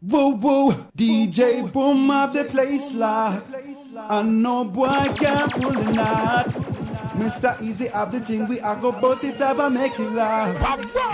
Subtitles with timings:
[0.00, 3.44] Woo woo, DJ boom up the place lock.
[3.98, 6.46] I know boy can't pull the knot.
[7.16, 7.60] Mr.
[7.60, 10.56] Easy have the thing, we are go bout it up and make it laugh.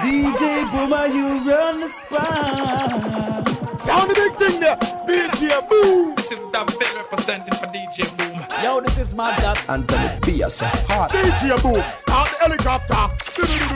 [0.02, 3.53] DJ Boomer, you run the spot.
[3.84, 6.16] Sound the big thing there, DJ Boom.
[6.16, 8.40] This is the David representing for DJ Boom.
[8.64, 9.60] Yo, this is my dad.
[9.68, 10.56] Anthony Pierce.
[10.88, 11.12] Hot.
[11.12, 13.12] DJ Boom, start the helicopter.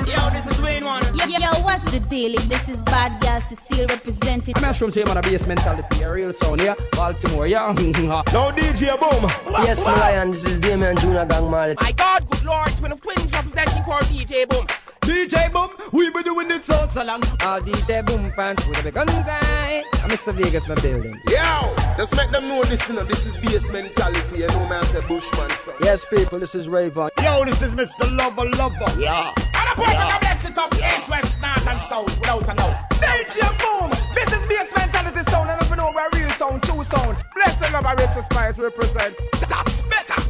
[0.09, 1.13] Yo, this is Wayne Wonder.
[1.13, 2.33] Yo, yo, what's the deal?
[2.49, 4.57] This is Bad Gal Cecile representing.
[4.57, 6.73] Mushrooms here, man, a bass mentality, a real sound, yeah?
[6.93, 7.69] Baltimore, yeah?
[8.33, 9.29] no DJ Boom.
[9.61, 11.77] Yes, Ryan, this is Damian Junior Gong Marley.
[11.77, 14.65] My God, good Lord, twin of twins representing for DJ Boom.
[15.09, 17.25] DJ Boom, we been doing this so, so long.
[17.41, 19.81] All DJ Boom fans with a big guns eye.
[20.05, 20.37] I'm Mr.
[20.37, 21.17] Vegas in the building.
[21.25, 24.45] Yo, just let's make them know this, you know, this is bass mentality.
[24.45, 25.81] You know, man, I said Bushman, son.
[25.81, 27.09] Yes, people, this is Rayvon.
[27.25, 28.05] Yo, this is Mr.
[28.21, 29.01] Lover Lover.
[29.01, 29.33] Yeah.
[29.33, 30.21] And a boy yeah.
[30.21, 32.77] bless it up, east, west, north, and south, without a doubt.
[33.01, 36.85] DJ Boom, this is bass mentality sound, and if you know where real sound, true
[36.85, 37.17] sound.
[37.33, 39.17] Bless the love, Richie Spice represent.
[39.49, 40.28] That's better.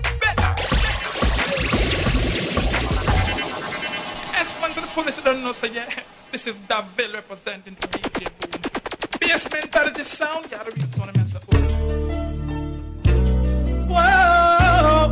[4.98, 6.02] S1 to the fullest, don't know, so yeah.
[6.32, 8.60] This is David representing DJ Boom.
[9.20, 11.44] Bass mentality sound, yeah, the real sound, I'm saying.
[13.88, 15.08] Whoa.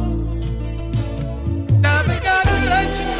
[1.80, 3.15] Now gotta let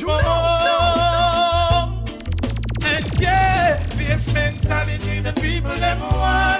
[0.00, 0.20] for.
[2.82, 6.59] And yeah, bass mentality the people them want.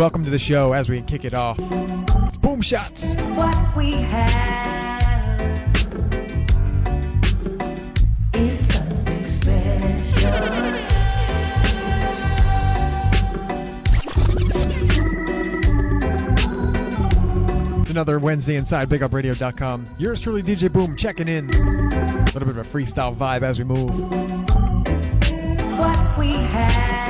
[0.00, 1.58] Welcome to the show as we kick it off.
[1.60, 3.14] It's Boom Shots.
[3.36, 5.66] What we have
[8.32, 10.32] is something special.
[17.82, 19.96] It's another Wednesday inside BigUpRadio.com.
[19.98, 21.50] Yours truly, DJ Boom, checking in.
[21.52, 23.90] A little bit of a freestyle vibe as we move.
[25.78, 27.09] What we have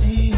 [0.00, 0.31] See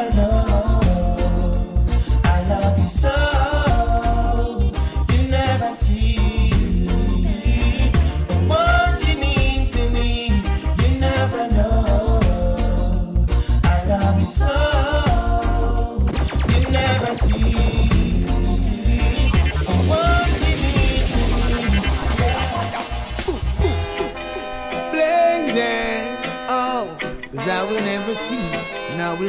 [0.00, 0.29] You know.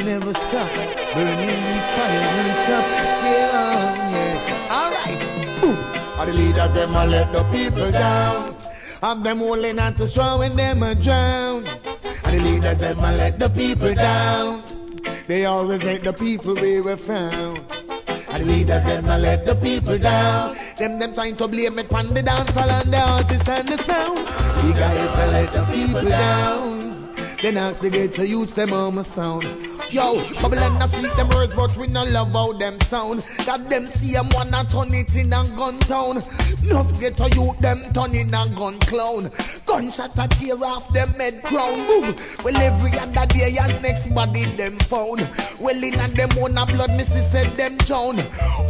[0.04, 0.70] Never stop
[1.14, 2.86] burning and top.
[3.24, 4.72] Yeah, yeah.
[4.72, 5.22] Alright.
[6.18, 8.56] Are the leaders them a let the people down?
[9.02, 11.66] Have them holding on to straw when them a drown.
[12.24, 14.64] And the leaders them a let the people down.
[15.28, 17.60] They always let the people we were found.
[18.30, 20.56] And the leaders them a let the people down.
[20.78, 24.18] Them them trying to blame it on the dancehall and the artists and the sound.
[24.18, 27.02] The guys a let the people down.
[27.42, 29.71] Then ask the to use them on my sound.
[29.92, 33.26] Yo, Babylon a fleet them words, but we no love how them sound.
[33.46, 36.24] Got them see them wanna turn it in a gun town.
[36.64, 39.28] No ghetto youth them turn in a gun clown.
[39.68, 41.76] Gunshot a tear off them head crown.
[41.88, 42.16] Boom.
[42.40, 45.28] Well every other day and next body them found.
[45.60, 48.16] Well in a them own a blood, missy said them drown.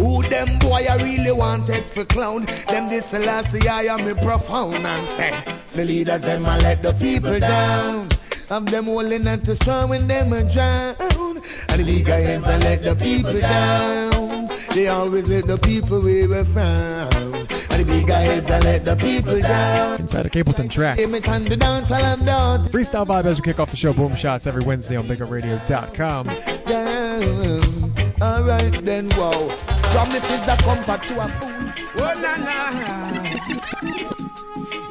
[0.01, 2.47] Who them boy I really wanted for clown?
[2.65, 5.37] Them this last year I am me profound and say
[5.75, 8.09] the leaders them a let the people down.
[8.51, 11.41] Have them holding on to strong when them a drown.
[11.69, 14.49] And the big guys a let the people down.
[14.75, 17.47] They always let the people we were found.
[17.47, 20.01] And the big guys a let the people down.
[20.01, 20.97] Inside a Capleton track.
[20.97, 22.67] Give me time to dance while I'm down.
[22.67, 23.93] Freestyle vibe as we kick off the show.
[23.93, 26.25] Boom shots every Wednesday on BigUpRadio.com.
[26.67, 28.21] down.
[28.21, 29.47] Alright then, wow.
[29.93, 31.71] Promise is a comfort to a fool.
[32.03, 32.67] Oh, na na.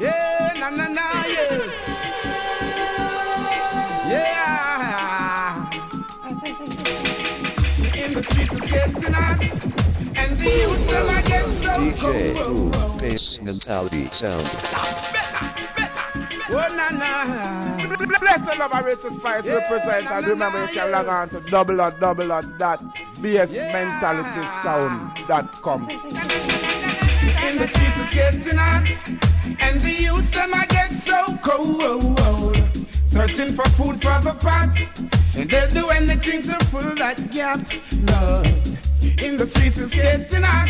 [0.01, 1.90] Yeah, na na na, yes.
[10.41, 12.71] DJ cold.
[12.71, 14.47] Boom Bass Mentality Sound.
[16.53, 17.25] Oh, na na.
[17.87, 21.77] Bless the love of Richie Spice represent, and remember you can log on to double
[21.77, 22.79] dot double dot dot
[23.19, 25.89] bassmentalitysound.com.
[25.89, 28.85] In the streets it's getting hot,
[29.59, 32.57] and the youth them I get so cold.
[33.07, 34.75] Searching for food for the pot,
[35.35, 37.59] and they'll do anything to fill that gap.
[37.91, 38.47] Lord,
[39.01, 40.69] in the streets it's getting hot,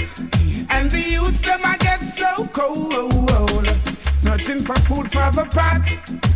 [0.69, 3.67] and the youth them I get so cold.
[4.23, 5.83] Searching for food for the pot,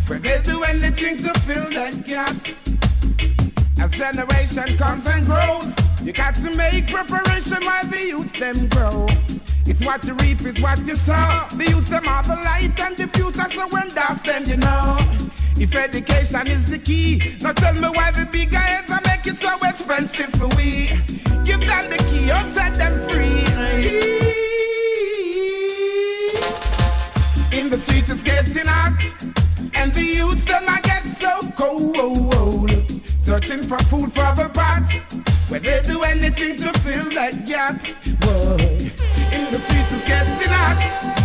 [0.08, 2.36] but they'll do anything to fill that gap.
[3.80, 5.72] As generation comes and grows,
[6.04, 9.08] you got to make preparation while the youth them grow.
[9.66, 11.48] It's what you reap, it's what you sow.
[11.58, 15.25] The youth them are the light and the future, so when that's them, you know.
[15.58, 19.40] If education is the key, now tell me why the big guys are make it
[19.40, 20.92] so expensive for we.
[21.48, 23.40] Give them the key or set them free.
[27.58, 29.00] In the streets it's getting hot,
[29.74, 32.70] and the youth them I get so cold.
[33.24, 34.84] Searching for food for the pot,
[35.50, 37.80] where they do anything to fill that gap.
[38.20, 38.92] Boy,
[39.32, 41.25] in the streets it's getting hot,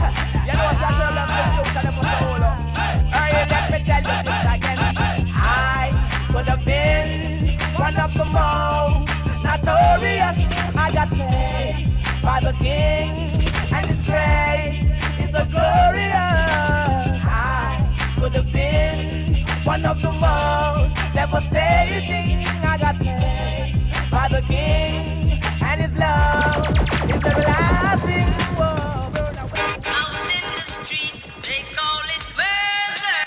[12.41, 13.29] the king,
[13.71, 14.81] and his grace
[15.21, 17.21] is a glorious.
[17.23, 22.43] I could have been one of the most devastating.
[22.65, 23.77] I got paid
[24.09, 26.65] by the king, and his love
[27.09, 28.29] is everlasting.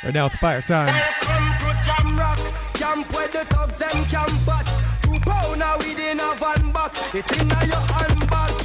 [0.05, 0.93] Right now it's fire time.
[1.23, 2.39] Come to Jam Rock,
[2.75, 4.67] camp where the thugs them camp at.
[5.03, 6.93] Two pound a weed in a van back.
[7.15, 8.24] It inna your handbag,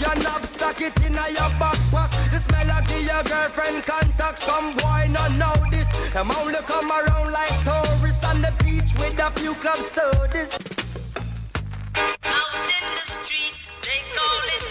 [0.09, 2.09] your knapsack, it inna your backpack.
[2.31, 4.41] The smell of your uh, girlfriend contact.
[4.41, 5.85] Some boy not know this.
[6.13, 10.49] Them only come around like tourists on the beach with a few club sodas.
[12.25, 13.53] Out in the street,
[13.85, 14.65] they call it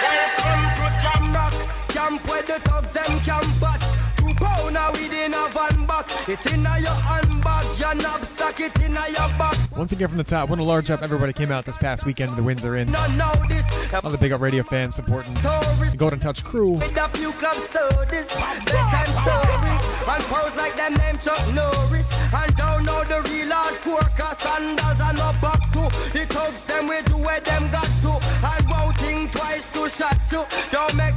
[0.00, 1.54] Welcome to Jam Rock,
[1.88, 3.82] camp where the thugs them camp at.
[4.16, 6.08] Two pound a weed in a van back.
[6.28, 9.39] It inna your handbag, your knapsack, it inna your.
[9.80, 12.36] Once again from the top, want to large up everybody came out this past weekend.
[12.36, 12.92] The wins are in.
[12.92, 13.64] Not know this.
[14.04, 16.72] All the big up radio fans supporting the Golden Touch crew.
[16.72, 22.04] With a few club sodas, bedtime stories, and like them name Chuck Norris.
[22.12, 25.88] And don't know the real hardcore, cause sandals are no back to.
[26.12, 28.20] The thugs them where them got to.
[28.20, 30.44] And won't think twice to shot you.
[30.72, 31.16] Don't make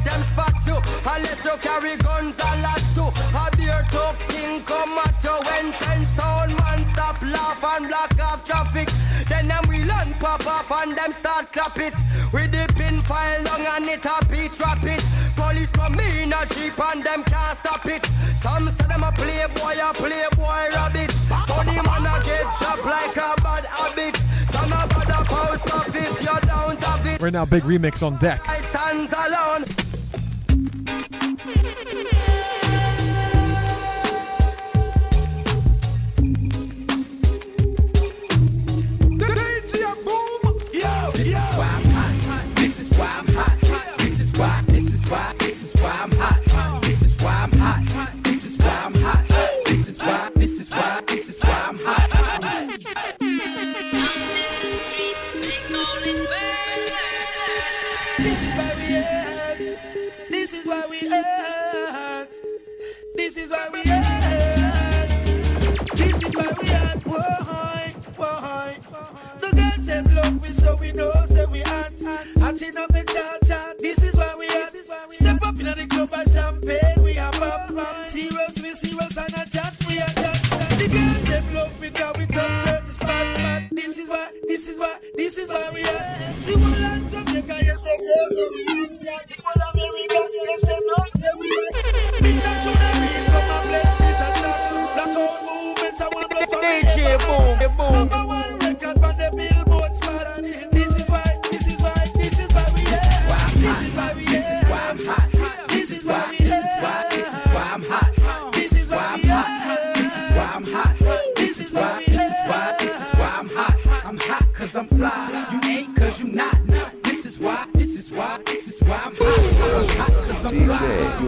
[11.24, 11.96] start clap it.
[12.36, 15.00] With the pin file long and it a beat trap it.
[15.40, 18.04] Police come in a jeep and them can't stop it.
[18.44, 21.12] Some say them a playboy, a playboy rabbit.
[21.48, 24.20] Funny man a get chopped like a bad habit.
[24.52, 27.22] Some a bad a post up if you don't have it.
[27.22, 28.42] Right now, big remix on deck.
[28.46, 29.83] I stands alone.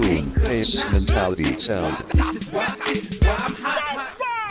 [0.01, 2.44] Boom, Bass Mentality Sound.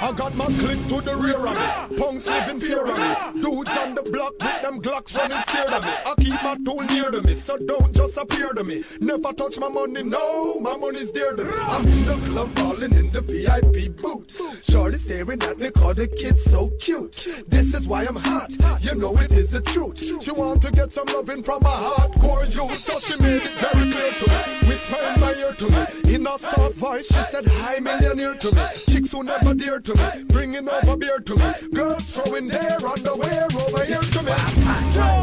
[0.05, 1.97] I got my click to the rear of me.
[1.97, 3.41] Punks living fear of me.
[3.41, 5.89] Dudes on the block with them Glocks running scared of me.
[5.89, 8.85] I keep my tool near to me, so don't just appear to me.
[9.01, 11.57] Never touch my money, no, my money's dear to me.
[11.57, 14.29] I'm in the club falling in the VIP booth.
[14.69, 17.17] Shorty staring at me, cause the kid's so cute.
[17.49, 18.53] This is why I'm hot,
[18.85, 19.97] you know it is the truth.
[19.97, 23.89] She want to get some loving from a hardcore youth, so she made it very
[23.89, 24.69] clear to me.
[24.69, 26.15] Whisper in my ear to me.
[26.15, 28.67] In a soft voice, she said, Hi, millionaire to me.
[28.89, 31.51] Chicks who never dear to me, bringing over beer to me.
[31.75, 34.35] Girls throwing their underwear over here to me.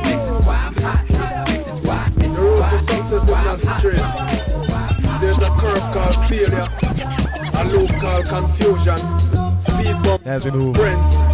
[0.03, 1.45] This is why I'm hot.
[1.47, 2.09] This is why.
[2.15, 3.79] This is The road to success is is not I'm hot.
[3.79, 4.01] straight.
[4.01, 5.21] This is why I'm hot.
[5.21, 6.67] There's a curve called failure,
[7.53, 8.99] a loop called confusion,
[9.61, 11.30] speed bump, As friends,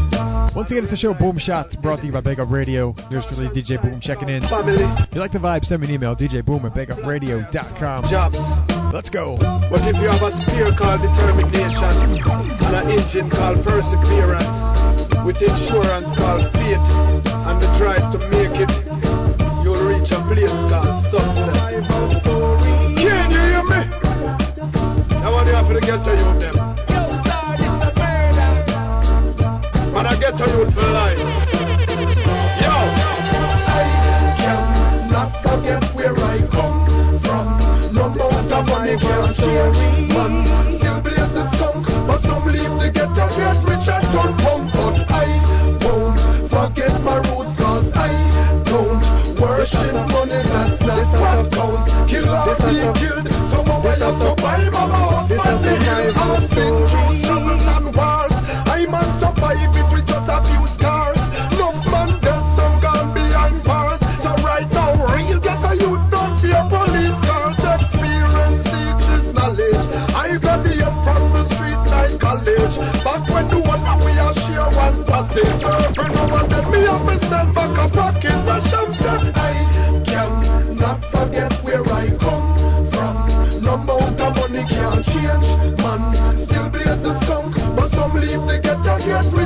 [0.57, 2.95] Once again, it's a show Boom Shots brought to you by Big Up Radio.
[3.13, 4.41] Yours truly, DJ Boom, checking in.
[4.41, 8.09] If you like the vibe, send me an email, djboom at bigupradio.com.
[8.09, 8.41] jobs.
[8.89, 9.37] Let's go.
[9.37, 12.17] But if you have a spear called determination
[12.57, 14.57] and an engine called perseverance,
[15.29, 16.89] with insurance called faith
[17.21, 18.73] and the drive to make it,
[19.61, 21.85] you'll reach a place called success.
[22.25, 23.81] Can you hear me?
[25.21, 26.66] Now I want you have to get to you them.
[29.97, 31.17] Man, I get to you for life.
[35.41, 36.85] Forget where I come
[37.25, 37.45] from.
[37.97, 38.13] No
[39.33, 41.01] still
[41.33, 44.69] the skunk, but some leave the ghetto get rich and don't come.
[45.09, 45.25] I
[45.81, 47.17] won't forget my
[47.97, 48.13] I
[48.69, 49.01] don't
[49.41, 51.89] worship money, that's not what counts.
[52.05, 52.29] Kill
[52.93, 53.16] killed,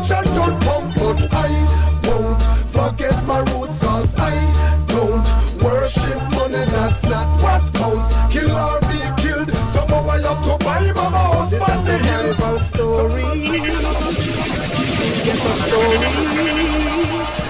[0.05, 1.49] shall turn pump, but I
[2.03, 2.41] won't
[2.73, 4.33] forget my roots, cause I
[4.87, 5.25] don't
[5.61, 8.09] worship money, that's not what counts.
[8.33, 12.59] Kill or be killed, somehow I have to buy mama house, This is a Bible
[12.59, 13.23] story.
[15.23, 16.31] Get a story.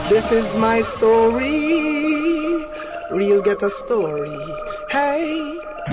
[0.09, 2.65] This is my story.
[3.11, 4.50] Real get a story.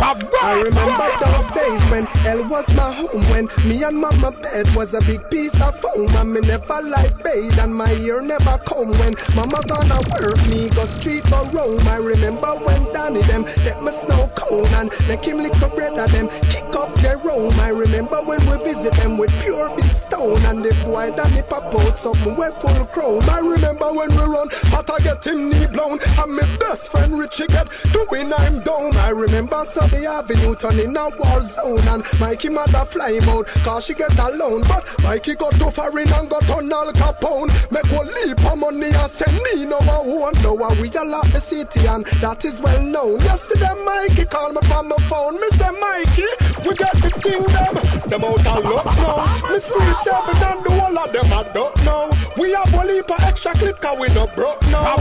[0.08, 4.96] I remember those days when hell was my home When me and mama bed was
[4.96, 8.96] a big piece of foam And me never like bathe and my ear never come
[8.96, 13.84] When mama gonna work me go street for roam I remember when Danny them get
[13.84, 17.60] me snow cone And make him lick the bread of them kick up Jerome.
[17.60, 21.68] I remember when we visit them with pure big stone And the boy Danny pop
[21.68, 23.28] out something we full chrome.
[23.28, 27.20] I remember when we run but I get him knee blown And my best friend
[27.20, 32.50] Richie get doing I'm down I remember Sunday Avenue turning a war zone And Mikey
[32.50, 36.70] mother fly out cause she get alone But Mikey got to foreign and got on
[36.70, 37.50] Al Capone.
[37.72, 41.40] Make one leap of money and send me no one Now we all love the
[41.40, 43.18] city and that is well known.
[43.18, 45.34] Yesterday Mikey called me from my phone.
[45.34, 45.74] Mr.
[45.74, 46.30] Mikey,
[46.62, 47.74] we got the kingdom.
[48.08, 49.26] Them out of luck now
[49.58, 52.10] squeeze seven and the whole of them I don't know.
[52.38, 54.94] We have one leap of extra clip cause we no broke now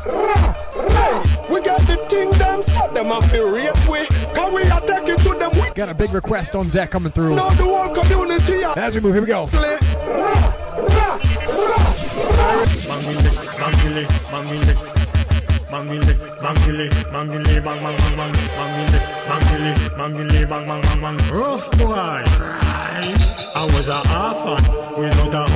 [0.00, 4.06] We got the kingdom so them have to rate we.
[4.34, 5.70] Cause we are taking to them we.
[5.74, 7.36] Got a big request on deck coming through.
[7.36, 9.46] know the whole community are As we move, here we go.
[12.90, 13.30] Mangile,
[13.60, 14.74] mangile, mangile,
[15.70, 21.30] mangile, mangile, mangile, bang, bang, bang, bang, mangile, mangile, mangile, bang, bang, bang, bang.
[21.30, 22.24] Rough boy,
[23.52, 24.64] I was a orphan
[24.98, 25.49] without a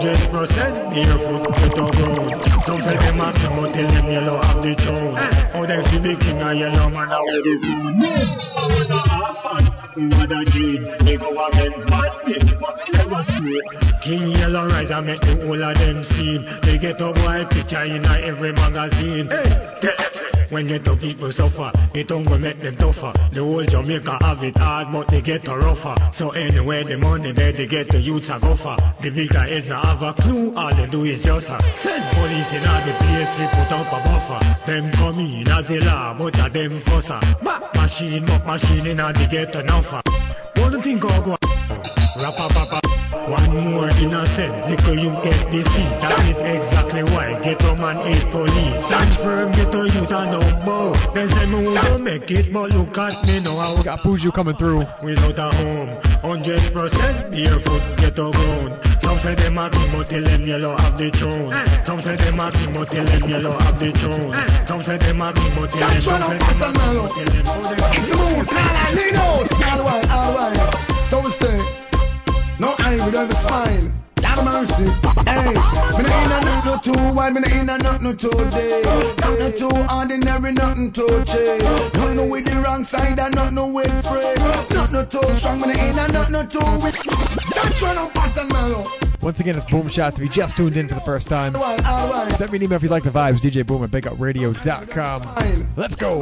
[0.00, 0.16] home.
[0.16, 2.64] Hundred percent barefoot put a ground.
[2.64, 5.14] Some say them have them, but tell them yellow have the throne.
[5.54, 5.66] Oh, eh.
[5.66, 7.54] them see the king a yellow man, I wear the.
[7.96, 8.08] No,
[8.56, 10.82] I was a orphan who had a dream.
[10.84, 13.64] The government bad me, but me never sweet.
[14.02, 16.46] King Yellow Rise, I make the whole of them seen.
[16.62, 19.28] They get a boy picture in a every magazine.
[19.28, 23.12] Hey, tell them say, when ghetto people suffer, it don't go make them tougher.
[23.32, 25.94] The whole Jamaica have it hard, but they get a rougher.
[26.12, 28.76] So anyway, the money there, they get the youths a gopher.
[29.02, 32.50] The bigger heads not have a clue, all they do is just uh, send police
[32.50, 34.40] in all the place, we put up a buffer.
[34.66, 37.20] Them come in as a law, but a them fusser.
[37.42, 40.02] Back machine, back machine in all ghetto now for.
[40.60, 41.38] What do you think of go?
[41.40, 41.78] Uh,
[42.18, 42.99] Rappa papa.
[43.28, 45.96] One more innocent, little you get deceased.
[46.00, 48.80] That is exactly why ghetto man hate police.
[48.86, 50.94] Stand firm, ghetto youth and no bow.
[51.14, 53.58] They say me who don't make it, but look at me now.
[53.58, 54.84] I Got Buju coming through.
[55.04, 55.88] without a home.
[56.24, 58.80] Hundred percent barefoot ghetto ground.
[59.02, 61.52] Some say them a king, but tell them yellow have the throne.
[61.86, 64.32] Some say them a king, but tell them yellow have the throne.
[64.66, 66.00] Some say them a king, but tell them.
[66.00, 67.44] Some say them a king, but tell them.
[67.46, 70.89] how they- Smooth, Carolinos, all right, all right.
[73.00, 73.12] So we.
[73.12, 73.92] No don't a smile.
[74.20, 74.84] Lord mercy.
[75.24, 75.56] Hey,
[75.96, 78.50] me no in a nothing no too wide, me no in a nothing no too
[78.50, 78.82] day.
[79.18, 81.62] Nothing too ordinary, nothing too cheap.
[81.94, 84.34] Nothing no with the wrong side and nothing no with free.
[84.36, 86.94] Nothing no too strong, me no in a nothing no too weak.
[87.54, 89.09] That's one of pattern, man.
[89.22, 90.18] Once again, it's Boom Shots.
[90.18, 91.52] If you just tuned in for the first time,
[92.38, 93.40] send me an email if you like the vibes.
[93.40, 95.74] DJ Boom at BigUpRadio.com.
[95.76, 96.20] Let's go.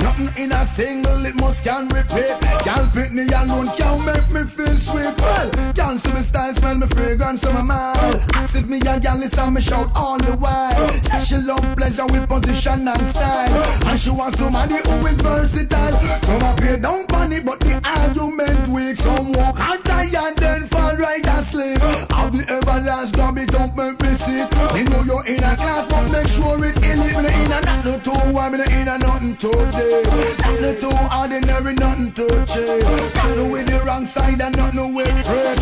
[0.00, 2.36] Nothing in a single, it must can repeat.
[2.64, 5.16] Can't fit me alone, can't make me feel sweet.
[5.16, 8.20] Well, can't see me style, smell me fragrance, so my mind.
[8.52, 10.88] If me a gal listen, me shout all the while.
[11.08, 13.52] Say she love pleasure with position and style.
[13.84, 15.96] And she wants somebody who is versatile.
[16.24, 18.96] Some a pay down funny, but the argument weak.
[18.96, 21.80] Some walk and die and then fall right asleep.
[22.10, 24.50] How the everlast dub it up, make sick.
[24.74, 26.98] Me know you're in a class, but make sure it it.
[26.98, 30.06] Me no in a nothing too wide, me no in a nothing too deep.
[30.10, 32.82] Nothing too ordinary, nothing too cheap.
[33.14, 35.60] Nothing with the wrong side and nothing with friend.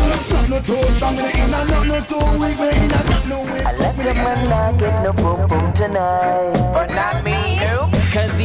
[0.49, 3.43] Nothing too strong, me no in a nothing too weak, me no in a nothing
[3.53, 3.65] with.
[3.65, 6.73] I let your man not get no boom boom tonight.
[6.73, 7.94] But not me, no.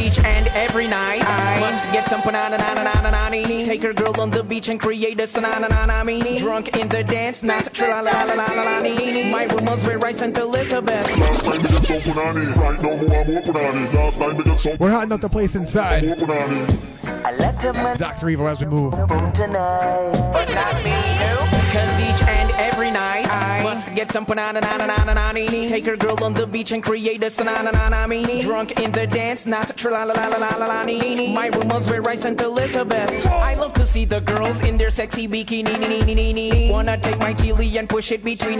[0.01, 3.29] Each and every night I must get some banana na na na na na
[3.63, 6.39] Take her girl on the beach and create a sanana na na me.
[6.39, 8.81] Drunk in the dance, not tra la la la la la
[9.29, 10.35] My rumors were right St.
[10.35, 11.05] Elizabeth.
[11.21, 13.93] Last time we got some punani, right now more more punani.
[13.93, 16.03] Last time we got some We're hotting up the place inside.
[16.03, 16.65] more punani.
[17.23, 18.29] I let your man Dr.
[18.29, 18.93] Evil as we move.
[18.93, 20.31] tonight.
[20.33, 21.60] But not me, no.
[23.95, 25.31] Get some banana na
[25.67, 28.91] Take her girl on the beach and create a sanana na na na Drunk in
[28.91, 30.83] the dance, not tra la la la la la la.
[31.33, 33.25] My was where I sent Elizabeth.
[33.25, 36.69] I love to see the girls in their sexy bikini.
[36.69, 38.59] Wanna take my chili and push it between.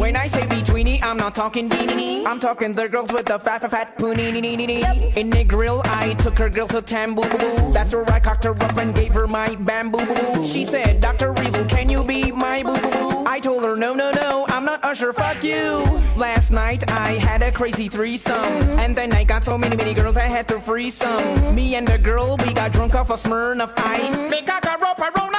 [0.00, 2.26] When I say betweeny, I'm not talking beanie.
[2.26, 5.16] I'm talking the girls with the fat fat fat poonie.
[5.16, 7.72] In the grill, I took her girl to Tamboo.
[7.72, 10.44] That's where I cocked her up and gave her my bamboo.
[10.44, 11.32] She said, Dr.
[11.42, 13.03] Evil, can you be my boo boo?
[13.34, 15.82] I told her, no, no, no, I'm not Usher, fuck you.
[16.14, 18.78] Last night I had a crazy threesome, mm-hmm.
[18.78, 21.18] and then I got so many, many girls I had to free some.
[21.18, 21.54] Mm-hmm.
[21.56, 24.14] Me and the girl, we got drunk off a Smirnoff Ice.
[24.14, 24.46] Mm-hmm.
[24.46, 25.34] Cock, a rope, a Rona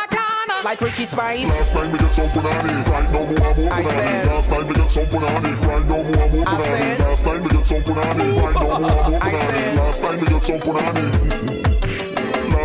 [0.66, 1.48] like Richie Spice.
[1.48, 4.74] Last night we got some punani, right now more more I said- Last night we
[4.76, 8.28] got some punani, right now more more I said- Last night we got some punani,
[8.44, 11.55] right now more more I said- Last night we get some punani.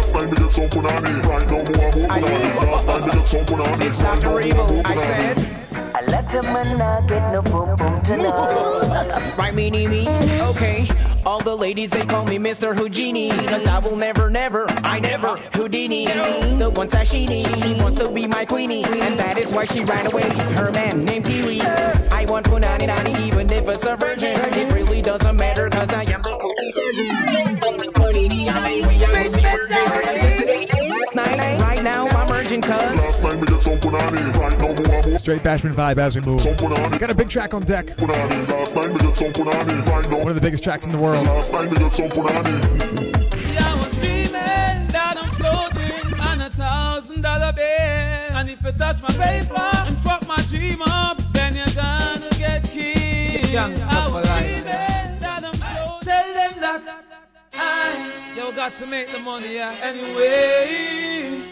[0.01, 2.57] Last night we get some punani, right now more more punani.
[2.73, 4.41] Last night we get some punani, It's right Dr.
[4.41, 5.61] Evil, I said.
[5.93, 9.37] I let a man not get no boom boom tonight.
[9.37, 10.09] Right, me, me, me.
[10.57, 10.89] Okay.
[11.27, 12.75] All the ladies, they call me Mr.
[12.75, 13.29] Houdini.
[13.29, 16.07] Cause I will never, never, I never, Houdini.
[16.07, 18.85] The one that she needs, she wants to be my queenie.
[18.85, 20.25] And that is why she ran away.
[20.57, 21.61] Her man named Kiwi.
[21.61, 23.20] I want punani nani,
[35.31, 36.43] Straight Bashman vibe as we move.
[36.99, 37.87] Got a big track on deck.
[37.95, 38.51] punani.
[38.51, 40.19] Last night we get some punani, right now.
[40.19, 41.25] One of the biggest tracks in the world.
[41.25, 42.51] Last night we get some punani.
[43.55, 47.63] Yeah, I was dreaming that I'm floating on a thousand dollar bill.
[47.63, 52.67] And if you touch my paper and fuck my dream up, then you're gonna get
[52.67, 53.55] killed.
[53.55, 56.11] I was dreaming that I'm floating.
[56.11, 56.83] Tell them that
[57.55, 59.79] I, yo, got to make the money, yeah.
[59.79, 61.47] Anyway,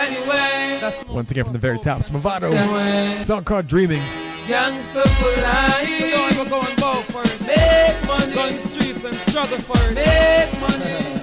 [0.00, 0.78] anyway.
[0.80, 2.52] That's Once again from the very top, it's Mavado.
[2.52, 3.22] Anyway.
[3.24, 4.02] Song called Dreaming.
[4.48, 5.88] Gangsta for life.
[5.88, 7.38] You know I'm going go for it.
[7.44, 8.34] Make money.
[8.34, 9.94] Go in the streets and struggle for it.
[9.94, 11.20] Make money.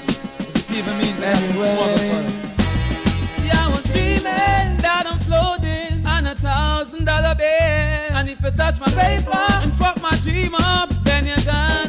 [0.53, 2.37] Which even means I have to struggle for it.
[3.43, 8.15] Yeah, I was dreaming that I'm floating on a thousand dollar bill.
[8.15, 11.86] And if you touch my paper and fuck my dream up, then you're gonna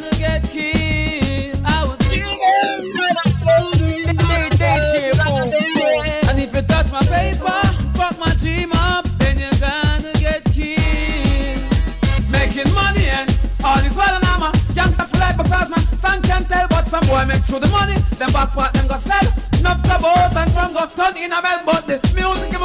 [17.49, 17.97] through the money.
[18.17, 19.27] Them back part them go sell.
[19.57, 22.58] Enough to boat and from go turn in a bell but the music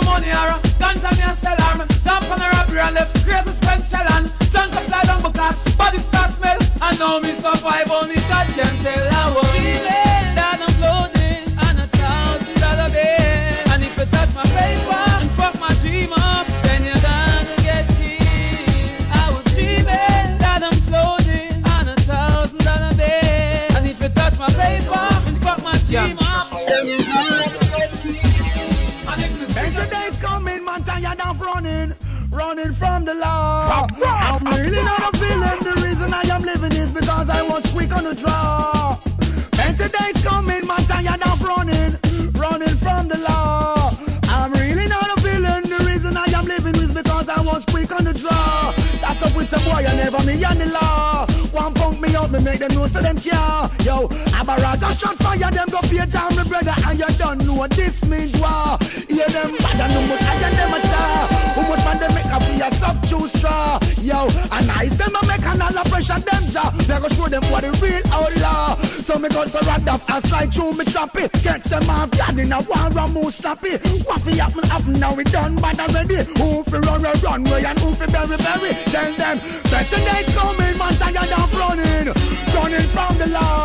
[54.44, 57.70] Yo, Abaraja shot fire, them go pay down, my brother, and you don't know what
[57.72, 58.76] this means war.
[59.08, 61.32] Hear them bad and how much higher them a star.
[61.56, 63.80] How much man they make a be a sub two straw.
[64.04, 66.76] Yo, and I them a make an all pressure them jaw.
[66.76, 68.76] They go show them what the real outlaw.
[69.08, 71.24] So me go rad off and slide through me choppy.
[71.40, 73.80] Catch them off yard in a one ram move snappy.
[74.04, 76.20] Waffy happen happen now we done bad already.
[76.36, 78.76] Who fi run run run way and who fi bury bury.
[78.92, 79.40] Tell them
[79.72, 82.12] better days coming, man tired of running,
[82.52, 83.63] running from the law.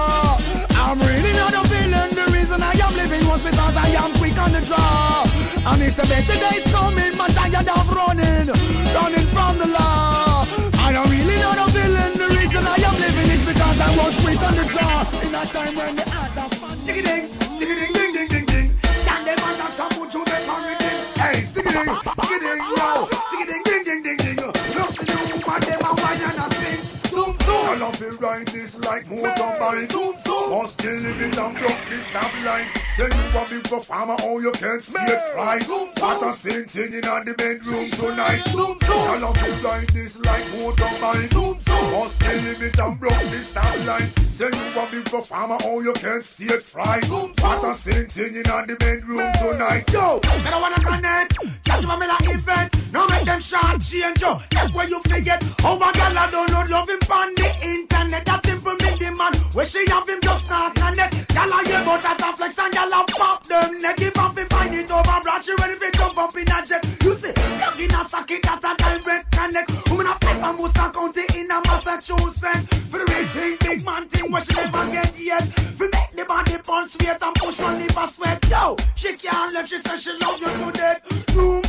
[3.49, 5.25] Because I am quick on the draw.
[5.65, 8.47] And it's a better days coming, man tired of running,
[8.93, 10.45] running from the law.
[10.77, 12.13] I don't really know the villain.
[12.17, 15.01] The reason I am living is because I was quick on the draw.
[15.25, 16.48] In a time when the
[29.69, 29.91] motorbike.
[29.91, 30.49] Zoom, zoom.
[30.49, 32.69] Must kill living and broke this stop line.
[32.97, 35.59] Say you a big performer, oh you can't skate fly.
[35.67, 38.43] What a same thing in the bedroom tonight.
[38.51, 39.03] Zoom, zoom.
[39.07, 41.31] I love to ride this like motorbike.
[41.31, 41.85] Zoom, zoom.
[41.93, 44.11] Must kill living and broke this stop line.
[44.35, 46.99] Say you a big performer, oh you can't skate fly.
[47.09, 49.83] What a same thing in the bedroom tonight.
[49.91, 51.35] Yo, I don't wanna connect.
[51.65, 52.71] Catch my like event.
[52.91, 53.79] No make them shot.
[53.81, 54.33] change you.
[54.51, 55.43] That's where you forget.
[55.59, 58.25] How a gal a download love him on the internet.
[58.25, 58.98] That simple man.
[59.59, 61.35] Where she have him just not connect.
[61.35, 63.99] Gal a hear about that a flex and gal a pop them neck.
[63.99, 66.79] If him find it over broad, she ready to jump up in a jet.
[67.03, 69.67] You see, plug in a socket that a direct connect.
[69.91, 72.71] Woman a flip and Worcester County in a Massachusetts.
[72.87, 75.43] For the real thing, big man thing where she never get yet.
[75.75, 78.39] For make the body punch sweat and push one liver sweat.
[78.47, 81.03] Yo, she can't left, she says she love you to death.
[81.35, 81.68] Higher,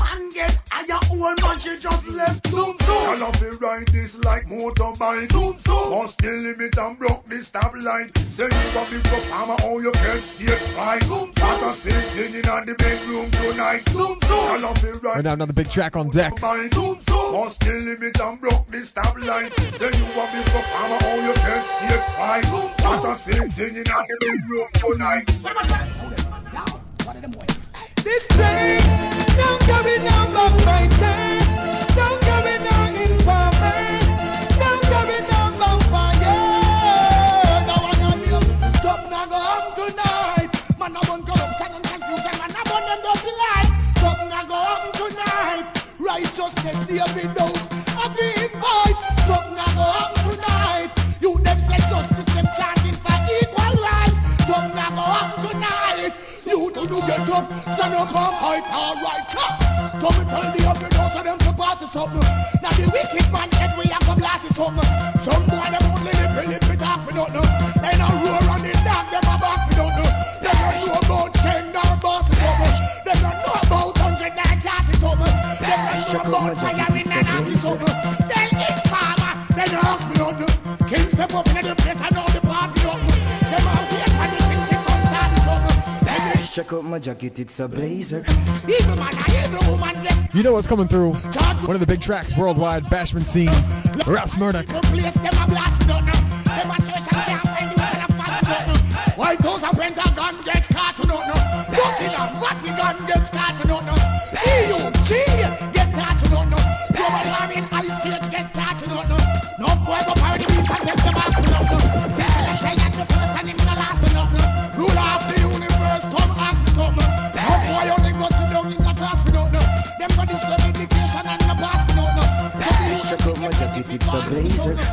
[1.22, 2.46] old man she just left.
[2.48, 3.04] Zoom, zoom.
[3.08, 5.30] I love it ride this like motorbike.
[5.32, 5.86] Zoom, zoom.
[5.92, 8.10] Must the limit and broke the stop line.
[8.36, 11.02] Say you a big performer, how oh, you can stay right.
[11.04, 13.82] Zoom, What a same thing in the bedroom tonight.
[13.92, 14.44] Zoom, zoom.
[14.50, 15.24] I love it Right ride.
[15.24, 16.32] now, another big track on deck.
[16.40, 16.72] Bike.
[16.72, 19.50] Must the limit and broke the stop line.
[19.78, 22.44] Say you a big performer, how oh, you can stay right.
[22.80, 25.26] What a same thing in the bedroom tonight.
[28.02, 30.98] This train, don't carry number fighter.
[30.98, 31.29] Don't
[60.74, 62.20] the other know them to party something.
[62.62, 64.99] Now the wicked man head we have to blast it something.
[86.70, 88.22] Check out my jacket, it's a blazer.
[88.22, 91.14] Evil man, a evil woman, get You know what's coming through?
[91.66, 93.50] One of the big tracks worldwide, Bashment Scene,
[94.06, 94.68] Ross Murdoch.
[94.68, 95.30] the place,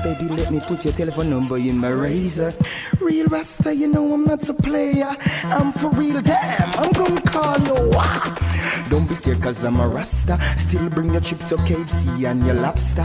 [0.08, 2.54] Baby, let me put your telephone number in my razor.
[3.02, 5.12] Real Rasta, you know I'm not a player.
[5.44, 6.72] I'm for real, damn.
[6.80, 7.92] I'm gonna call you.
[8.90, 10.40] Don't be scared, cause I'm a Rasta.
[10.64, 13.04] Still bring your chips, your KFC, and your lobster.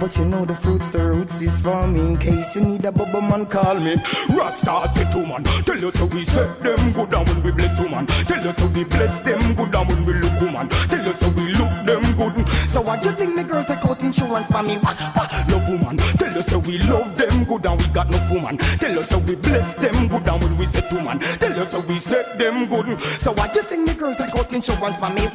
[0.00, 2.00] But you know the fruits, the roots is for me.
[2.00, 4.00] In case you need a bubble man, call me.
[4.32, 7.76] Rasta say to man, tell us how we set them good and when we bless
[7.76, 8.08] woman.
[8.24, 10.72] Tell us how we bless them good and when we look woman.
[10.88, 12.40] Tell us how we look them good.
[12.72, 14.80] So what you think me girl take out insurance for me?
[14.80, 18.58] Love woman, tell how we love them good and we got no woman.
[18.80, 21.18] Tell us how we bless them good and when we set woman.
[21.40, 22.98] Tell us how we set them good.
[23.20, 25.28] So what you think me girl take out insurance for me?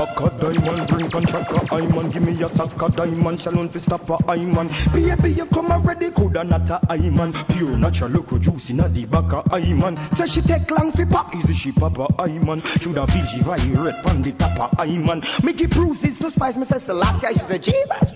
[0.00, 4.16] Maca diamond, bring contractor, I man, give me a sucker diamond, shalom fi stop a
[4.30, 4.68] I man.
[4.94, 9.04] Baby, you come already, Coulda not a I man, pure natural look juice inna the
[9.04, 9.98] back a I man.
[10.16, 11.34] so she take long fi pop.
[11.34, 15.20] Easy she pop I man, shoulda feel she red pon the top a I man.
[15.44, 18.08] Mickey Bruce is to spice me, says the last guy is the Jeebus.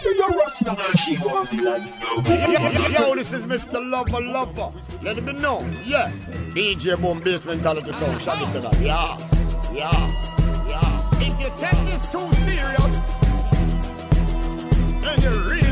[0.00, 1.57] Say your Rasta, she want the.
[1.58, 3.80] Yo, this is Mr.
[3.82, 4.72] Lover Lover.
[5.02, 5.62] Let me know.
[5.84, 6.12] Yeah.
[6.54, 8.22] DJ Boom Bass Mentality Sound.
[8.22, 8.74] Shaggy said that.
[8.80, 9.18] Yeah.
[9.72, 9.90] Yeah.
[10.68, 11.10] Yeah.
[11.14, 12.94] If you take this too serious,
[15.02, 15.67] then you really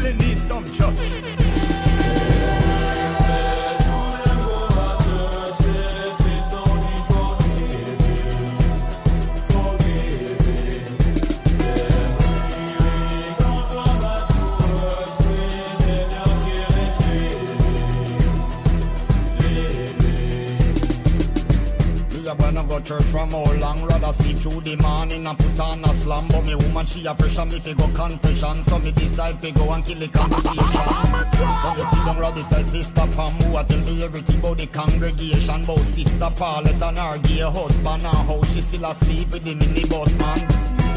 [22.87, 26.47] church from how long Rather see through the morning and put on a slam But
[26.47, 29.83] me woman she a pressure me fi go confession So me decide fi go and
[29.83, 30.87] kill the conversation.
[31.35, 33.59] So me sit down right beside sister Pam Who?
[33.59, 38.23] A tell me everything about the congregation About sister Paulette and her gay husband And
[38.23, 40.47] how she still asleep with the minibus man.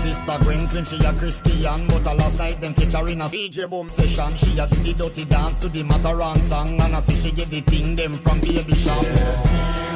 [0.06, 3.28] Sister Gwen claim she a Christian But a last night them catch her in a
[3.34, 4.38] DJ boom session.
[4.38, 7.50] She a do the dirty dance to the Mataran song And I say she get
[7.50, 9.89] the thing them from Baby Sham She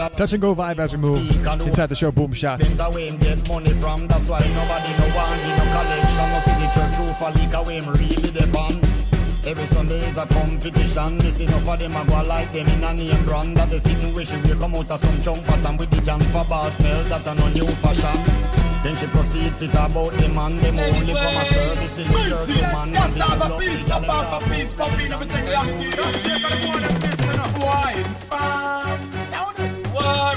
[0.00, 1.20] Touch and go vibe as we move
[1.60, 2.08] inside the show.
[2.08, 2.64] Boom shots.
[2.64, 6.88] Them the get money from, that's why nobody no want give no collection, no signature
[6.96, 8.80] true for leak away him really depend.
[9.44, 11.20] Every Sunday is a competition.
[11.20, 13.60] This enough of them a go like them in a name brand.
[13.60, 16.48] That the sitting wish we come out of some chunk pattern with the jam for
[16.48, 17.04] bar smell.
[17.12, 18.24] That a no new fashion.
[18.80, 20.64] Then she proceeds it about the man.
[20.64, 22.88] Them only from a service to the church to man.
[22.96, 24.96] Just And this have a love piece, is pop them off a love piece, pop
[24.96, 25.92] in everything locked in.
[25.92, 28.08] Just take a one and piss in a wine.
[28.32, 29.09] War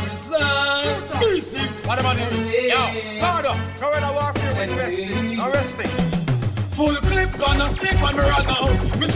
[0.01, 1.21] is love.
[1.23, 1.67] Easy.
[1.87, 2.67] What I?
[2.67, 4.41] Yo, Cardo, with.
[6.75, 8.99] Full clip gonna stick when me out.
[8.99, 9.07] Me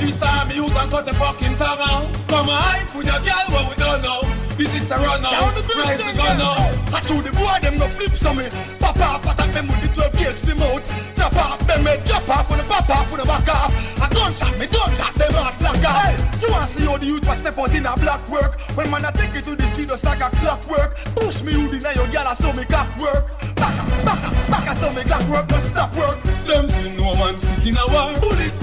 [0.46, 2.14] me and cut the fucking tongue out.
[2.28, 4.37] Come on, with your girl we don't know.
[4.58, 5.54] This is the run out.
[5.54, 6.74] Rise the gun out.
[6.90, 8.50] I chew the boy them go flip some me.
[8.82, 10.82] Off, attack them with the 12 gauge the mouth.
[11.14, 12.02] Chop off them eh.
[12.02, 13.70] head, chop off when the off when the back off.
[14.02, 16.18] A gunshot me, gunshot them off like a.
[16.42, 18.58] You want see how the youth was step out in a black work?
[18.74, 20.98] When man I take it to the street just like a clockwork.
[21.14, 23.30] Push me hood in a your girl I saw me cock work.
[23.54, 26.18] Back up, back up, back up, so me clock work, don't stop work.
[26.50, 28.18] Them see no speak in a war.
[28.18, 28.58] Bullet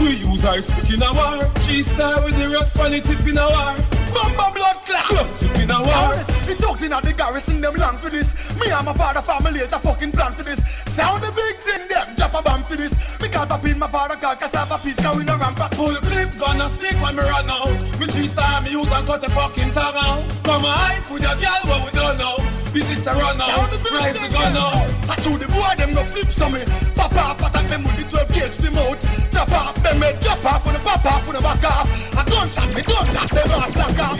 [0.00, 1.40] We use our speak in a war.
[1.64, 3.76] She star with the rest funny tip in a war.
[4.12, 5.36] Bumba blood clot.
[5.36, 6.16] Tip in a war.
[6.48, 8.28] The dogs in a the garrison them long for this.
[8.56, 10.60] Me and my father family is a fucking plan for this.
[10.96, 12.92] Sound the big thing them drop a bomb for this.
[13.20, 15.72] Me can't up in my father car cassava piece cause we no ramp up.
[15.76, 17.72] Full clip gonna stick when me run out.
[18.00, 20.24] Me three star me use and cut the fucking tongue out.
[20.44, 22.40] Come on, with your girl what we don't know.
[22.72, 23.72] This is the run out.
[23.92, 24.88] Rise the gun out.
[25.08, 26.64] I chew the boy them go flip some me.
[26.96, 29.15] Off attack them with the 12 gauge the mouth.
[29.36, 31.86] Chop off them head, chop off when the pop off when the back off.
[32.16, 34.18] A gunshot me, gunshot them off black off.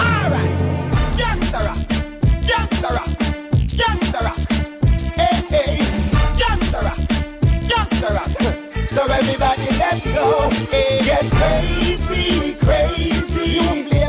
[0.00, 0.48] Alright,
[1.20, 1.76] gangsta rock,
[2.48, 3.12] gangsta rock,
[3.68, 4.40] gangsta rock.
[5.12, 5.84] Hey hey,
[6.40, 6.96] gangsta rock,
[7.68, 8.32] gangsta rock.
[8.88, 13.99] So everybody let's go, hey, get crazy, crazy.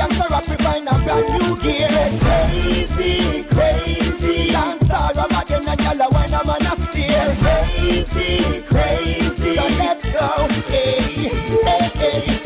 [0.00, 1.92] Ear like we find a brand new gear.
[2.24, 4.52] Crazy, crazy.
[4.52, 7.36] Dance over again and when I'm on a steer.
[7.40, 9.54] Crazy, crazy.
[9.56, 11.28] So let's go, hey,
[11.64, 12.40] hey, hey.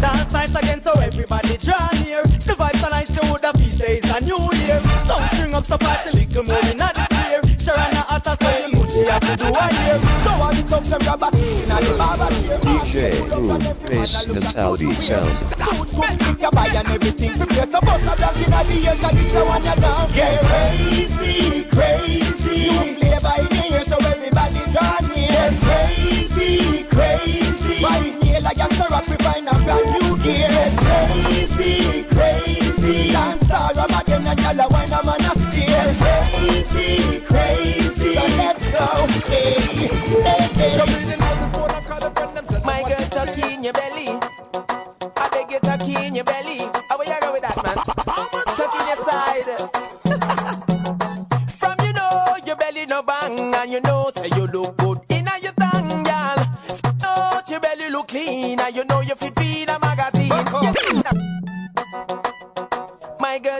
[0.00, 2.22] Dance nights again, so everybody draw near.
[2.22, 4.80] The vibes are nice, you would have feast days a new year.
[5.06, 6.90] Some string up so party, little more in the
[7.24, 7.40] year.
[8.14, 10.03] At a so you know she have to do a year.
[10.74, 12.58] So all the thugs them grab a in and barber here.
[12.58, 15.30] DJ Boom Bass Mentality Sound.
[16.40, 17.32] You buy and everything.
[17.38, 20.42] Prepare so bust a dance in the ear cause it's the one you down Get
[20.42, 22.74] crazy, crazy.
[22.74, 25.30] You play by ear so everybody join me.
[25.30, 27.78] Get crazy, crazy.
[27.78, 33.12] By ear like gangsta rock we find a brand new gear Get crazy, crazy.
[33.14, 37.94] Dance all rum again and y'all wine a man a steer Crazy, crazy.
[37.94, 39.88] So let's go, hey, hey,
[40.22, 40.43] hey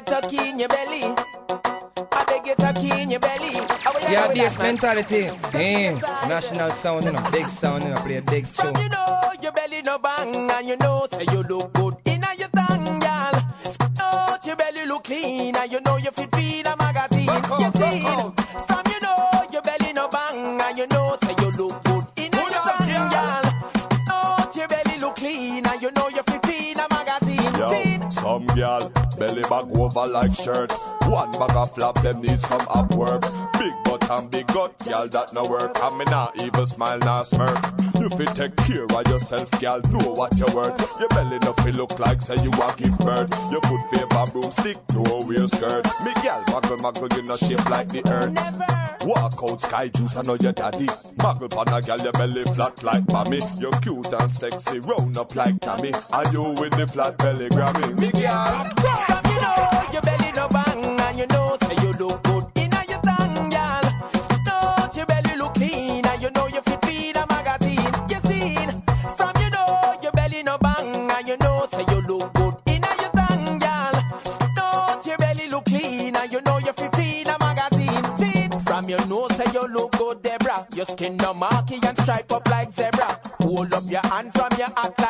[0.02, 1.02] girl, tuck in your belly.
[2.12, 3.54] I beg you, tuck in your belly.
[3.82, 5.26] How Yeah, go bass mentality.
[5.54, 5.92] Eh,
[6.28, 8.74] national sound, you know, big sound, you know, play a big tune.
[8.76, 12.48] You know your belly no bang and you know say you look good in your
[12.56, 13.34] tongue, girl.
[13.98, 17.28] Know your belly look clean and you know you fit feed a magazine.
[17.60, 18.02] You see,
[18.66, 22.42] from you know your belly no bang and you know say you look good inna
[22.50, 23.44] your thang, girl.
[24.08, 29.03] Know your belly look clean, and you know you fit in your tongue, girl.
[29.24, 29.74] Belly look clean and you know you fit feed a magazine.
[29.74, 30.72] Yo, some girl belly back over like shirt.
[31.08, 33.22] One bag of flap, them need some up work.
[33.58, 35.72] Big butt and big gut, girl, that no work.
[35.76, 37.58] And me not even smile, not smirk.
[37.94, 40.78] You fit take care of yourself, girl, know what you're worth.
[41.00, 43.30] Your belly no feel look like say you a give birth.
[43.50, 45.86] Your foot favor broomstick, no wear skirt.
[46.04, 48.34] Me girl, muggle muggle, you no shape like the earth.
[49.06, 50.86] Walk out sky juice, I know your daddy.
[51.18, 53.40] Muggle pan a girl, your belly flat like mommy.
[53.58, 55.92] You're cute and sexy, round up like Tammy.
[56.12, 57.98] And you with the flat belly Grammy.
[57.98, 59.13] Me girl.
[70.24, 73.94] Skin no marky and you know, say you look good inna your thang, girl.
[74.54, 76.16] Snout your belly look clean.
[76.16, 78.60] And you know you fit inna magazine, teen.
[78.64, 80.66] From your nose, say you look good, Deborah.
[80.72, 83.20] Your skin da markey and stripe up like zebra.
[83.40, 85.00] Hold up your hand from your act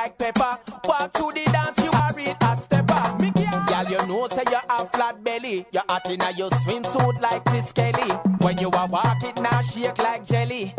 [5.95, 8.11] hot in your swimsuit like Chris Kelly.
[8.41, 10.75] When you are walk it now shake like jelly.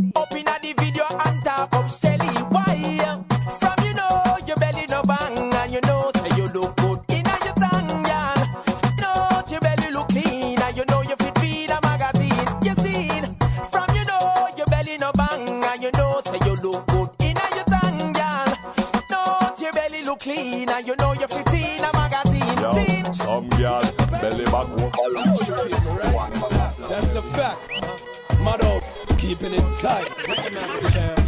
[29.47, 30.09] It tight.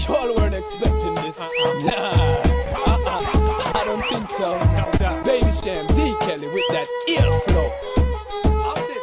[0.10, 1.38] Y'all weren't expecting this.
[1.38, 1.80] Uh-uh.
[1.86, 2.42] Nah,
[2.90, 3.78] uh-uh.
[3.78, 4.58] I don't think so.
[5.24, 7.70] Baby Cham, D Kelly with that ear flow.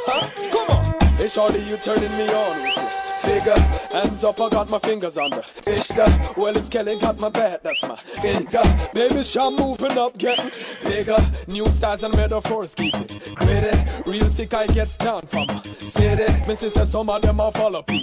[0.02, 0.26] Huh?
[0.50, 1.16] Come on.
[1.16, 3.04] Hey, shorty, you turning me on with it.
[3.22, 7.30] Figure, hands up, I got my fingers on the Ishta, well it's Kelly got my
[7.30, 10.50] bat, that's my Ishta Baby Cham moving up, getting
[10.82, 11.16] bigger
[11.48, 13.72] New styles and metaphors, keep it gritty
[14.04, 15.62] Real sick, I get down from my
[15.96, 18.02] city My sister, some of them are follow P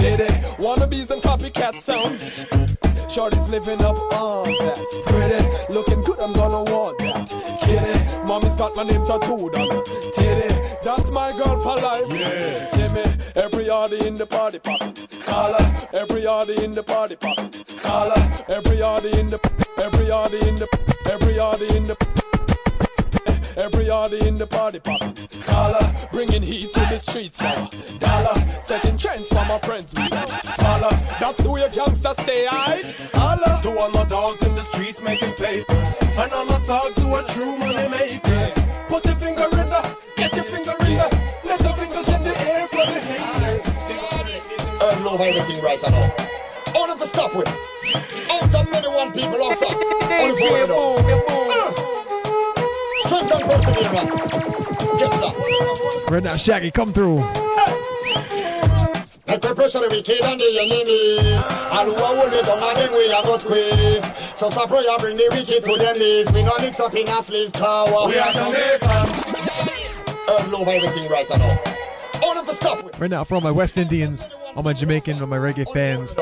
[0.00, 2.46] Did it, wannabes and copycat sounds
[3.12, 4.78] Shorty's living up on that.
[5.06, 7.28] Pretty, looking good, I'm gonna want that.
[7.60, 7.92] Kitty,
[8.24, 9.82] mommy's got my name tattooed on her
[10.16, 10.48] Titty,
[10.82, 12.06] that's my girl for life.
[12.08, 12.70] Yeah.
[12.72, 13.02] See me,
[13.36, 14.94] every yardie in the party poppin'.
[15.26, 17.52] Call her, every yardie in the party poppin'.
[17.82, 19.38] Call her, every yardie in the,
[19.76, 20.68] every yardie in the,
[21.10, 22.09] every yardie in the,
[23.90, 25.14] every in the party poppin'.
[25.46, 27.66] Call her, bringing heat to the streets for.
[27.98, 28.38] Dollar,
[28.70, 30.06] setting trends for my friends we
[30.62, 30.94] follow.
[31.18, 32.80] That's the way gangsters stay high.
[33.12, 33.58] Holla.
[33.66, 37.26] To all my dogs in the streets making papers, and all my thugs who are
[37.34, 38.54] true money makers.
[38.86, 39.82] Put your finger in the,
[40.16, 41.08] get your finger in the,
[41.44, 43.66] let the fingers in the air for the haters.
[44.80, 46.30] Earn love everything right now.
[46.78, 47.50] Only for stop with.
[48.30, 49.66] Out of many one people also.
[49.66, 51.19] Only for
[53.60, 54.40] you and perseverance.
[54.98, 56.08] Get that.
[56.10, 57.22] Right now, Shaggy, come through.
[59.40, 61.32] The pressure the wicked and the enemy.
[61.32, 64.04] And who are holding down and we are not quit.
[64.38, 66.28] So stop prayer bring the wicked to their knees.
[66.34, 68.06] We no mix up in a sleeves tower.
[68.06, 69.10] We are Jamaicans.
[70.28, 71.56] Earn love everything right now.
[72.22, 72.98] Only for stop with.
[73.00, 74.22] Right now, for all my West Indians,
[74.54, 76.14] all my Jamaican, all my reggae fans,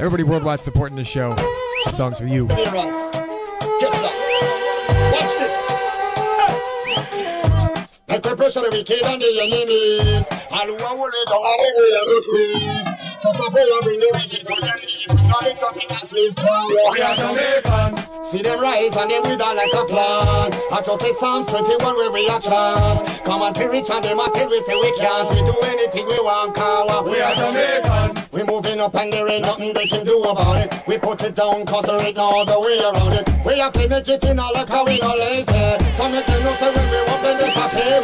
[0.00, 1.36] everybody worldwide supporting the show.
[1.84, 2.48] This song's for you.
[2.48, 3.16] Perseverance.
[3.80, 4.13] Get
[10.64, 12.84] who are holding down and them we quit.
[13.20, 15.08] So stop prayer bring the wicked to their knees.
[15.12, 16.68] We no mix up in a sleeves tower.
[16.92, 18.00] We are Jamaicans.
[18.32, 20.56] See them rise and them wither like a plan.
[20.72, 23.24] I just say Psalms 21 where we are chant.
[23.24, 25.28] Come on, till rich and them a tell we say we can't.
[25.28, 28.23] We do anything we want, cause We are Jamaicans.
[28.34, 30.74] We moving up and there ain't nothing they can do about it.
[30.90, 33.30] We put it down cause there ain't no other way around it.
[33.46, 35.46] We have to make it in all like how we no lazy.
[35.94, 37.94] So make them know say when we walk then this a pay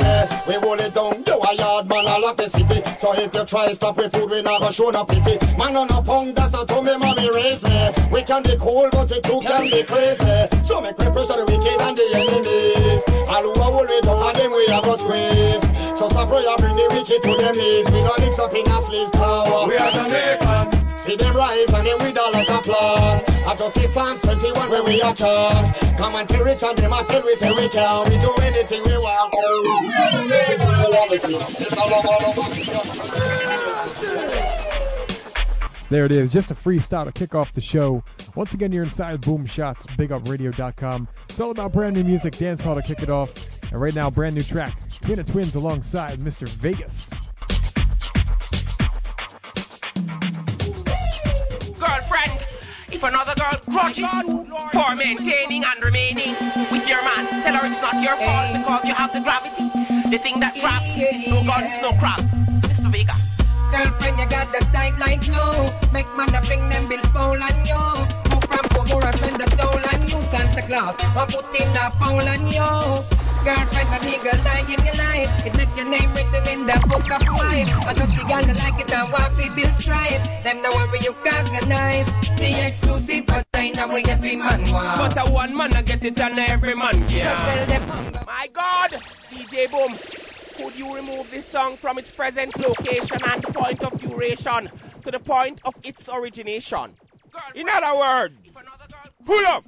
[0.47, 2.78] We hold it down, do a yard man all of the city.
[3.03, 5.35] So if you try stop with food we never show no pity.
[5.59, 7.91] Man on a punk that's how to me mommy raised me.
[8.14, 10.47] We can be cool but it too can be crazy.
[10.70, 13.03] So make we pressure the wicked and the enemies.
[13.26, 15.49] All who are hold it down and them we have got squeeze.
[16.11, 17.87] So stop prayer bring the wicked to their knees.
[17.87, 19.63] We no mix up in a sleeves tower.
[19.71, 20.75] We are Jamaicans.
[21.07, 23.23] See them rise and them with all like a plan.
[23.47, 25.71] I just see Psalms 21 where we are chant.
[25.95, 28.11] Come and tell rich and them I tell we say we can.
[28.11, 29.31] We do anything we want.
[35.91, 38.03] There it is, just a freestyle to kick off the show.
[38.35, 41.09] Once again, you're inside Boom Shots, BigUpRadio.com.
[41.29, 43.31] It's all about brand new music, dancehall to kick it off.
[43.71, 46.51] And right now, brand new track, Twin of Twins alongside Mr.
[46.61, 47.09] Vegas.
[51.79, 52.43] Girlfriend,
[52.91, 54.11] if another girl grudges
[54.73, 56.35] for maintaining and remaining
[56.75, 59.71] with your man, tell her it's not your fault because you have the gravity.
[60.11, 60.91] The thing that grabs,
[61.31, 62.27] no guns, no crabs.
[62.66, 62.91] Mr.
[62.91, 63.14] Vega.
[63.71, 65.71] Girlfriend, you got the tight like glue.
[65.93, 68.20] Make man to bring them bill foul on you.
[68.91, 70.18] Move from Pomora, the soul on you.
[70.30, 73.20] Santa Claus, I put in the foul on you.
[73.47, 75.30] Girlfriend, an eagle die in your life.
[75.47, 77.70] It make your name written in the book of life.
[77.86, 80.20] I just the girl that like it and want to build strife.
[80.45, 82.11] Them the worry you organize.
[82.36, 85.14] The exclusive for China we every man want.
[85.14, 88.91] But a one man I get it and every man So tell them My God,
[89.30, 89.97] DJ Boom,
[90.57, 94.70] could you remove this song from its present location and point of duration
[95.05, 96.97] to the point of its origination?
[97.55, 98.34] In other words,
[99.25, 99.62] pull up.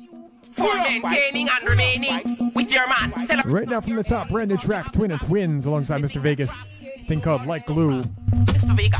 [0.57, 3.13] For maintaining and remaining with your man.
[3.47, 6.21] Right now from the top, brand new track, Twin of Twins alongside Mr.
[6.21, 6.51] Vegas.
[7.09, 8.03] Thing called Like Glue.
[8.03, 8.77] Mr.
[8.77, 8.99] Vega.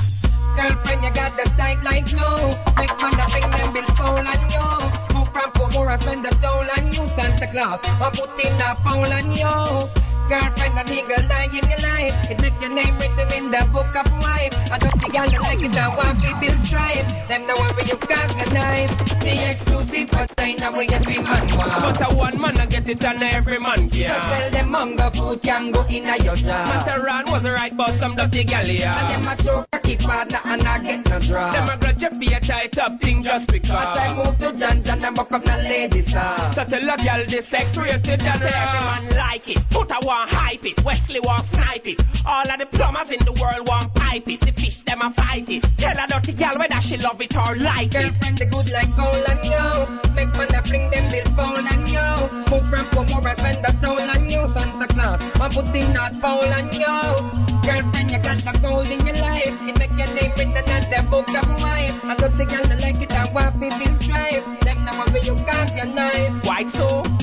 [0.57, 2.53] Girlfriend, you got the tight like glue.
[2.77, 5.17] Make man to bring them bill foul on you.
[5.17, 7.09] Move from Pomora, spend the soul on you.
[7.17, 10.12] Santa Claus, I put in the foul on you.
[10.33, 12.17] Girlfriend, an eagle die in your life.
[12.33, 14.57] It make your name written in the book of life.
[14.73, 17.05] I the girl that like it and want to build strife.
[17.29, 18.89] Them the worry you organize.
[19.21, 21.85] The exclusive for China we every man want.
[21.85, 25.43] But a one man I get it and every man So tell them hunger food
[25.43, 26.65] can go in a your jar.
[26.65, 30.63] Masteran was right but some dirty gal And them a choke a keep partner and
[30.63, 31.53] I get no draw.
[31.53, 33.71] Them a grudge if you tight up thing just because.
[33.71, 36.53] As I move to John John and buck up the ladies ah.
[36.55, 39.63] So tell a gal this sex rated and every man like it.
[39.71, 41.99] Put a one hype it, Wesley want snipe it.
[42.27, 44.41] All of the plumbers in the world want pipe it.
[44.41, 45.65] The fish them a fight it.
[45.79, 48.13] Tell a dirty gal whether she love it or like it.
[48.13, 49.89] Girlfriend the good like gold and yo.
[50.15, 52.07] Make fun of fling them bill phone and yo.
[52.51, 54.43] Move from Pomor and spend the soul on you.
[54.53, 57.43] Santa Claus, my in that bowl and yo.
[57.65, 59.55] Girlfriend, you got the gold in your life.
[59.71, 61.97] It make your name written on the book of wife.
[62.05, 64.45] I got the girl that like it and want to feel strife.
[64.67, 66.35] Them where you got your nice.
[66.45, 67.22] White so.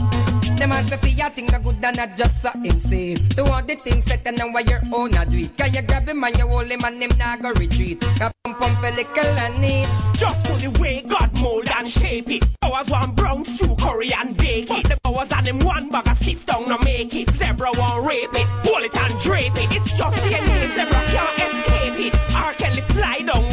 [0.60, 3.16] Them to see a thing the good and not just a insane.
[3.32, 5.55] Do all the things set and now your own a do it.
[5.55, 8.03] Can you grab him and you hold him and him not go retreat.
[8.20, 9.88] A pump pump a little and need.
[10.20, 12.43] Just put the way God mold and shape it.
[12.60, 14.84] Hours one brown stew curry and bake it.
[14.84, 17.32] The hours and him one bag of sit down and make it.
[17.39, 19.72] Zebra won't rape it, pull it and drape it.
[19.72, 22.14] It's just DNA, zebra can't escape it.
[22.36, 22.51] R.
[22.60, 23.49] Kelly fly down,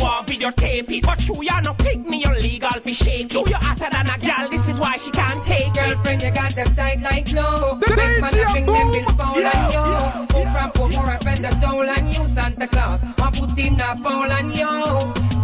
[0.46, 1.02] want videotape it.
[1.02, 3.30] But true, you're no pick me, you're legal for shake it.
[3.30, 5.74] True, you're hotter than a gal, this is why she can't take it.
[5.74, 7.80] Girlfriend, you got them tight like glue.
[7.82, 9.86] Make man a bring them bill bowl and you.
[10.30, 13.00] Move from Pomor and spend the soul on you, Santa Claus.
[13.02, 14.70] I put in a bowl on you.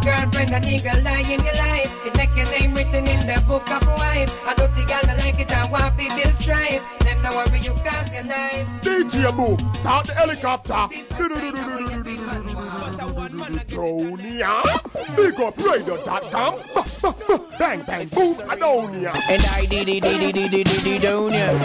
[0.02, 1.90] Girlfriend, a nigga lie in your life.
[2.06, 4.30] It make your name written in the book of wife.
[4.46, 6.82] I don't think I'll like it and want to build strife.
[7.06, 8.66] Them know worry you cause you're nice.
[8.82, 10.90] DJ Boom, start the helicopter.
[13.32, 14.62] Dronia,
[15.16, 16.54] BigUpRadio.com.
[17.58, 19.14] Bang, bang, boom, Adonia.
[19.28, 21.58] And I did it, did it, did it, did it, don't ya?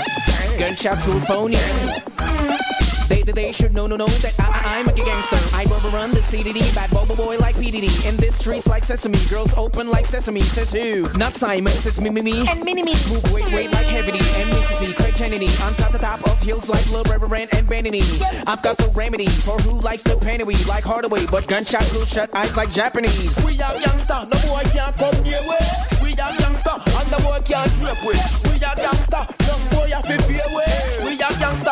[0.58, 2.97] Gunshot ya.
[3.08, 5.40] They, they, they should know, no, know that I, I'm a gangster.
[5.56, 8.04] I rubber run the CDD, bad bobo boy like PDD.
[8.04, 10.44] In this streets like sesame, girls open like sesame.
[10.52, 11.08] Says who?
[11.18, 12.44] Not Simon, says me, me, me.
[12.48, 12.96] And mini me.
[13.08, 14.94] Move weight, weight like heavy and Mississippi.
[15.00, 15.48] Craig Kennedy.
[15.64, 18.04] On top, to top of hills like Lil Reverend and Vanity.
[18.46, 22.30] I've got the remedy for who likes the panty like Hardaway, but gunshot will shut
[22.34, 23.32] eyes like Japanese.
[23.46, 25.60] We are youngster, no boy can't come near we.
[26.04, 28.16] We are youngster, and the boy can't trip we.
[28.52, 30.67] We are youngster, no boy have to fear we.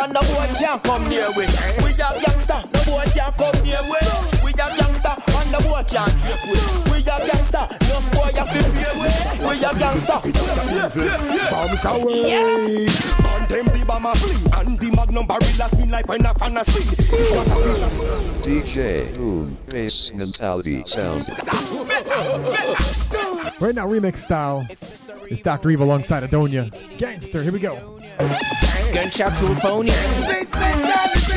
[0.06, 1.46] Youngster, no boy can't come near we.
[1.82, 3.98] We are youngster, no boy can't come near we.
[4.46, 6.62] We are youngster, and the boy can't trip we.
[6.94, 9.10] We are youngster, no boy have to fear we.
[9.42, 10.22] We are youngster.
[11.50, 12.86] Bounce away.
[13.18, 14.46] Burn them the bomber flee.
[14.54, 16.86] And the magnum barrel spin like when a fan a swing.
[17.34, 18.46] What a feel.
[18.46, 21.26] DJ Boom Bass Mentality Sound.
[23.60, 24.68] Right now, remix style.
[25.28, 25.72] It's Dr.
[25.72, 26.70] Evil alongside Adonia.
[27.00, 27.95] Gangster, here we go.
[28.16, 29.96] Gunshot full phone ya.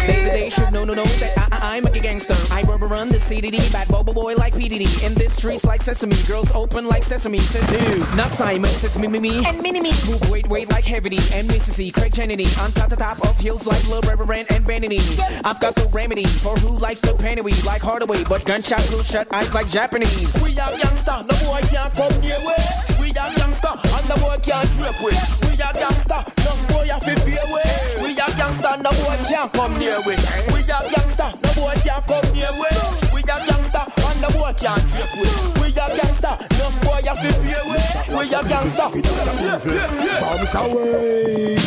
[0.07, 2.39] They, they should know, no, know that I, I, I'm a gangster.
[2.55, 5.03] I rubber run the CDD, bad bobo boy like PDD.
[5.03, 7.39] In this streets like sesame, girls open like sesame.
[7.51, 7.99] Says who?
[8.14, 9.45] Not Simon, says me, me, me.
[9.45, 9.93] And mini me.
[10.07, 11.91] Move weight, weight like heavy and Mississippi.
[11.91, 12.47] Craig Kennedy.
[12.59, 15.03] On top, the top of hills like Lil Reverend and Vanity.
[15.43, 19.26] I've got the remedy for who likes the panty like Hardaway, but gunshots will shut
[19.33, 20.31] eyes like Japanese.
[20.43, 22.39] We are youngster, no boy can't come near.
[23.59, 25.11] Youngster, and the boy can't trip we.
[25.43, 27.63] We are youngster, no boy have to fear we.
[28.07, 30.15] We are youngster, no boy can't come near we.
[30.55, 32.71] We are youngster, no boy can't come near we.
[33.11, 35.27] We are youngster, and the boy can't trip we.
[35.59, 37.79] We are youngster, no boy have to fear we.
[38.15, 38.89] We are youngster.
[40.23, 41.59] Bounce away.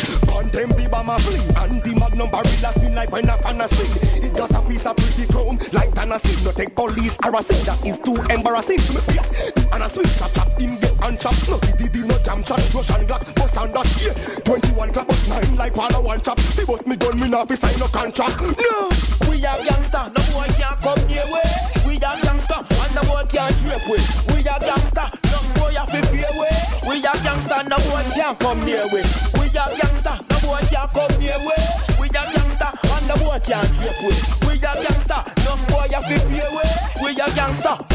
[0.52, 1.40] Them the bomber flee.
[1.56, 3.88] And the magnum barrel spin like when a fan a swing.
[4.20, 6.44] It got a piece of pretty chrome like Tennessee.
[6.44, 7.64] No take police harassing.
[7.64, 8.84] That is too embarrassing.
[9.72, 11.34] And a swing chop chop in and chop.
[11.48, 12.62] No did no jam chop.
[12.74, 13.86] Russian Glock bust and that.
[13.98, 14.14] Yeah.
[14.46, 16.38] 21 clap bust nine like one one chop.
[16.38, 18.38] The bust me gun me not be sign no contract.
[18.38, 18.88] No.
[19.28, 21.42] We are youngster, no boy can't come near we.
[21.82, 23.98] We are youngster, and the boy can't trip we.
[24.30, 26.50] We are youngster, no boy have to fear we.
[26.86, 29.02] We are youngster, no boy can't come near we.
[29.34, 31.56] We are youngster, no boy can't come near we.
[31.98, 34.14] We are youngster, and the boy can't trip we.
[34.46, 36.64] We are youngster, no boy have to fear we.
[37.02, 37.91] We are youngster.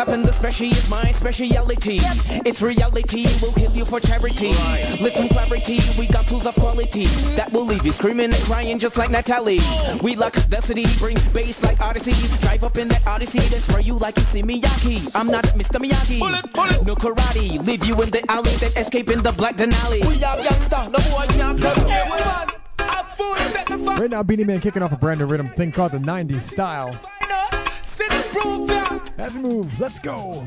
[0.00, 2.00] Clapping the special is my speciality.
[2.48, 4.48] It's reality, we'll kill you for charity.
[4.96, 7.04] Listen, clarity, we got tools of quality
[7.36, 9.60] that will leave you screaming and crying just like Natalie.
[10.00, 12.16] We like the city, bring bass like Odyssey.
[12.40, 15.12] Drive up in that Odyssey, then spray you like it's Miyagi.
[15.12, 15.76] I'm not Mr.
[15.76, 16.16] Miyagi.
[16.80, 20.00] No karate, leave you in the alley, then escape in the black Denali.
[20.00, 22.16] We are youngster, no boy can't come near we.
[22.88, 25.52] I'm full of that the Right now, Beenie Man kicking off a brand new rhythm
[25.60, 26.88] thing called the 90s style.
[29.20, 30.46] Let's move, let's go.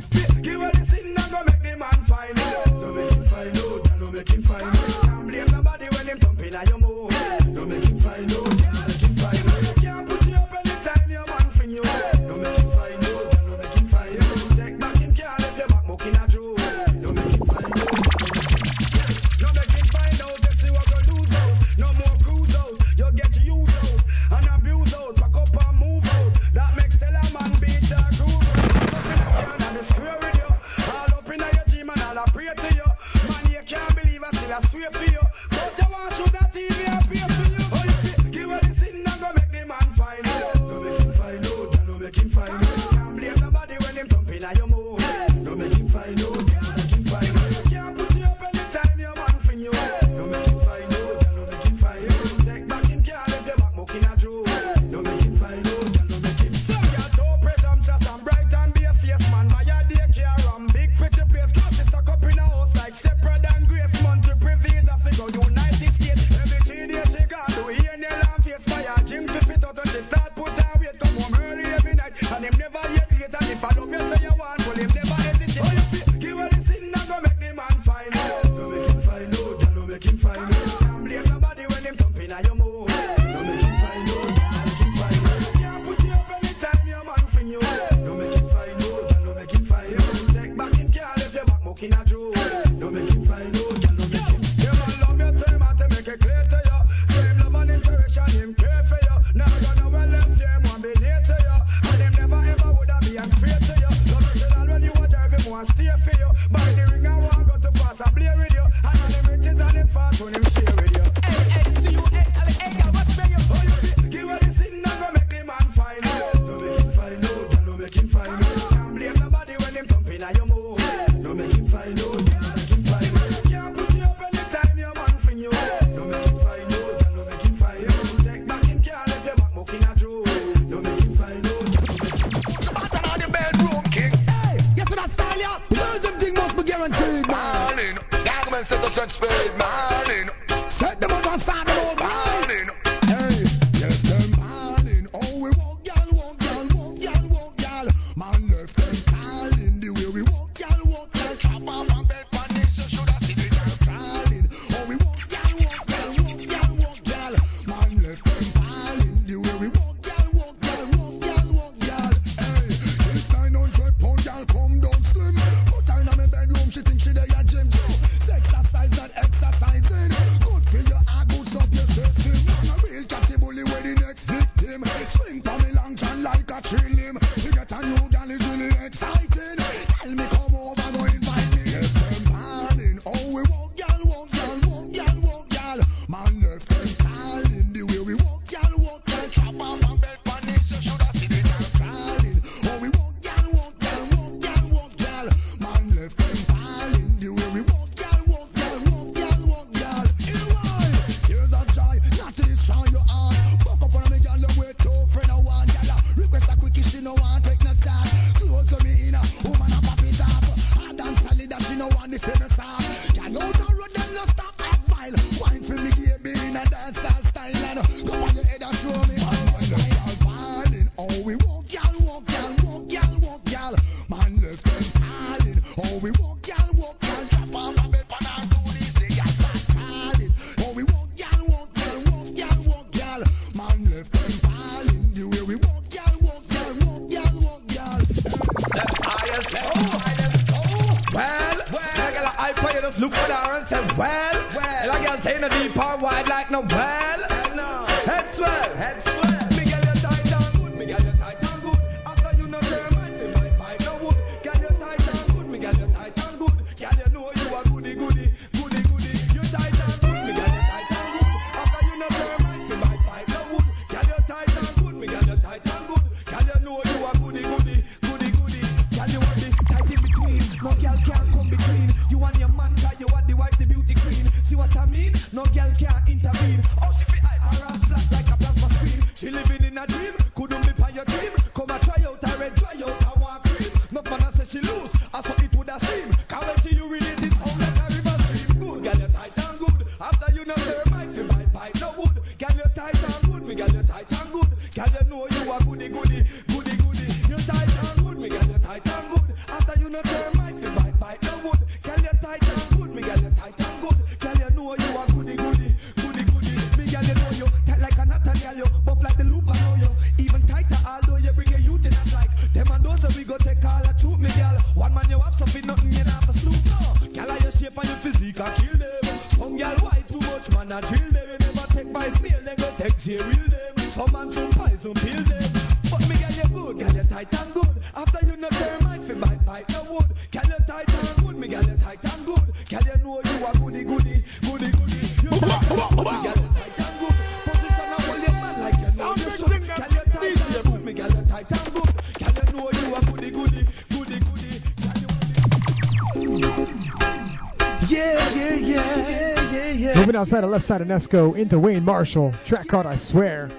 [350.24, 352.34] Outside the left side of Nesco into Wayne Marshall.
[352.46, 353.50] Track called I Swear.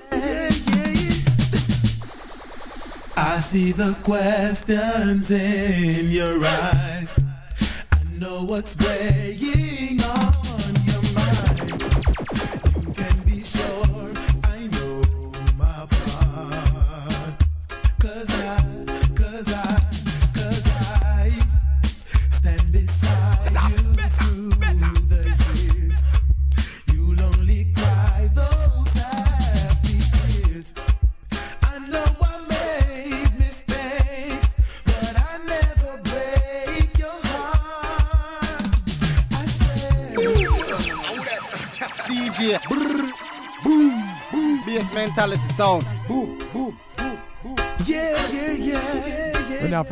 [3.16, 7.08] I see the questions in your eyes.
[7.92, 9.63] I know what's weighing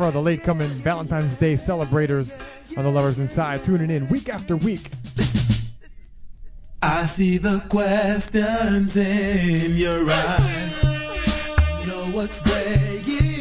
[0.03, 2.29] for the late coming Valentine's Day celebrators
[2.75, 4.89] on the Lovers Inside, tuning in week after week.
[6.81, 10.73] I see the questions in your eyes.
[10.83, 13.32] I know what's weighing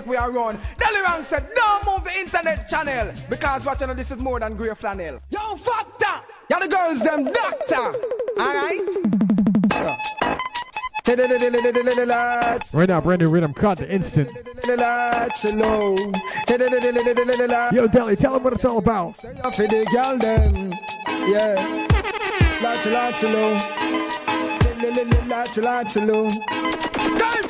[0.00, 0.56] music we are run.
[0.78, 4.40] Delly Ranx said, don't move the internet channel, because what you know, this is more
[4.40, 5.20] than grey flannel.
[5.30, 6.24] Yo, factor!
[6.48, 7.98] You're the girls, them doctor!
[8.38, 8.80] Alright?
[12.72, 14.28] Right now, brand new rhythm called The Instant.
[17.72, 19.16] Yo, Deli, tell them what it's all about.
[19.16, 20.72] For the girl them,
[21.26, 21.86] yeah.
[24.80, 24.96] Girl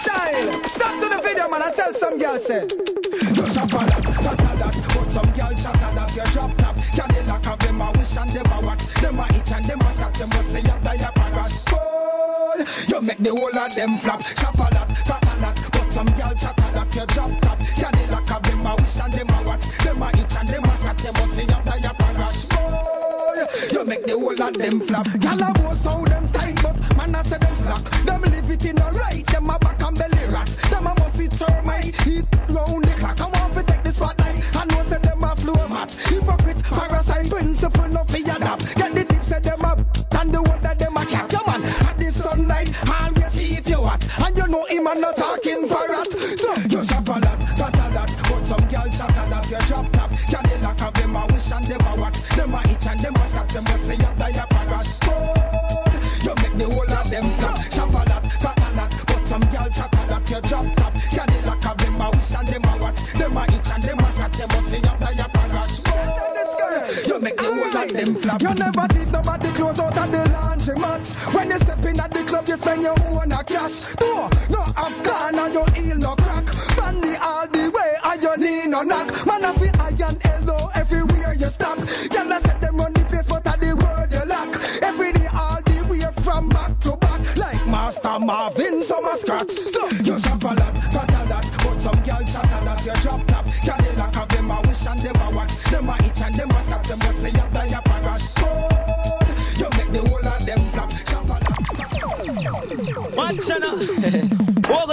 [0.03, 1.63] child, stop to the video, man.
[1.63, 2.67] I tell some girl say.
[2.67, 5.63] You a but some girl you
[6.35, 6.75] drop top.
[7.61, 10.33] Them a wish and them a watch, them a itch and them a scratch, them
[10.35, 11.55] a your parash.
[11.71, 14.19] Boy, you make the whole of them flap.
[14.19, 14.91] A chatter that,
[15.71, 17.63] but some girl you drop top.
[18.43, 21.15] Them a wish and them a watch, them a itch and them a scratch, them
[21.15, 21.31] a
[21.79, 22.43] your parash.
[22.51, 26.10] Boy, you make the whole of them a
[27.71, 28.23] Say them.
[28.27, 30.59] Live it in a right, them a back and belly rats.
[30.71, 33.23] Them a must it termite, eat round the clock.
[33.23, 35.95] I want to take the spotlight, I know say them a floor mat.
[36.11, 38.67] Hypocrite, parasite, principle no fear adapt.
[38.75, 39.79] Get the tips say them up,
[40.19, 41.31] and the that them a cat.
[41.31, 44.03] Yeah man, at the sunlight, always keep you hot.
[44.19, 46.11] And you know him a not talking parrot.
[46.11, 49.87] So you shop a lot, that a lot, but some girl chatter that you drop
[49.95, 50.11] top.
[50.27, 52.19] Cadillac have them a wish and them a watch.
[52.35, 54.10] Them a itch and them a scratch, them a say
[60.43, 61.75] chatter that you drop top.
[61.75, 63.01] Cadillac them a wish and them a watch.
[63.19, 65.73] Them a itch and them a scratch, them a say your parrot.
[65.85, 68.41] Boy, you make the whole of them flap.
[68.41, 71.03] You never did nobody close out of the laundry mat.
[71.35, 73.75] When you step in at the club, you spend your own a cash.
[74.01, 76.47] No, no Afghan and you heal no crack.
[76.77, 79.11] Bandy all the way and you need no knock.
[79.27, 81.79] Man, I feel iron elbow everywhere you stop.
[82.11, 84.49] Y'all a set them run the place, but at the word you lack.
[84.83, 87.21] Every day, all the way from back to back.
[87.37, 89.51] Like Master Marvin, some a scratch.
[89.51, 89.90] So,
[95.71, 95.91] them a wax.
[95.91, 96.89] Them a itch and them a scratch.
[96.89, 98.27] Them a say you die a parash.
[98.37, 99.59] Good.
[99.59, 100.91] You make the whole of them flap.
[101.07, 101.61] Shop a lot.
[103.17, 103.77] Watch you now.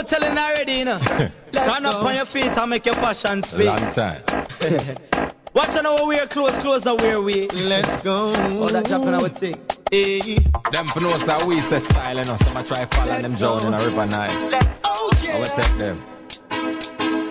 [0.08, 1.00] Telling already, you know?
[1.52, 3.66] Stand up on your feet and make your fashion speak.
[3.66, 4.24] Long time.
[5.54, 7.50] Watch you now, wear clothes, clothes are wear we.
[7.52, 8.32] Let's go.
[8.38, 9.58] Oh, that Japan I would think.
[9.92, 10.38] Hey.
[10.72, 13.66] Them for know say we say style and us, some a try follow them drown
[13.68, 14.64] in a river Nile.
[14.86, 15.98] Oh, I will take them.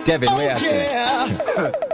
[0.05, 0.85] Kevin, where you oh, say?
[0.91, 1.86] Yeah.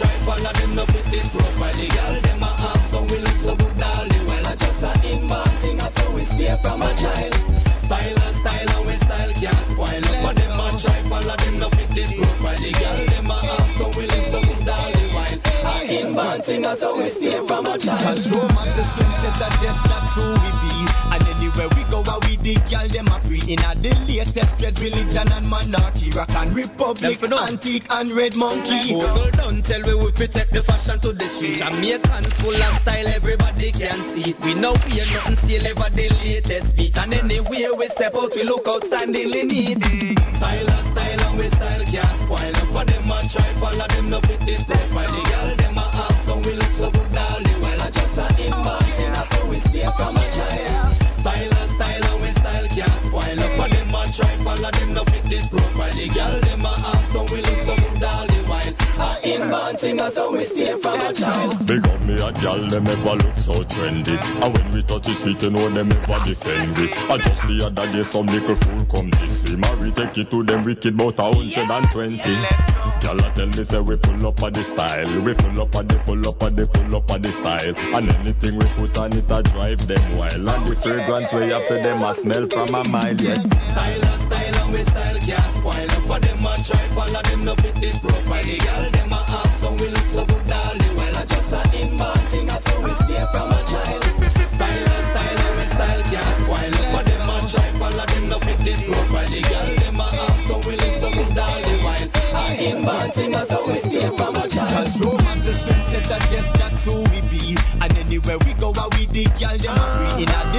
[0.00, 1.76] Try follow them no fit this profile.
[1.76, 4.24] The girl them a ask so we look so good darling.
[4.24, 7.36] Well I just a inbound thing I so we stay from a child.
[7.84, 12.56] Style style we style can't spoil them a try follow them no fit this profile.
[12.56, 15.10] The girl them a ask so we look so good darling.
[15.12, 15.38] While
[15.68, 18.00] a inbound thing I so we stay from a child.
[18.00, 20.69] Cause romance is strength, that yes, that's who we be.
[22.50, 23.52] And anywhere we go, where we dig, y'all them a pre.
[23.52, 28.92] In a the latest red religion and monarchy, rock and republic, antique and red monkey.
[28.92, 31.56] Google don't tell we we take the fashion to the street.
[31.58, 34.40] Jamaicans full of style, everybody can see it.
[34.40, 36.96] We know we are nothing still ever the latest beat.
[36.96, 39.78] And anywhere we step out, we look outstandingly neat.
[40.36, 42.54] Style style and we style can't spoil.
[42.70, 44.62] For them and try follow them no fit this.
[44.66, 45.59] The girl
[54.20, 55.92] try follow them no fit this profile.
[55.92, 57.79] The girl them a ask so we look so
[59.30, 61.54] a inbound that's how we stay from a child.
[61.66, 64.18] Big up me a gal, them ever look so trendy.
[64.42, 66.90] And when we touch the street, you know them ever defend it.
[67.06, 69.56] I just the other day, some little fool come this way.
[69.56, 72.34] Marry take it to them wicked about a hundred and twenty.
[73.00, 75.86] Gal a tell me say we pull up at the style, we pull up at
[75.88, 77.74] the pull up at the pull up at the style.
[77.94, 80.42] And anything we put on it I drive them wild.
[80.42, 83.16] And the fragrance we have say them a smell from a mile.
[83.16, 83.46] Yes.
[83.46, 85.90] Style style and we style can't spoil.
[86.06, 88.44] For them a try follow them no fit this profile.
[88.44, 89.19] The girl them a
[106.84, 110.22] so we we we we we we go, where we dig, y'all them a free.
[110.24, 110.49] In a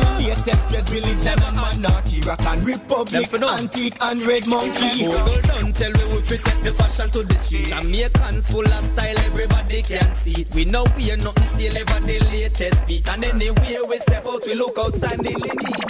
[0.46, 5.06] the latest red religion and monarchy, rock and republic, antique and red monkey.
[5.06, 7.68] Google don't tell we we fit take the fashion to the street.
[7.68, 10.48] Jamaicans full of style, everybody can see it.
[10.56, 13.08] We know we are nothing still ever the latest beat.
[13.08, 15.82] And anywhere we step out, we look outstandingly neat.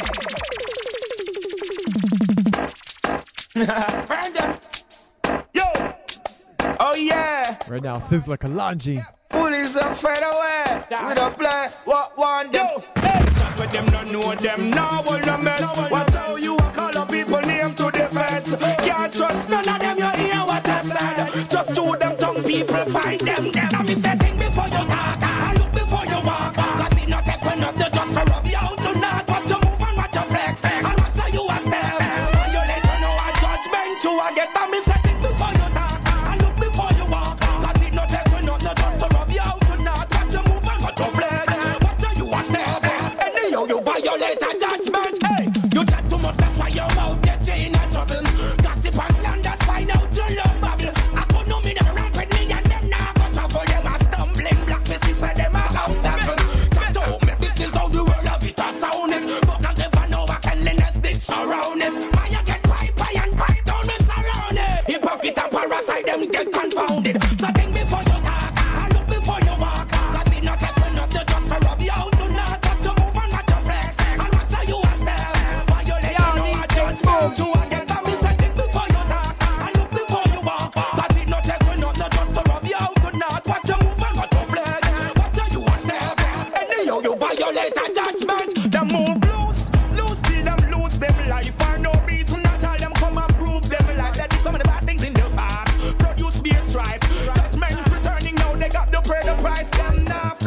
[4.07, 4.59] Brandon.
[5.53, 5.63] Yo.
[6.79, 7.57] Oh yeah.
[7.69, 9.05] Right now, Sizzla Kalonji.
[9.29, 10.83] Police are fed away.
[11.07, 12.67] We don't play what want them.
[12.67, 13.40] Yo, hey.
[13.71, 14.69] Them, don't know them.
[14.71, 15.61] Now will no mess.
[15.89, 18.49] Watch how you call up people name to defense.
[18.83, 19.97] Can't trust none of them.
[19.97, 21.49] You hear what I said.
[21.49, 22.83] Just to them tongue people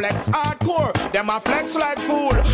[0.05, 1.13] flex hardcore.
[1.13, 2.54] Them a flex like fool.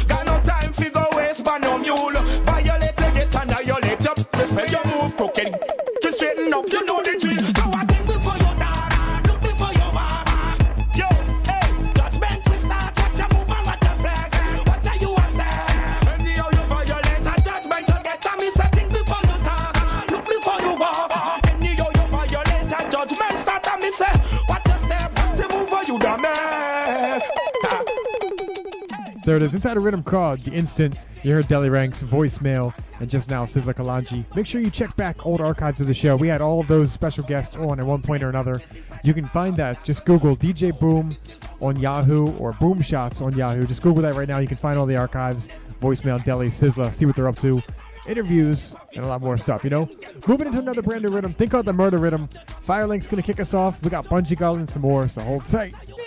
[29.41, 29.55] it is.
[29.55, 33.75] Inside a Rhythm Crowd, the instant you heard Delly Ranx voicemail, and just now Sizzla
[33.75, 34.25] Kalonji.
[34.35, 36.17] Make sure you check back old archives of the show.
[36.17, 38.61] We had all of those special guests on at one point or another.
[39.05, 39.85] You can find that.
[39.85, 41.17] Just Google DJ Boom
[41.61, 43.67] on Yahoo or Boom Shots on Yahoo.
[43.67, 44.39] Just Google that right now.
[44.39, 45.49] You can find all the archives,
[45.83, 47.63] voicemail, Deli, Sizzla, see what they're up to
[48.09, 49.89] interviews, and a lot more stuff, you know?
[50.27, 52.29] Moving into another brand new rhythm, think of the Murder Rhythm.
[52.67, 53.77] Firelink's gonna kick us off.
[53.83, 55.75] We got Bunji Garlin some more, so hold tight.
[55.87, 55.99] Good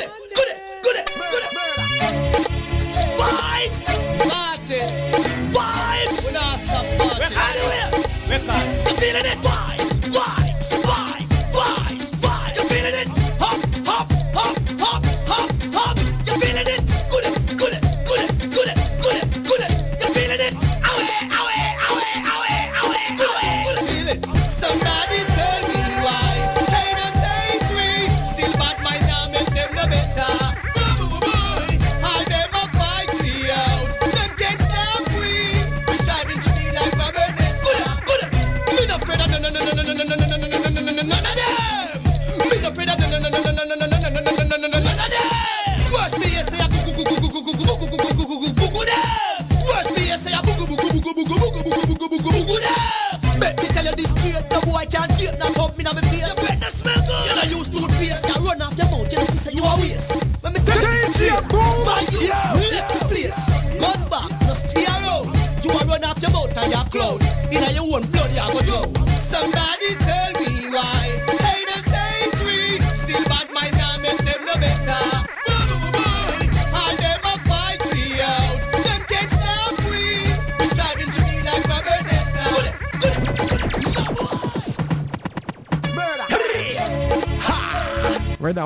[0.00, 1.47] it, good it, good it,
[3.18, 3.78] Vibes!
[4.26, 4.88] Martin!
[5.52, 6.24] Vibes!
[6.24, 7.32] We're not some We're
[7.72, 8.87] here!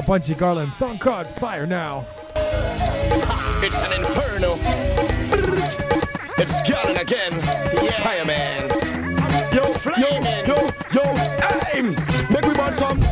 [0.02, 0.72] out Bunji Garlin.
[0.72, 2.06] Song called Fire Now.
[2.34, 4.56] It's an inferno.
[6.38, 7.32] It's Garland again.
[7.82, 8.02] Yeah.
[8.02, 8.70] Fireman.
[9.52, 10.24] Yo, flame.
[10.46, 11.02] Yo, yo, yo,
[11.74, 11.94] aim.
[12.30, 13.11] Make me want some.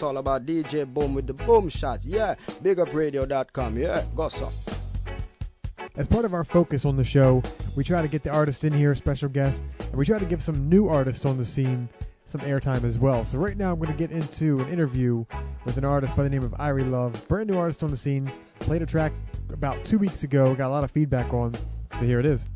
[0.00, 2.06] It's all about DJ Boom with the boom shots.
[2.06, 3.76] Yeah, bigupradio.com.
[3.76, 4.50] Yeah, go so.
[5.94, 7.42] As part of our focus on the show,
[7.76, 10.40] we try to get the artists in here, special guests, and we try to give
[10.40, 11.86] some new artists on the scene
[12.24, 13.26] some airtime as well.
[13.26, 15.26] So right now I'm going to get into an interview
[15.66, 18.32] with an artist by the name of Irie Love, brand new artist on the scene.
[18.60, 19.12] Played a track
[19.52, 21.54] about two weeks ago, got a lot of feedback on,
[21.98, 22.46] so here it is.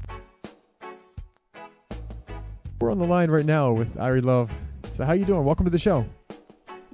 [2.81, 4.51] We're on the line right now with Irie Love.
[4.97, 5.45] So how you doing?
[5.45, 6.07] Welcome to the show.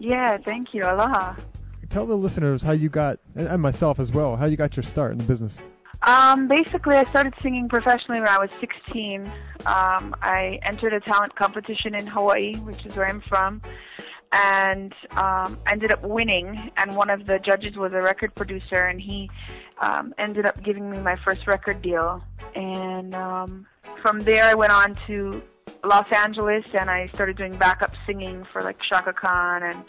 [0.01, 0.85] Yeah, thank you.
[0.85, 1.37] Aloha.
[1.91, 5.13] Tell the listeners how you got, and myself as well, how you got your start
[5.13, 5.59] in the business.
[6.03, 9.27] Um, basically, I started singing professionally when I was 16.
[9.67, 13.61] Um, I entered a talent competition in Hawaii, which is where I'm from,
[14.33, 16.71] and um, ended up winning.
[16.79, 19.29] And one of the judges was a record producer, and he
[19.83, 22.25] um, ended up giving me my first record deal.
[22.55, 23.67] And um,
[24.01, 25.43] from there, I went on to
[25.85, 29.85] Los Angeles, and I started doing backup singing for like Chaka Khan, and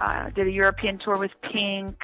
[0.00, 1.96] uh, did a European tour with Pink,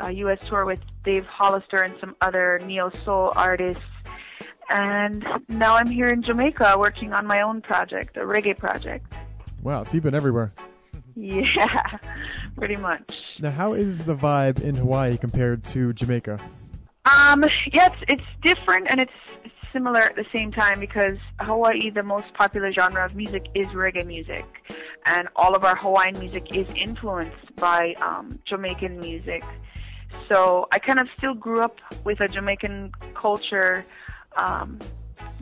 [0.00, 0.38] a U.S.
[0.48, 3.82] tour with Dave Hollister and some other neo soul artists.
[4.68, 9.06] And now I'm here in Jamaica working on my own project, a reggae project.
[9.62, 10.52] Wow, so you've been everywhere.
[11.18, 11.96] Yeah,
[12.58, 13.10] pretty much.
[13.40, 16.38] Now, how is the vibe in Hawaii compared to Jamaica?
[17.06, 17.42] Um,
[17.72, 19.12] yeah, it's, it's different and it's
[19.76, 24.06] similar at the same time because Hawaii, the most popular genre of music is reggae
[24.06, 24.46] music,
[25.04, 29.44] and all of our Hawaiian music is influenced by um, Jamaican music.
[30.30, 33.84] So I kind of still grew up with a Jamaican culture,
[34.38, 34.78] um,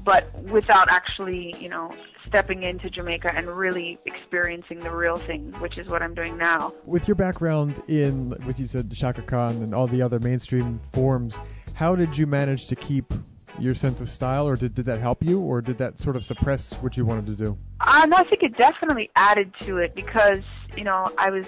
[0.02, 1.94] but without actually, you know,
[2.26, 6.74] stepping into Jamaica and really experiencing the real thing, which is what I'm doing now.
[6.86, 11.38] With your background in, what you said, Chaka Khan and all the other mainstream forms,
[11.74, 13.12] how did you manage to keep
[13.58, 16.24] your sense of style, or did, did that help you, or did that sort of
[16.24, 17.56] suppress what you wanted to do?
[18.06, 20.40] No, I think it definitely added to it because,
[20.76, 21.44] you know, I was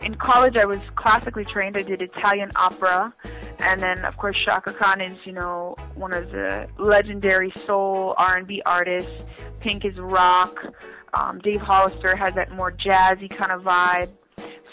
[0.00, 1.76] in college, I was classically trained.
[1.76, 3.12] I did Italian opera,
[3.58, 8.62] and then of course Chaka Khan is, you know, one of the legendary soul R&B
[8.64, 9.10] artists.
[9.60, 10.56] Pink is rock.
[11.14, 14.10] Um, Dave Hollister has that more jazzy kind of vibe.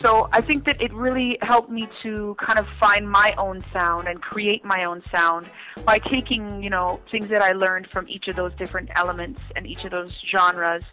[0.02, 4.08] So I think that it really helped me to kind of find my own sound
[4.08, 5.50] and create my own sound
[5.86, 9.66] by taking, you know, things that I learned from each of those different elements and
[9.66, 10.84] each of those genres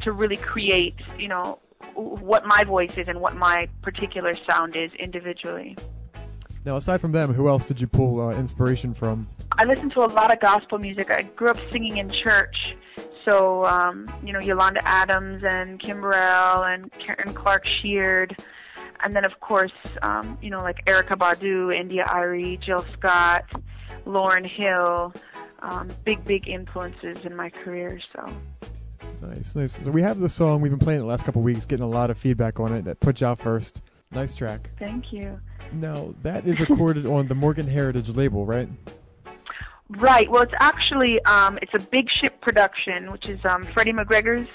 [0.00, 1.60] to really create, you know,
[1.94, 5.76] what my voice is and what my particular sound is individually.
[6.64, 9.28] Now, aside from them, who else did you pull uh, inspiration from?
[9.52, 11.10] I listen to a lot of gospel music.
[11.10, 12.76] I grew up singing in church.
[13.24, 18.36] So, um, you know, Yolanda Adams and Kim Burrell and Karen Clark Sheard.
[19.04, 19.72] And then, of course,
[20.02, 23.44] um, you know, like Erykah Badu, India.Arie, Jill Scott,
[24.06, 25.12] Lauryn Hill.
[25.60, 28.00] Um, big, big influences in my career.
[28.12, 28.32] So,
[29.20, 29.76] Nice, nice.
[29.84, 30.60] So we have the song.
[30.60, 32.74] We've been playing it the last couple of weeks, getting a lot of feedback on
[32.74, 32.84] it.
[32.84, 33.80] That put you out first.
[34.10, 34.68] Nice track.
[34.78, 35.38] thank you.
[35.72, 38.68] Now that is recorded on the Morgan Heritage label, right?
[39.98, 40.30] Right.
[40.30, 44.48] Well, it's actually um, it's a Big Ship production, which is um, Freddie McGregor's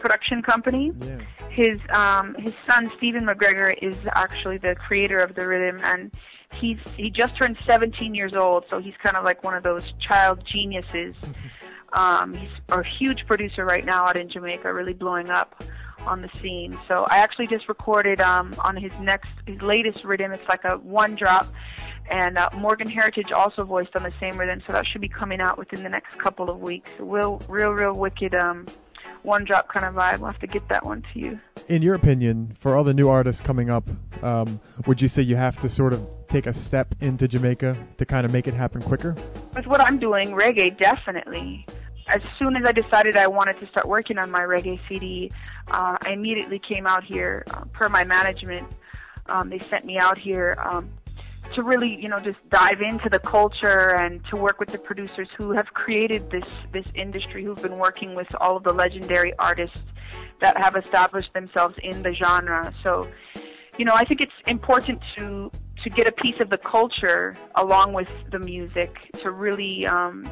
[0.00, 0.92] production company.
[1.00, 1.18] Yeah.
[1.50, 6.12] His um, his son Stephen McGregor is actually the creator of the rhythm, and
[6.54, 9.94] he's he just turned 17 years old, so he's kind of like one of those
[9.98, 11.14] child geniuses.
[11.92, 15.62] um, he's a huge producer right now out in Jamaica, really blowing up
[16.06, 16.78] on the scene.
[16.86, 20.32] So I actually just recorded um, on his next his latest rhythm.
[20.32, 21.46] It's like a one drop.
[22.10, 25.40] And uh, Morgan Heritage also voiced on the same rhythm, so that should be coming
[25.40, 26.88] out within the next couple of weeks.
[26.98, 28.66] Real, real, real wicked um,
[29.22, 30.20] one drop kind of vibe.
[30.20, 31.38] We'll have to get that one to you.
[31.68, 33.88] In your opinion, for all the new artists coming up,
[34.22, 38.06] um, would you say you have to sort of take a step into Jamaica to
[38.06, 39.16] kind of make it happen quicker?
[39.54, 41.66] With what I'm doing, reggae definitely.
[42.08, 45.32] As soon as I decided I wanted to start working on my reggae CD,
[45.68, 47.42] uh, I immediately came out here.
[47.50, 48.68] Uh, per my management,
[49.28, 50.88] um, they sent me out here um,
[51.54, 55.28] to really, you know, just dive into the culture and to work with the producers
[55.36, 59.78] who have created this this industry, who've been working with all of the legendary artists
[60.40, 62.72] that have established themselves in the genre.
[62.82, 63.08] So,
[63.78, 65.50] you know, I think it's important to
[65.82, 70.28] to get a piece of the culture along with the music to really um,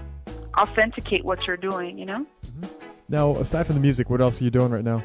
[0.57, 1.99] authenticate what you're doing.
[1.99, 2.27] You know.
[3.09, 5.05] Now, aside from the music, what else are you doing right now?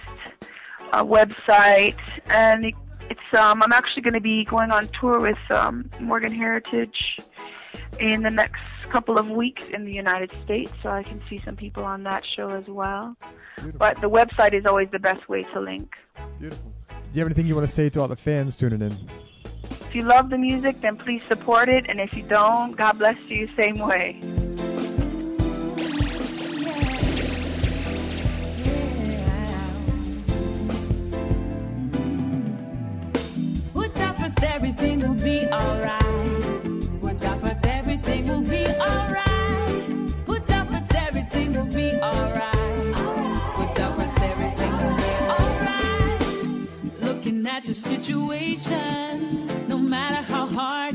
[0.92, 1.98] uh, website,
[2.28, 2.76] and it,
[3.10, 7.18] it's um, I'm actually going to be going on tour with um, Morgan Heritage
[8.00, 8.62] in the next
[8.92, 12.24] couple of weeks in the United States, so I can see some people on that
[12.26, 13.16] show as well.
[13.78, 15.96] But the website is always the best way to link.
[16.40, 16.72] Beautiful.
[16.90, 19.10] Do you have anything you want to say to all the fans tuning in?
[19.90, 23.18] If you love the music, then please support it, and if you don't, God bless
[23.28, 24.22] you same way.
[34.42, 37.02] Everything will be alright.
[37.02, 39.26] Put up with everything will be alright.
[40.96, 42.96] Everything will be alright.
[44.22, 46.22] Everything will be alright.
[47.02, 49.49] Looking at situation,
[50.60, 50.89] no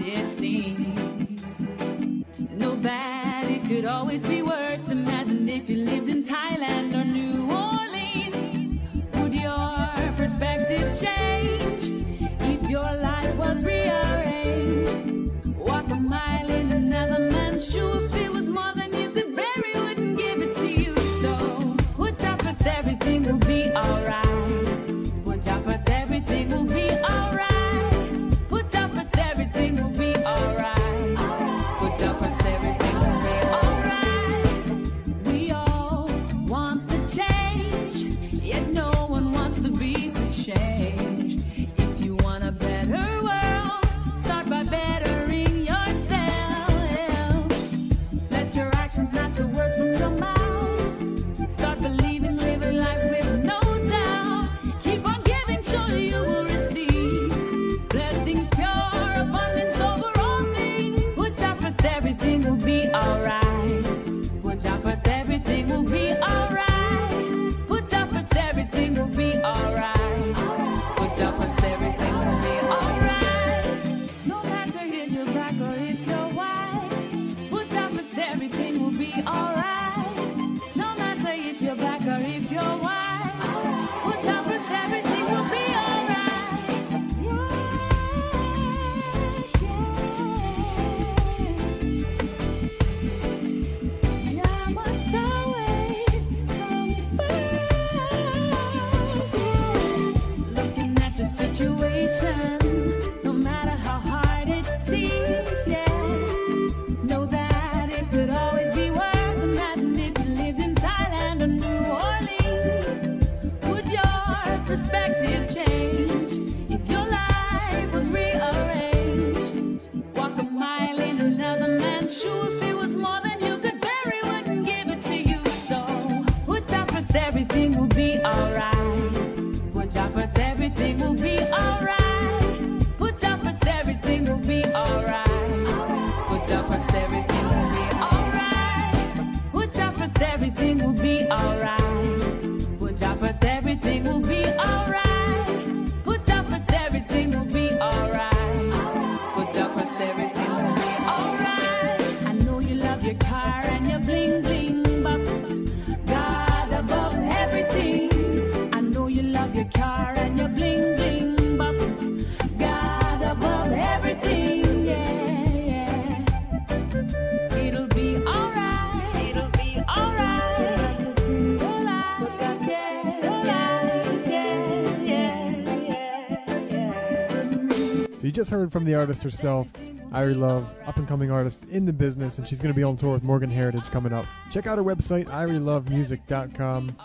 [178.34, 179.68] just heard from the artist herself,
[180.12, 182.96] Irie Love, up and coming artist in the business, and she's going to be on
[182.96, 184.26] tour with Morgan Heritage coming up.
[184.50, 186.96] Check out her website, irielovemusic.com,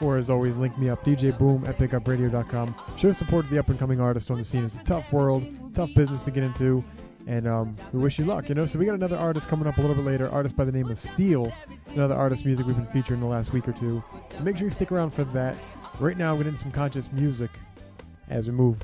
[0.00, 2.74] or as always, link me up, DJ Boom at bigupradio.com.
[2.96, 4.64] Show support to the up and coming artist on the scene.
[4.64, 5.44] It's a tough world,
[5.74, 6.84] tough business to get into,
[7.26, 8.66] and um, we wish you luck, you know.
[8.66, 10.88] So we got another artist coming up a little bit later, artist by the name
[10.88, 11.52] of Steel,
[11.88, 14.04] another artist music we've been featuring the last week or two.
[14.36, 15.56] So make sure you stick around for that.
[15.98, 17.50] Right now, we're getting some conscious music
[18.28, 18.76] as we move.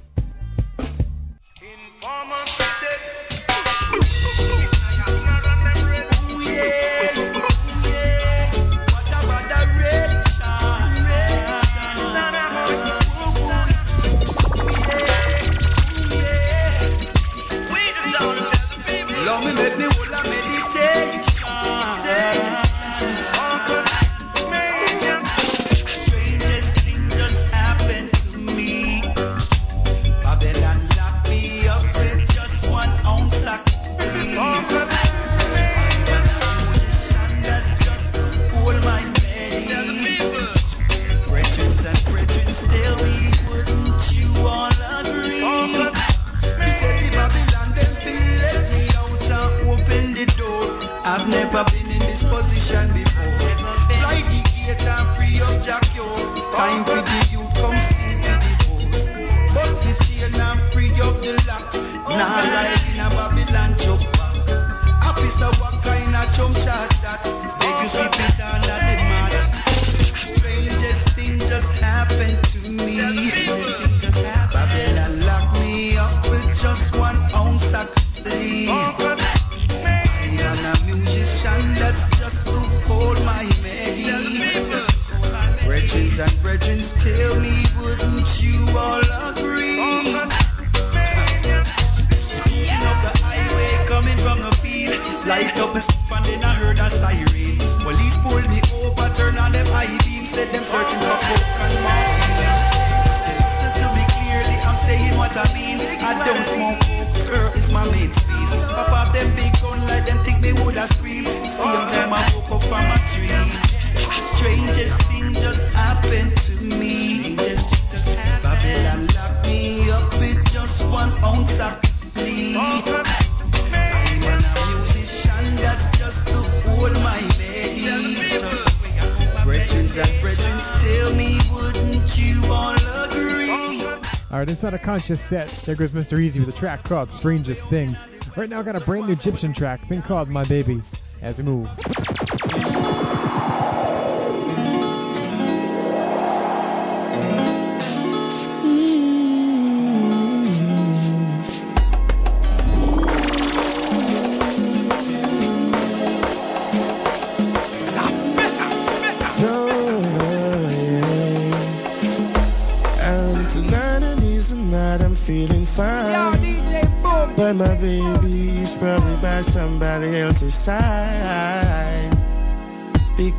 [134.92, 136.20] Conscious set, there goes Mr.
[136.20, 137.96] Easy with a track called Strangest Thing.
[138.36, 140.82] Right now, I got a brand new Egyptian track, thing called My Baby,
[141.22, 141.91] as we move.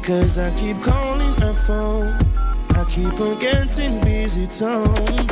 [0.04, 2.12] Because I keep calling her phone.
[2.76, 5.32] I keep on getting busy tone.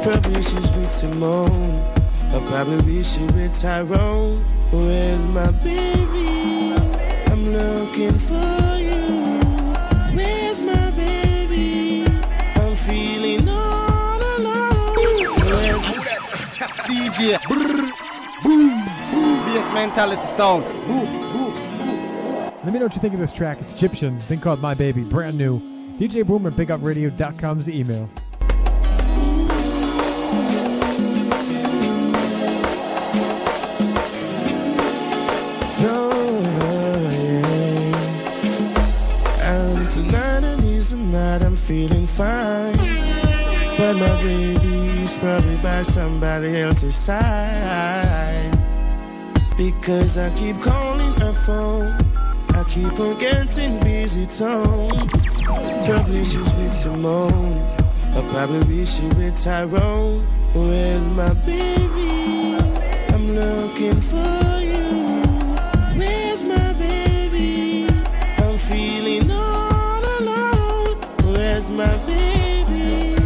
[0.00, 1.84] Probably she's with Simone.
[2.32, 4.40] Or probably she with Tyrone.
[4.72, 6.72] Where's my baby?
[7.28, 9.04] I'm looking for you.
[10.16, 12.06] Where's my baby?
[12.56, 14.96] I'm feeling all alone.
[16.88, 17.36] DJ.
[17.44, 17.84] Brr,
[18.44, 18.80] boom,
[19.12, 19.44] boom.
[19.44, 20.79] Bass mentality sound.
[22.80, 23.58] Me know what you think of this track.
[23.60, 25.60] It's Egyptian, thing called My Baby, brand new.
[25.98, 28.08] DJ Boom at BigUpRadio.com's email.
[41.66, 42.76] Feeling fine.
[43.78, 48.50] But my baby's probably by somebody else's side.
[49.56, 52.09] Because I keep calling her phone.
[52.70, 55.08] I keep on getting busy tone.
[55.86, 57.58] Probably she's with Simone.
[58.14, 60.22] Or probably she with Tyrone.
[60.54, 62.54] Where's my baby?
[63.10, 64.86] I'm looking for you.
[65.98, 67.88] Where's my baby?
[68.38, 71.00] I'm feeling all alone.
[71.26, 73.16] Where's my baby?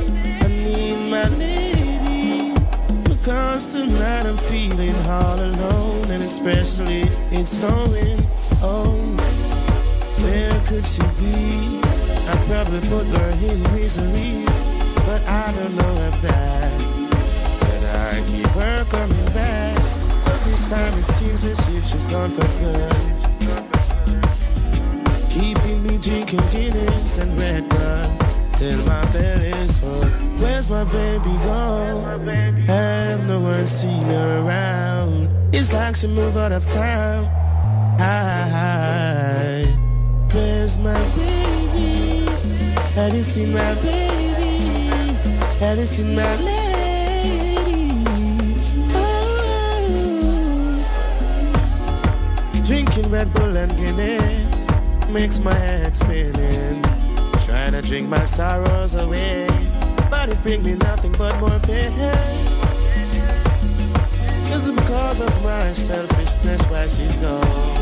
[0.40, 2.54] I need my lady.
[3.04, 6.10] Because tonight I'm feeling all alone.
[6.10, 8.20] And especially it's snowing.
[8.62, 9.03] Oh,
[12.64, 14.46] I probably put her in misery.
[15.04, 16.72] But I don't know if that.
[17.60, 19.76] But I keep her coming back.
[20.24, 22.96] But this time it seems as if she's gone for good.
[25.28, 28.08] Keeping me drinking Guinness and Red Bull
[28.56, 30.08] till my belly's full.
[30.40, 32.26] Where's my baby gone?
[32.66, 35.28] Have no one seen her around.
[35.54, 37.26] It's like she moved out of town.
[37.98, 39.66] Hi,
[40.32, 41.33] where's my baby?
[42.94, 44.54] Have you seen my baby?
[45.58, 48.04] Have you seen my lady?
[48.94, 49.34] Oh.
[52.64, 56.84] Drinking Red Bull and Guinness makes my head spinning.
[57.44, 59.48] Trying to drink my sorrows away,
[60.08, 61.98] but it brings me nothing but more pain.
[64.54, 67.73] Is it because of my selfishness why she's gone?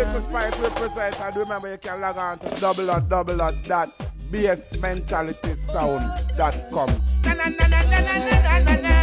[0.00, 0.54] Richie Spice
[1.20, 3.90] and remember you can log on to double dot double dot dot
[4.32, 6.88] bassmentalitysound.com.
[7.24, 8.99] Na na na na na na na na na.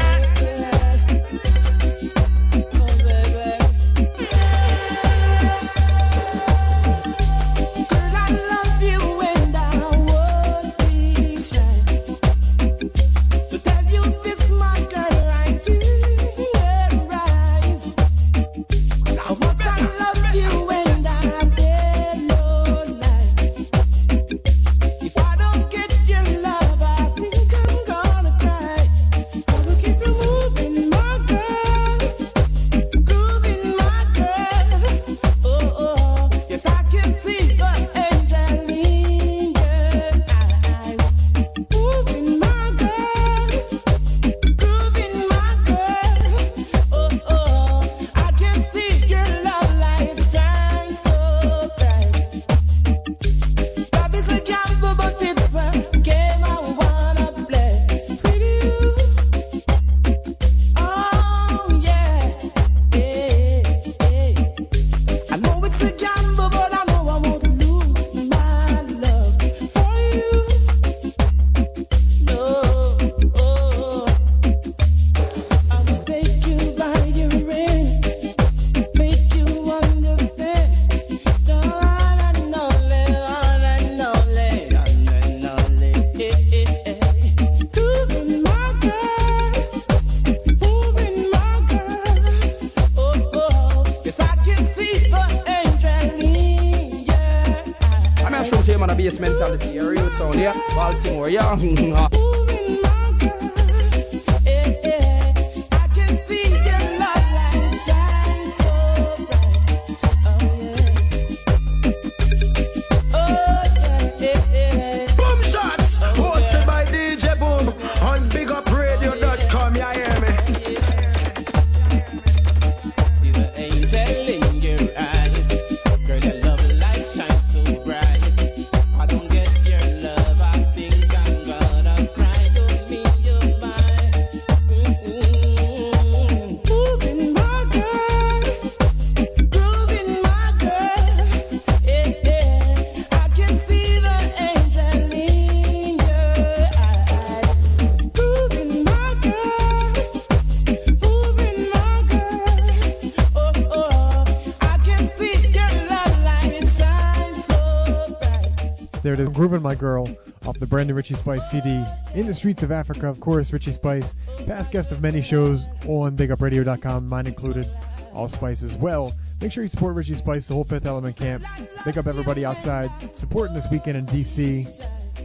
[159.77, 160.07] Girl
[160.45, 161.83] off the Brandon new Richie Spice CD.
[162.15, 166.15] In the Streets of Africa, of course, Richie Spice, past guest of many shows on
[166.17, 167.65] BigUpRadio.com, mine included,
[168.13, 169.13] all Spice as well.
[169.41, 171.43] Make sure you support Richie Spice, the whole Fifth Element camp.
[171.85, 174.65] Big up everybody outside supporting this weekend in DC.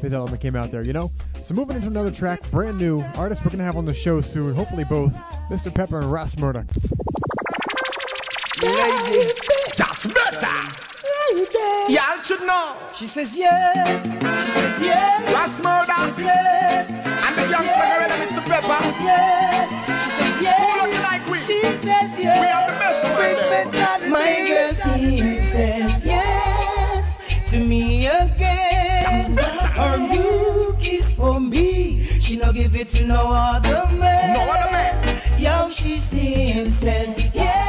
[0.01, 1.11] Fifth Element came out there, you know?
[1.43, 4.21] So moving into another track, brand new artist we're going to have on the show
[4.21, 5.13] soon, hopefully both,
[5.51, 5.75] Mr.
[5.75, 6.67] Pepper and Ross Murdoch.
[8.63, 9.33] Lady.
[9.77, 10.92] That's better.
[11.33, 12.77] Y'all should know.
[12.95, 14.05] She says yes.
[14.05, 15.33] She says yes.
[15.33, 16.19] Ross Murdoch.
[16.19, 16.91] Yes.
[16.91, 18.13] And the young yes.
[18.29, 18.45] Mr.
[18.45, 18.81] Pepper.
[19.01, 19.73] Yes.
[19.73, 20.61] She says yes.
[20.61, 21.41] Who looking like we?
[21.41, 22.21] She says yes.
[22.21, 22.77] We are the
[23.49, 24.11] best one.
[24.11, 29.35] My girl, she says yes to me again.
[29.73, 32.21] Her look is for me.
[32.21, 34.35] She no give it to no other man.
[34.35, 35.41] No other man.
[35.41, 37.62] Yo, she sings says yes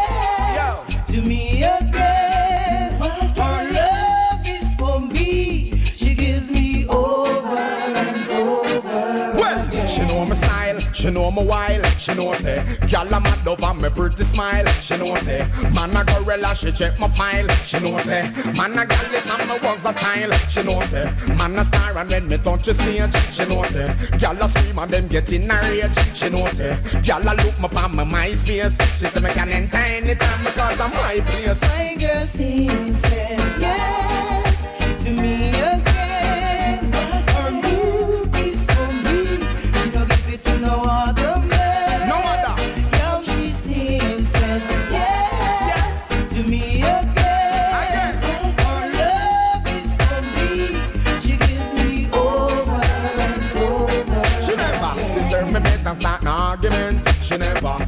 [11.04, 14.96] she know my while, she know say, girl I'm mad over me pretty smile, she
[14.96, 15.44] know say,
[15.76, 18.24] man a gorilla, she check my file, she know say,
[18.56, 21.04] man a gal and was a child, she know say,
[21.36, 24.80] man a star and then me touch the stage, she know say, girl a scream
[24.80, 26.72] and then get in a rage, she know say,
[27.04, 30.92] girl a look me on my MySpace, she say me can enter anytime because I'm
[30.96, 31.60] my place.
[31.60, 33.43] My girl sings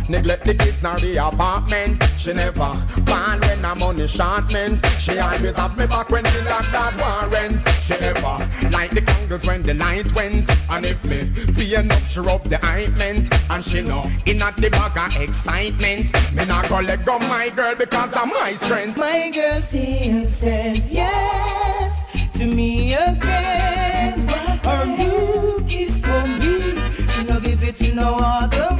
[0.09, 2.01] neglect the kids nor the apartment.
[2.17, 2.73] She never
[3.05, 4.81] ban when I'm on the short man.
[5.01, 7.61] She always have me back when she lock that warrant.
[7.85, 10.49] She never like the candles when the night went.
[10.49, 13.29] And if me pay enough, she rub the ointment.
[13.49, 16.13] And she know in at the bag of excitement.
[16.33, 18.97] Me not go let go my girl because of my strength.
[18.97, 21.93] My girl sings says yes
[22.37, 24.27] to me again.
[24.63, 26.75] Her look is for me.
[27.13, 28.74] She no give it to no other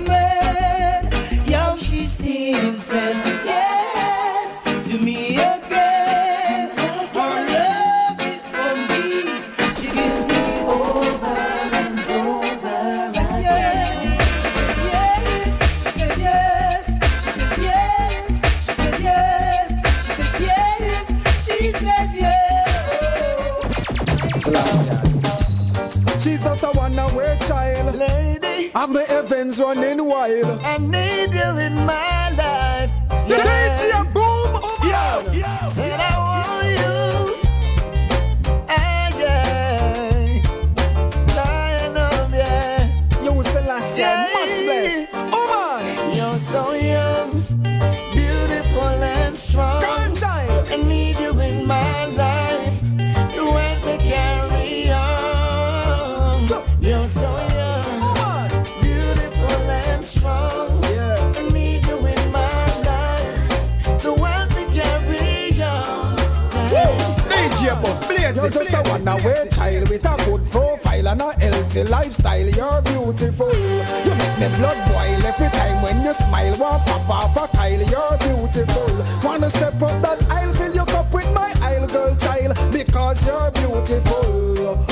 [71.76, 72.48] and lifestyle.
[72.48, 73.52] You're beautiful.
[73.52, 76.58] You make me blood boil every time when you smile.
[76.60, 77.84] Want pop off a Kyle.
[77.84, 78.92] You're beautiful.
[79.24, 83.52] Wanna step up that aisle, fill your cup with my aisle girl child because you're
[83.52, 84.86] beautiful.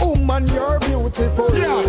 [0.00, 1.50] Woman, you're beautiful.
[1.54, 1.82] Yeah,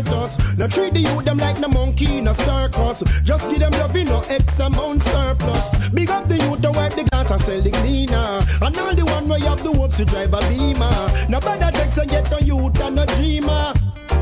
[0.00, 0.58] hurt us.
[0.58, 3.02] Not treat the youth them like no monkey in a circus.
[3.24, 5.64] Just give them love in no X amount surplus.
[5.92, 8.40] Big up the youth to wipe the glass and sell the cleaner.
[8.60, 11.28] And all the one you have the hopes to drive a beamer.
[11.28, 13.74] Now better text and get no youth and no dreamer.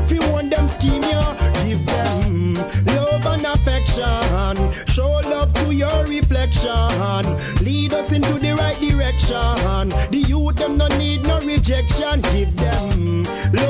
[0.05, 2.53] If you want them scheme ya, give them
[2.85, 4.57] love and affection.
[4.93, 7.25] Show love to your reflection.
[7.61, 9.93] Lead us into the right direction.
[10.11, 12.21] The youth them no need no rejection.
[12.33, 13.23] Give them
[13.53, 13.68] love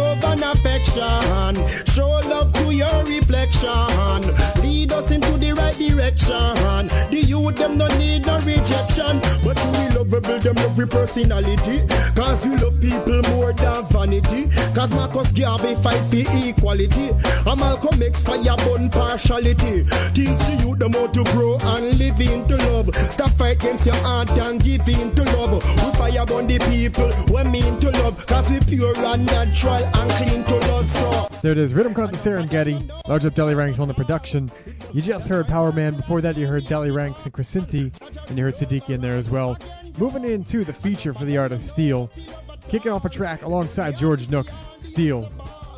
[1.01, 1.57] and.
[1.89, 4.21] Show love to your reflection.
[4.61, 6.88] Lead us into the right direction.
[7.11, 8.98] The youth them no need no rejection.
[10.30, 11.89] Build them love your personality.
[12.14, 14.45] Cause you love people more than vanity.
[14.77, 17.10] Cause Marcus Garvey fight for equality.
[17.26, 19.89] And Malcolm X fire burn partiality.
[20.14, 22.93] Teach you the youth them how to grow and live into love.
[23.10, 25.65] Stop fight against your heart and give in to love.
[25.65, 28.22] We fire burn the people we mean to love.
[28.30, 30.85] Cause we pure and natural and clean to love.
[30.93, 31.73] So There it is.
[31.73, 32.85] Rhythm Cut the Serengeti.
[33.10, 34.51] Large Up Delly Ranx on the production.
[34.93, 35.97] You just heard Power Man.
[35.97, 37.91] Before that, you heard Delly Ranx and Crescenti.
[38.30, 39.57] And you heard Siddiqui in there as well.
[39.99, 42.09] Moving into the feature for the artist Steel.
[42.71, 44.55] Kicking off a track alongside George Nooks.
[44.80, 45.27] Steel.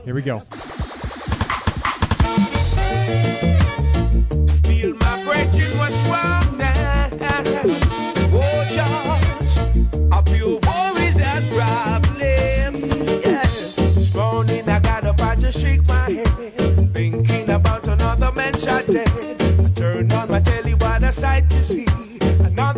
[0.05, 0.43] Here we go.
[21.11, 21.80] Sight to see.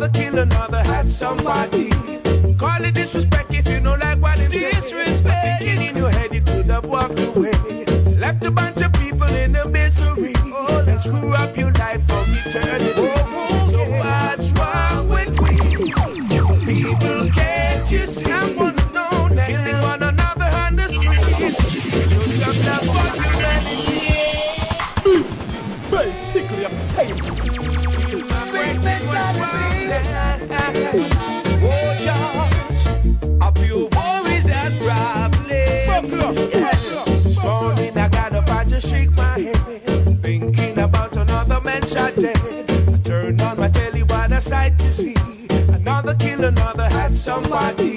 [0.04, 1.88] Another kill, another had somebody.
[2.58, 4.82] Call it disrespect if you don't like what it is.
[4.82, 5.62] Disrespect.
[5.62, 7.52] Thinking in your head, you could have walked away.
[8.20, 10.34] Left a bunch of people in a misery.
[10.36, 13.03] and screw up your life for eternity.
[44.64, 45.14] sight to see.
[45.72, 47.96] Another kill, another had somebody.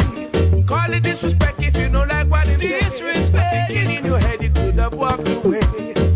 [0.67, 2.91] Call it disrespect if you don't like what it is.
[2.91, 3.71] Disrespect.
[3.71, 5.61] Thinking in your head you could have walked away.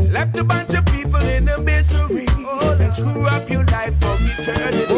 [0.10, 2.28] Left a bunch of people in a misery.
[2.30, 4.91] Oh, and screw up your life for eternity.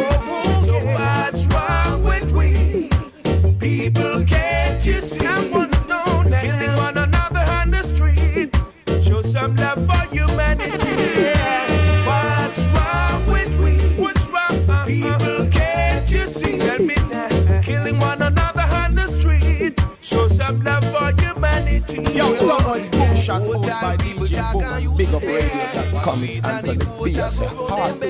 [24.54, 26.24] BigUpRadio.com.
[26.24, 27.20] It's Anthony B.
[27.20, 28.02] I say hard.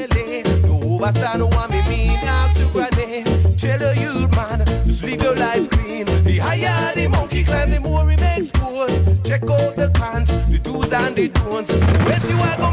[0.93, 3.23] Overstand what me mean, ask to granny.
[3.57, 6.05] Tell a youth man, just live your life clean.
[6.05, 8.51] The higher the monkey climb, the more he makes.
[9.23, 11.71] Check out the cons, the do's and the don'ts.
[11.71, 12.72] When you are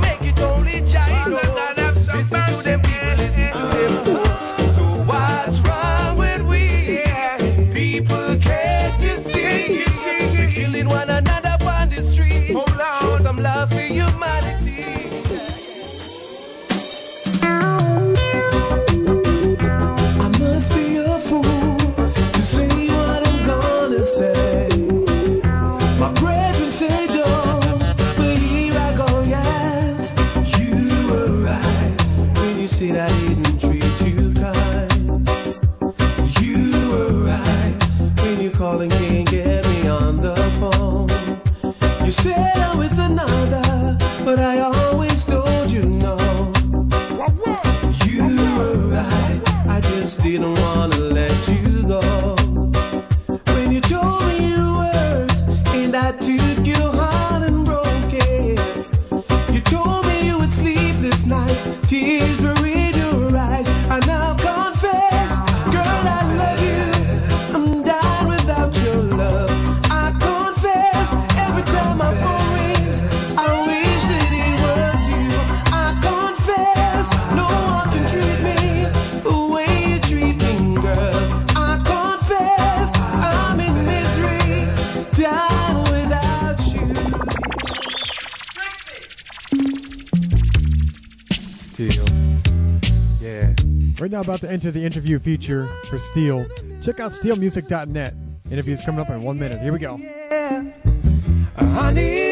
[94.11, 96.45] Now, about to enter the interview feature for Steel.
[96.83, 98.13] Check out steelmusic.net.
[98.51, 99.61] Interview's coming up in one minute.
[99.61, 99.99] Here we go.
[101.55, 102.30] Honey,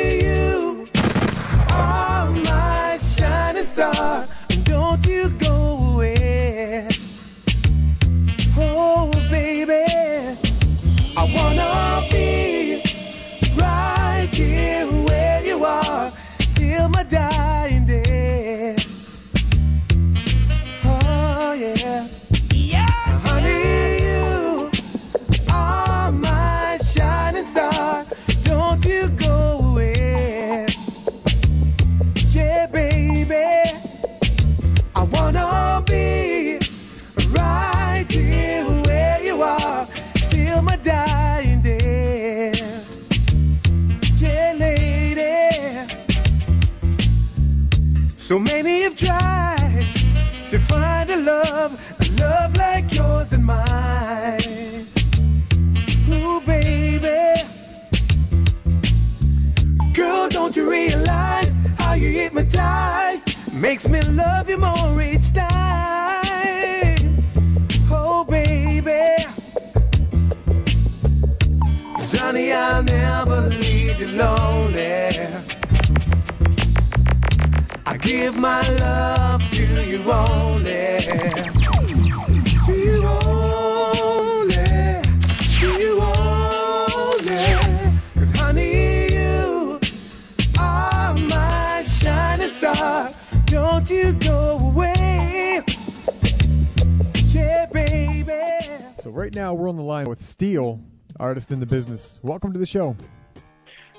[102.69, 102.97] show.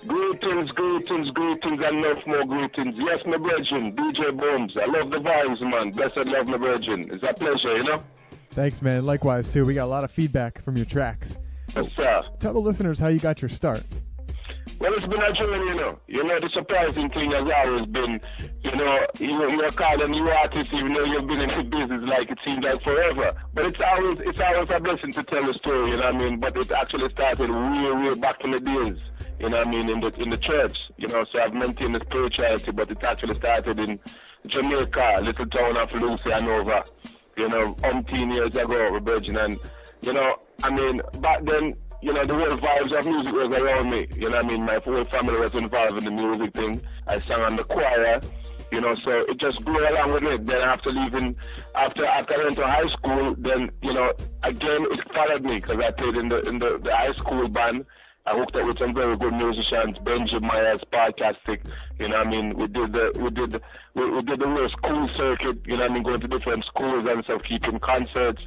[0.07, 2.97] Greetings, greetings, greetings, and love more greetings.
[2.97, 4.77] Yes, my virgin, DJ Booms.
[4.77, 5.91] I love the vibes, man.
[5.91, 7.09] Blessed love, my virgin.
[7.11, 8.01] It's a pleasure, you know?
[8.51, 9.05] Thanks, man.
[9.05, 9.65] Likewise, too.
[9.65, 11.35] We got a lot of feedback from your tracks.
[11.75, 12.21] Yes, sir.
[12.39, 13.83] Tell the listeners how you got your start.
[14.79, 15.99] Well, it's been a journey, you know.
[16.07, 18.21] You know, the surprising thing has always been,
[18.63, 22.01] you know, you, you're called a new artist, even though you've been in the business
[22.07, 23.35] like it seems like forever.
[23.53, 26.17] But it's always, it's always a blessing to tell a story, you know what I
[26.17, 26.39] mean?
[26.39, 28.95] But it actually started way, way back in the days,
[29.39, 31.95] you know what I mean, in the, in the church, you know, so I've maintained
[31.95, 33.99] the spirituality, but it actually started in
[34.47, 36.85] Jamaica, little town of Lucea, Hanover,
[37.35, 39.59] you know, umpteen years ago, Virgin, and
[40.01, 43.89] you know, I mean, back then, you know, the whole vibes of music was around
[43.89, 44.07] me.
[44.15, 44.65] You know what I mean?
[44.65, 46.81] My whole family was involved in the music thing.
[47.07, 48.21] I sang on the choir,
[48.71, 50.45] you know, so it just grew along with it.
[50.45, 51.35] Then after leaving,
[51.75, 54.13] after after I went to high school, then, you know,
[54.43, 57.85] again, it followed me because I played in the, in the, the high school band.
[58.25, 61.65] I hooked up with some very good musicians, Benji Myers, Parkastic,
[61.97, 62.55] you know what I mean?
[62.55, 63.59] We did the, we did,
[63.95, 66.03] we, we did the real school circuit, you know what I mean?
[66.03, 68.41] Going to different schools and stuff, keeping concerts.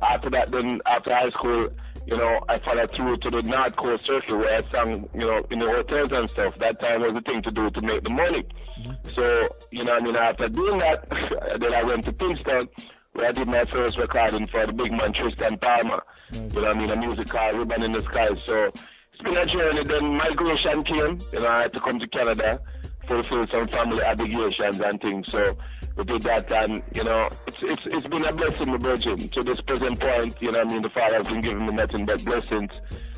[0.00, 1.68] After that, then, after high school,
[2.08, 5.44] you know, I followed through to the North Coast circuit where I sang, you know,
[5.50, 6.54] in the hotels and stuff.
[6.58, 8.44] That time was the thing to do to make the money.
[8.80, 9.10] Mm-hmm.
[9.14, 10.16] So, you know I mean?
[10.16, 11.06] After doing that,
[11.60, 12.68] then I went to Kingston
[13.12, 16.02] where I did my first recording for the big man Tristan Palmer.
[16.32, 16.90] You know what I mean?
[16.90, 18.28] A music called Ribbon in the Sky.
[18.46, 18.72] So
[19.12, 19.84] it's been a journey.
[19.84, 21.20] Then migration came.
[21.34, 22.58] You know, I had to come to Canada,
[23.06, 25.26] fulfill some family obligations and things.
[25.30, 25.58] So
[25.98, 29.28] we did that and, you know, it's it's it's been a blessing, the Virgin.
[29.30, 30.82] To this present point, you know I mean?
[30.82, 32.70] The Father has been giving me nothing but blessings.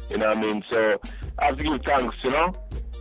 [0.09, 0.65] You know I mean?
[0.70, 0.98] So
[1.39, 2.52] I have to give thanks, you know?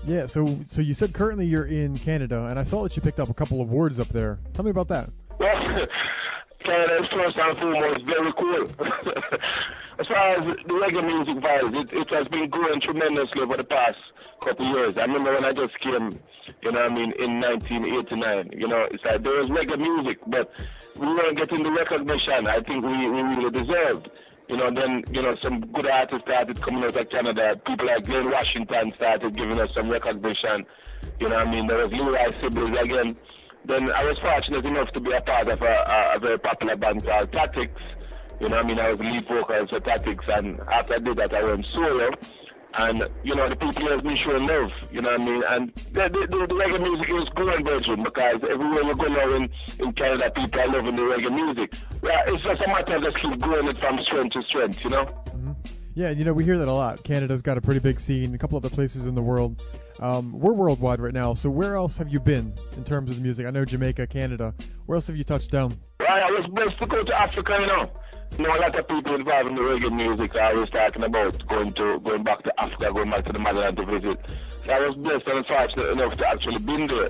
[0.06, 3.20] Yeah, so so you said currently you're in Canada, and I saw that you picked
[3.20, 4.40] up a couple of awards up there.
[4.54, 5.10] Tell me about that.
[5.40, 5.50] Well,
[6.64, 8.64] Canada is first and foremost very cool.
[10.00, 13.64] as far as the reggae music vibes, it, it has been growing tremendously over the
[13.64, 13.98] past
[14.44, 14.98] couple of years.
[14.98, 16.20] I remember when I just came,
[16.62, 20.52] you know I mean, in 1989, you know, it's like there was reggae music, but
[20.96, 24.10] we weren't getting the recognition I think we, we really deserved.
[24.50, 27.56] You know, then, you know, some good artists started coming out of Canada.
[27.68, 30.66] People like Glen Washington started giving us some recognition.
[31.20, 31.68] You know I mean?
[31.68, 33.16] There was Leroy Sibbles again.
[33.66, 37.06] Then I was fortunate enough to be a part of a, a, very popular band
[37.06, 37.82] called Tactics.
[38.40, 38.80] You know I mean?
[38.80, 42.10] I was lead vocalist for Tactics, and after I did that, I went solo.
[42.76, 45.44] And, you know, the people have been showing love, you know what I mean?
[45.50, 49.36] And the, the, the, the reggae music is growing, Virgin, because everywhere you go now
[49.36, 49.50] in,
[49.80, 51.74] in Canada, people are loving the reggae music.
[52.04, 54.92] Yeah, it's just a matter of just keep growing it from strength to strength, you
[54.92, 55.06] know?
[55.06, 55.52] Mm-hmm.
[56.00, 57.04] Yeah, you know we hear that a lot.
[57.04, 58.34] Canada's got a pretty big scene.
[58.34, 59.62] A couple other places in the world.
[60.00, 61.34] Um, we're worldwide right now.
[61.34, 63.46] So where else have you been in terms of the music?
[63.46, 64.54] I know Jamaica, Canada.
[64.86, 65.78] Where else have you touched down?
[66.00, 67.92] Right, I was blessed to go to Africa, you know.
[68.38, 71.46] You know, a lot of people involved in the reggae music are always talking about
[71.50, 74.20] going to going back to Africa, going back to the motherland to visit.
[74.66, 77.10] So I was blessed and fortunate enough to actually been there.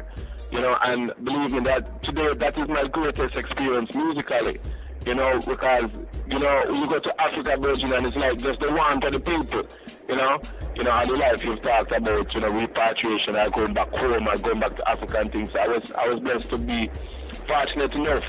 [0.51, 4.57] You know, and believe me that today that is my greatest experience musically.
[5.05, 5.89] You know, because
[6.27, 9.19] you know, you go to Africa, Virgin, and it's like just the warmth of the
[9.19, 9.63] people.
[10.07, 10.37] You know,
[10.75, 14.27] you know, all the life you've talked about, you know, repatriation, or going back home,
[14.27, 15.49] or going back to Africa and things.
[15.55, 16.91] I was, I was blessed to be
[17.47, 18.23] fortunate enough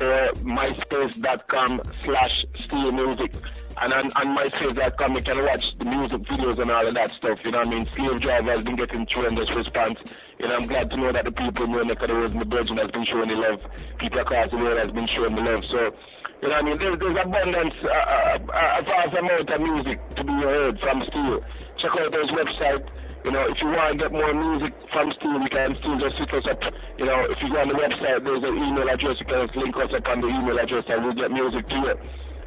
[0.00, 3.34] or myspace.com slash steelmusic.
[3.80, 7.38] And on, on myspace.com you can watch the music videos and all of that stuff.
[7.44, 7.88] You know what I mean?
[7.96, 9.98] Slave Driver has been getting tremendous response.
[10.38, 12.32] You know, I'm glad to know that the people in your neck of the woods
[12.32, 13.60] the Virgin has been showing the love.
[13.98, 15.64] People across the world has been showing the love.
[15.68, 15.92] So,
[16.40, 16.78] you know what I mean?
[16.78, 21.04] There's, there's abundance, uh, uh, uh, a vast amount of music to be heard from
[21.04, 21.44] Steel.
[21.76, 22.84] Check out his website.
[23.24, 26.16] You know, if you want to get more music from Steel, you can still just
[26.16, 26.60] hit us up.
[26.96, 29.20] You know, if you go on the website, there's an email address.
[29.20, 31.94] You can link us up on the email address and we'll get music to you.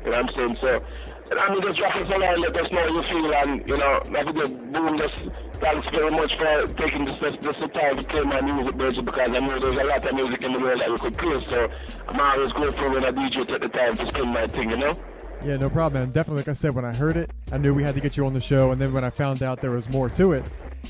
[0.03, 0.57] You know what I'm saying?
[0.59, 0.81] So,
[1.29, 3.51] and I mean, just drop us a line, let us know how you feel, and,
[3.69, 4.97] you know, a good boom.
[4.97, 5.17] Just
[5.61, 9.29] thanks very much for taking this, this, this time to play my music, Virgil, because
[9.29, 11.69] I know there's a lot of music in the world that we could play, so
[12.09, 14.97] I'm always grateful when a DJ take the time to spin my thing, you know?
[15.43, 16.11] Yeah, no problem, man.
[16.13, 18.25] Definitely, like I said, when I heard it, I knew we had to get you
[18.25, 20.45] on the show, and then when I found out there was more to it,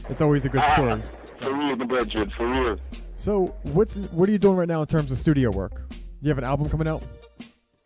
[0.10, 1.04] it's always a good Ah, story.
[1.40, 2.80] For real, for real.
[3.18, 5.82] So, what's what are you doing right now in terms of studio work?
[6.22, 7.02] You have an album coming out?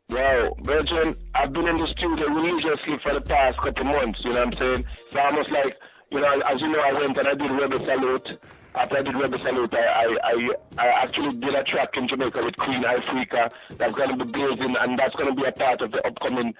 [0.10, 4.40] Well, Virgin, I've been in the studio religiously for the past couple months, you know
[4.40, 4.86] what I'm saying?
[5.08, 5.74] It's almost like,
[6.12, 8.40] you know, as you know, I went and I did Rebel Salute.
[8.78, 12.42] After I did Rebel Salute, I, I, I, I actually did a track in Jamaica
[12.44, 15.82] with Queen Ifrica that's going to be blazing, and that's going to be a part
[15.82, 16.54] of the upcoming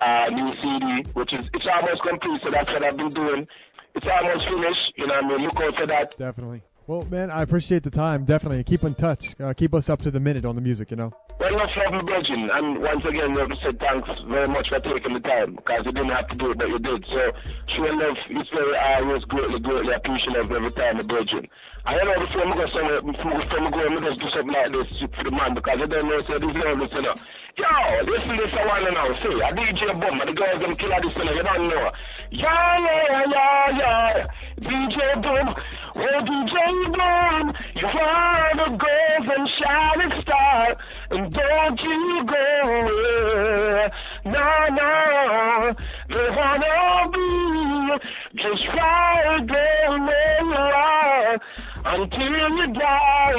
[0.00, 3.46] uh, new CD, which is, it's almost complete, so that's what I've been doing.
[3.94, 5.46] It's almost finished, you know I mean?
[5.46, 6.18] Look out for that.
[6.18, 6.62] Definitely.
[6.86, 8.26] Well, man, I appreciate the time.
[8.26, 8.62] Definitely.
[8.64, 9.34] Keep in touch.
[9.40, 11.12] Uh, keep us up to the minute on the music, you know?
[11.40, 12.50] Well, enough love, my brethren.
[12.52, 15.86] And once again, we have to say thanks very much for taking the time because
[15.86, 17.04] you didn't have to do it, but you did.
[17.08, 17.32] So,
[17.72, 21.48] showing love is very always greatly, greatly appreciative every time, my brethren.
[21.86, 24.72] And you know, before I go somewhere, before, I go, I just do something like
[24.72, 27.14] this for the man because I don't know, so this love, you know.
[27.56, 27.70] Yo,
[28.02, 29.14] listen to this I to know.
[29.22, 31.90] See, a DJ Bum, the girls them killer this, you don't know.
[32.30, 34.26] Yeah, yeah, yeah, yeah.
[34.60, 35.54] DJ Boom,
[35.96, 36.54] oh DJ
[36.94, 40.76] Boom, you are the golden shining star,
[41.10, 43.90] and don't you go away.
[44.26, 45.74] No, no,
[46.08, 47.98] they wanna be
[48.36, 51.40] just right there where you are
[51.86, 53.34] until you die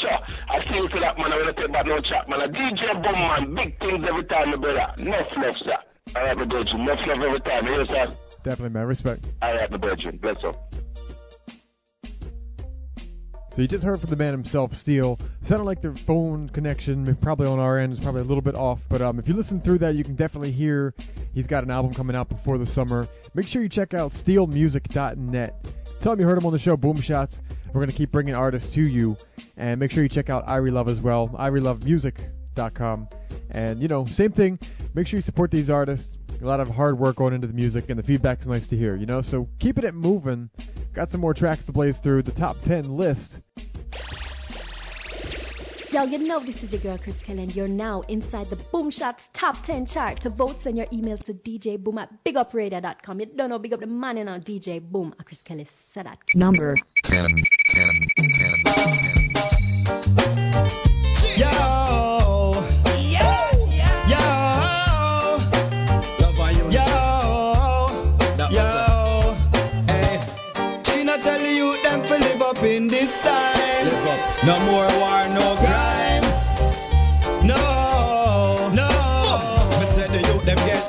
[0.00, 0.24] Cha.
[0.48, 2.40] I sing to that man, I wanna take back no chat, man.
[2.40, 4.94] A DJ Boom, man, big things every time, brother.
[4.98, 5.76] Enough love, sir.
[6.16, 8.27] I have a good enough love every time, you hear, sir?
[8.48, 8.86] Definitely, man.
[8.86, 9.26] Respect.
[9.42, 10.16] I have the virgin.
[10.16, 10.56] Bless up.
[13.52, 15.20] So you just heard from the man himself, Steel.
[15.42, 18.78] Sounded like their phone connection, probably on our end, is probably a little bit off.
[18.88, 20.94] But um, if you listen through that, you can definitely hear
[21.34, 23.06] he's got an album coming out before the summer.
[23.34, 25.66] Make sure you check out steelmusic.net.
[26.00, 27.42] Tell him you heard him on the show, Boom Shots.
[27.66, 29.18] We're going to keep bringing artists to you.
[29.58, 33.08] And make sure you check out Irie Love as well, IrieLoveMusic.com.
[33.50, 34.58] And, you know, same thing.
[34.94, 37.90] Make sure you support these artists a lot of hard work going into the music,
[37.90, 39.22] and the feedback's nice to hear, you know?
[39.22, 40.50] So keeping it moving.
[40.94, 43.40] Got some more tracks to blaze through the top 10 list.
[45.90, 49.20] Yo, you know this is your girl Chris Kelly, and you're now inside the Boomshots
[49.32, 50.20] Top 10 chart.
[50.20, 53.20] To vote, send your emails to djboom at bigupradio.com.
[53.20, 55.66] You don't know, big up the man in our DJ Boom a Chris Kelly.
[55.92, 56.18] Said that.
[56.34, 57.26] Number 10,
[57.72, 59.17] 10, 10, 10.
[74.48, 76.24] No more war, no crime.
[77.44, 78.72] No.
[78.72, 78.88] No.
[79.76, 80.88] Me say the youth them get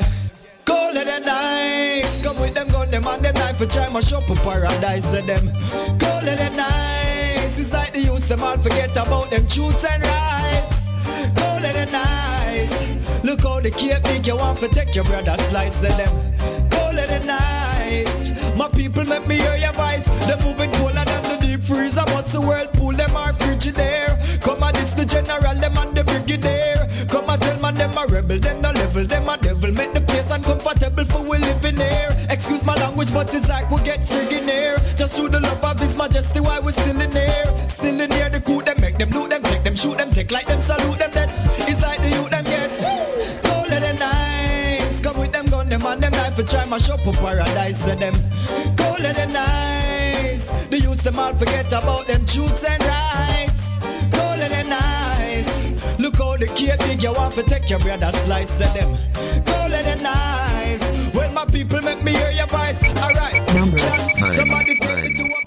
[0.63, 2.07] cold in the night.
[2.23, 5.19] Come with them gun, them and them knife for try my shop for paradise to
[5.27, 5.51] them.
[5.99, 7.51] Cold in the night.
[7.59, 10.71] It's like the youth them all forget about them truths and rights.
[11.35, 12.71] Cold in the night.
[13.27, 16.15] Look how the cape think you want to take your brother's slice of them.
[16.71, 18.07] Cold in the night.
[18.55, 20.07] My people make me hear your voice.
[20.31, 22.07] They're moving colder than the deep freezer.
[22.15, 22.71] What's the world
[23.59, 24.15] frigidaire.
[24.41, 26.87] Come on, this the general, them and the brigadier.
[27.11, 29.71] Come and tell man them a rebel, them the level, them a devil.
[29.71, 32.11] Make the place uncomfortable for we living here.
[32.31, 34.79] Excuse my language, but it's like we get friggin' here.
[34.95, 37.47] Just through the love of His Majesty, why we still in here?
[37.75, 40.31] Still in here, the coup them make them loot them, take them, shoot them, take
[40.31, 41.11] like them, salute them.
[41.11, 41.29] Then
[41.67, 42.71] it's like the youth them get
[43.43, 45.03] cold the nights.
[45.03, 48.15] Come with them gun, them and them knife, try my shop for paradise to them.
[48.79, 50.45] Cold the nights.
[50.69, 53.48] The youth them all forget about them truths and rights.
[55.99, 58.95] Look how the cape big, you want to take your brother's slice to them.
[59.43, 60.79] Cold in the nights.
[61.13, 63.43] When my people make me hear your voice, alright.
[63.51, 65.39] Number Somebody take me to a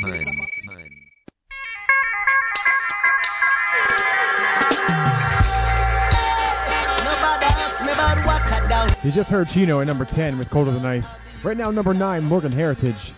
[7.00, 8.94] Nobody ask me about what I done.
[9.02, 11.08] You just heard Chino at number 10 with Colder Than Ice.
[11.42, 13.14] Right now, number 9, Morgan Heritage.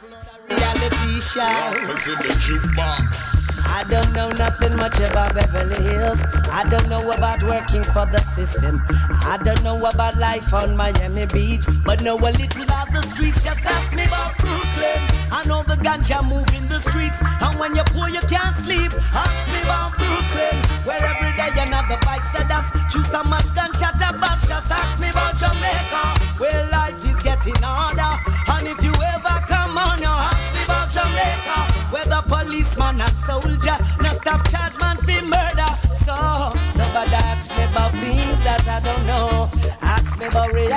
[3.64, 6.20] I don't know nothing much about Beverly Hills.
[6.52, 8.80] I don't know about working for the system.
[8.88, 11.64] I don't know about life on Miami Beach.
[11.84, 13.42] But know a little about the streets.
[13.42, 15.00] Just ask me about Brooklyn.
[15.32, 17.16] I know the ganja move in the streets.
[17.20, 18.92] And when you're poor, you can't sleep.
[19.12, 20.56] Ask me about Brooklyn.
[20.86, 22.68] Where every day another bikes that dance.
[22.92, 23.98] Choose so much gunshot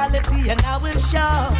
[0.08, 1.52] reality and I will show.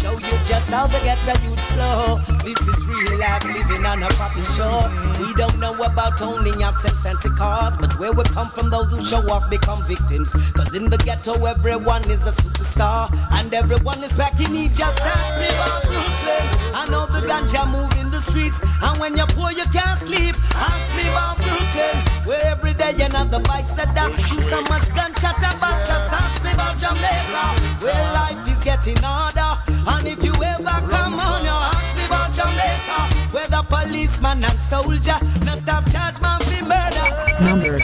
[0.00, 2.20] Show you just how the ghetto youth flow.
[2.44, 4.86] This is real life living on a proper shore.
[5.18, 8.90] We don't know about owning yachts and fancy cars, but where we come from, those
[8.92, 10.30] who show off become victims.
[10.54, 14.72] Cause in the ghetto, everyone is a superstar, and everyone is back in need.
[14.74, 16.44] Just ask me about Brooklyn.
[16.76, 20.34] I know the ganja move in the streets, and when you're poor, you can't sleep.
[20.54, 21.96] Ask me about Brooklyn,
[22.26, 24.12] where every day another bike set up.
[24.28, 25.82] Shoot so much gunshot about.
[25.86, 27.44] Just ask me about Jamaica,
[27.82, 29.62] where life is getting harder.
[29.68, 34.58] And if you ever come on, you ask me about Jamaica, where the policeman and
[34.70, 37.06] soldier not stop charge man for murder.
[37.40, 37.80] Number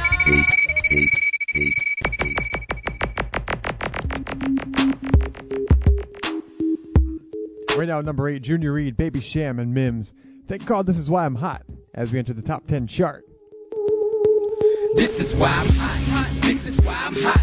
[7.77, 10.12] Right now, number 8, Junior Reid, Baby Cham, and Mims.
[10.48, 11.62] Thank God This Is Why I'm Hot
[11.94, 13.24] as we enter the top 10 chart.
[14.94, 16.39] This is why I'm hot.
[16.43, 17.41] This is why I'm hot.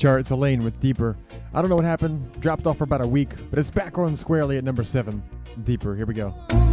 [0.00, 1.16] charts, Alaine with Deeper.
[1.52, 4.16] I don't know what happened, dropped off for about a week, but it's back on
[4.16, 5.22] squarely at number 7.
[5.64, 6.69] Deeper, here we go.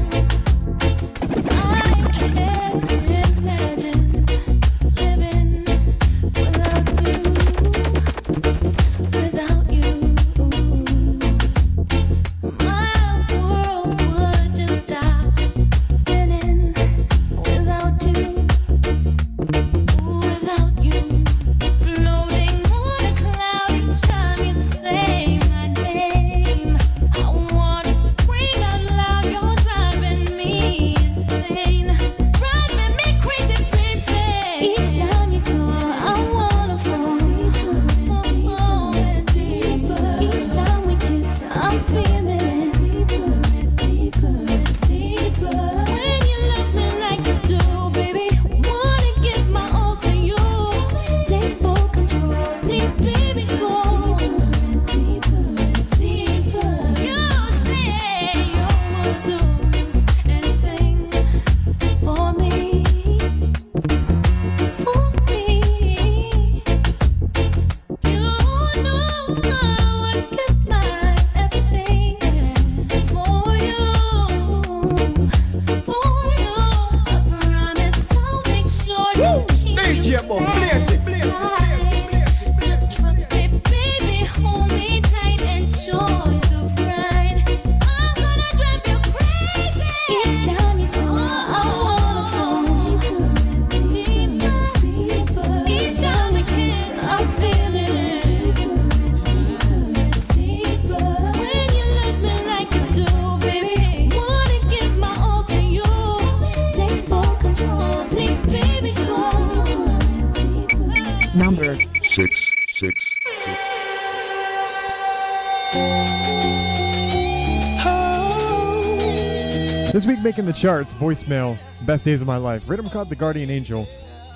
[119.93, 122.61] This week making the charts, voicemail, best days of my life.
[122.67, 123.87] Rhythm caught the guardian angel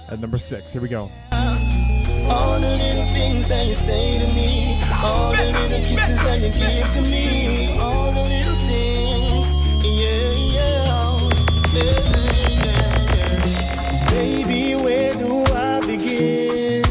[0.09, 0.71] at number six.
[0.71, 1.09] Here we go.
[1.31, 6.51] All the little things that you say to me, all the little kisses that you
[6.55, 9.45] give to me, all the little things,
[9.83, 11.27] yeah, yeah,
[11.75, 12.79] yeah,
[13.13, 14.09] yeah.
[14.09, 16.83] Baby, where do I begin?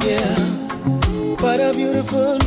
[0.00, 0.38] Yeah,
[1.42, 2.43] what a beautiful.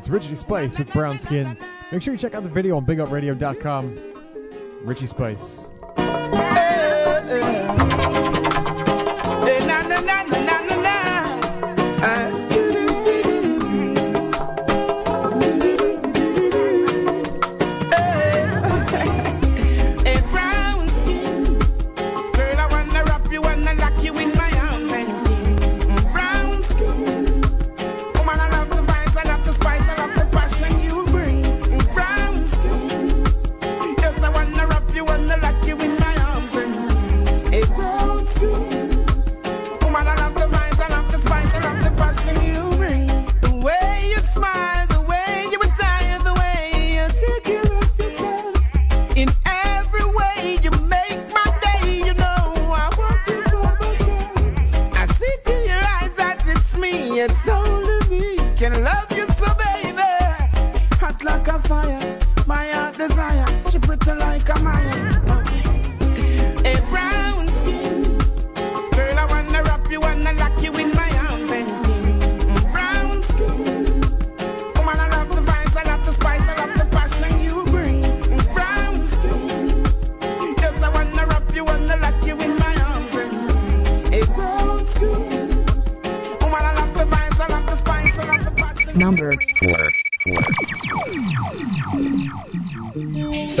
[0.00, 1.58] It's Richie Spice with brown skin.
[1.92, 3.98] Make sure you check out the video on BigUpRadio.com.
[4.82, 5.66] Richie Spice.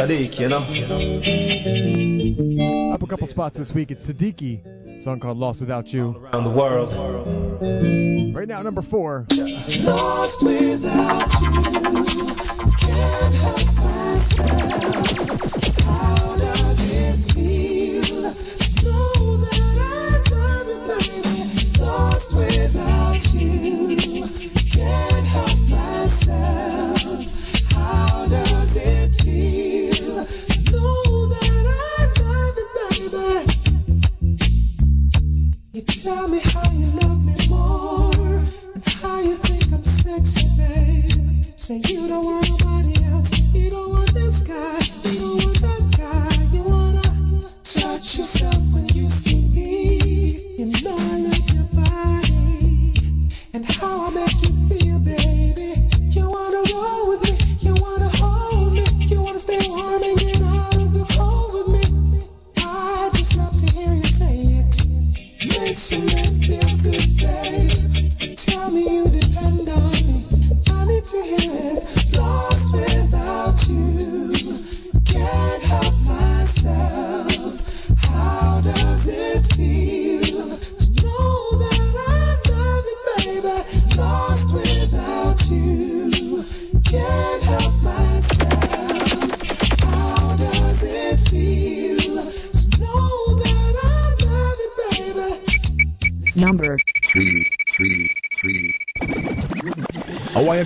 [0.00, 0.60] Sadiq, you know.
[2.94, 3.90] Up a couple spots this week.
[3.90, 5.02] It's Sadiki.
[5.02, 6.16] song called Lost Without You.
[6.16, 8.34] Around the world.
[8.34, 9.26] Right now, number four.
[9.28, 11.52] Lost without you.
[12.80, 15.29] Can't help myself.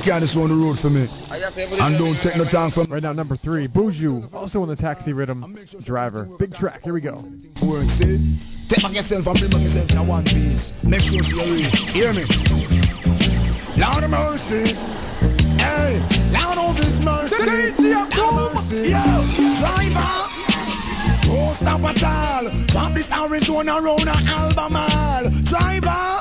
[0.04, 1.08] carries on the road for me.
[1.08, 5.12] And don't take no time from Right now, number three, Buju, also in the taxi
[5.12, 6.28] rhythm, driver.
[6.38, 7.24] Big track, here we go.
[8.68, 10.72] Take back yourself and bring back in one piece.
[10.84, 12.24] Make sure you Hear me?
[13.80, 14.76] Lord of mercy.
[15.56, 15.98] Hey,
[16.30, 17.72] Lord of his mercy.
[19.64, 20.14] Driver.
[21.24, 22.44] Don't stop at all.
[22.68, 25.30] Pop this Arizona Rona album all.
[25.48, 26.13] Driver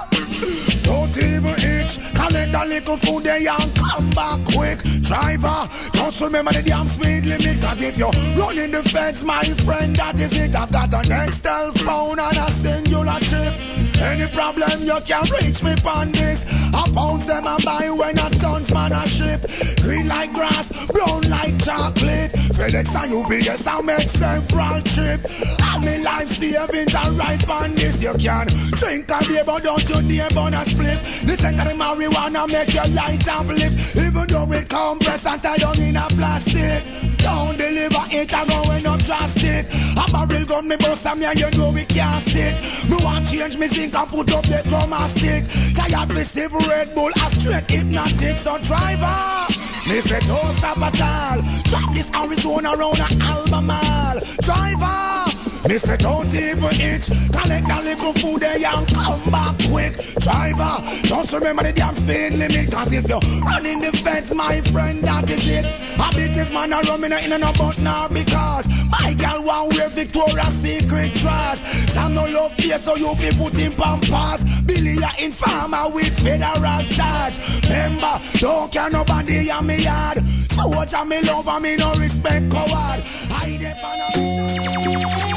[2.54, 4.80] a little food there and come back quick.
[5.04, 7.60] Driver, just remember the damn speed limit.
[7.60, 10.54] Cause if you're running the fence, my friend, that is it.
[10.54, 13.54] I've got a Nextel phone and a Cingular chip.
[14.00, 16.63] Any problem you can reach me on this.
[16.74, 19.46] I pound them and buy when a sons man a ship.
[19.86, 22.34] Green like grass, brown like chocolate.
[22.58, 25.22] FedEx and UPS I make several trip.
[25.30, 27.94] And me life savings are right on this.
[28.02, 28.50] You can
[28.82, 30.98] drink a beer but don't you dare burn a split.
[31.30, 33.78] The scent of marijuana make your light uplift.
[33.94, 37.13] Even though it compress and tied down in a plastic.
[37.24, 39.66] Don't deliver it, I'm going up drastic.
[40.14, 42.54] A real gun, me bust and me and you know we can't stick.
[42.86, 45.44] Me want change me think and put up the chroma stick.
[45.76, 48.38] Kaya receive Red Bull, a straight hypnotic.
[48.46, 49.50] So driver,
[49.90, 51.40] me say don't stop at all.
[51.66, 54.22] Drop this Arizona round a Albemarle.
[54.46, 55.33] Driver.
[55.64, 59.96] Say don't even itch Collect a little food there and come back quick.
[60.20, 65.00] Driver, just remember the damn speed limit Cause if you're running the fence, my friend,
[65.08, 65.64] that is it.
[65.64, 69.88] A businessman a run me no in and about now Because my gal want wear
[69.96, 71.64] Victoria's Secret trash
[71.96, 76.84] Sam no love face so you be put in pampas Billy a informer with federal
[76.92, 77.36] charge.
[77.64, 80.20] Remember, don't care nobody in me yard.
[80.56, 83.00] So watch me love and me no respect coward.
[83.32, 85.33] I depend on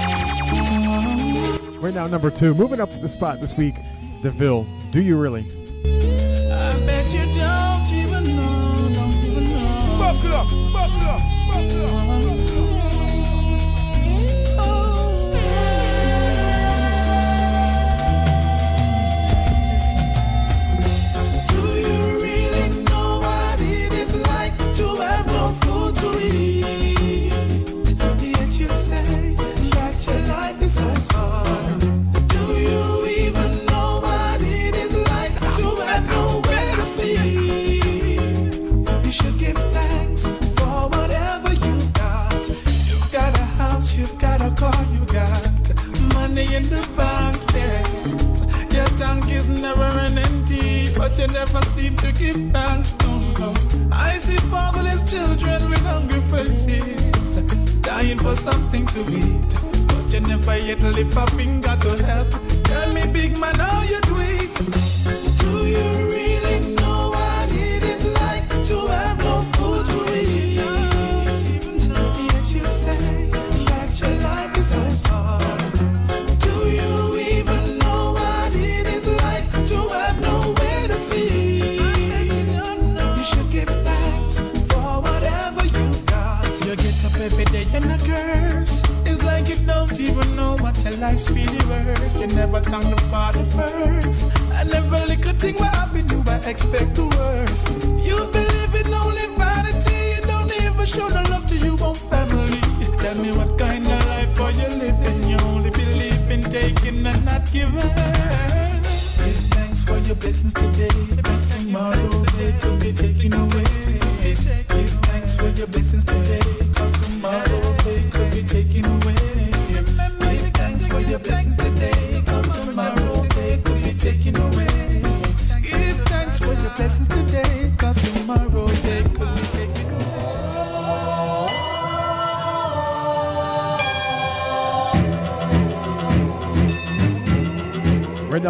[1.80, 2.54] Right now, number two.
[2.54, 3.74] Moving up to the spot this week,
[4.22, 4.66] Da'Ville.
[4.92, 5.42] Do you really?
[6.50, 9.96] I bet you don't even know, don't even know.
[9.98, 12.35] Buckle up, buckle up, buckle up, buckle up.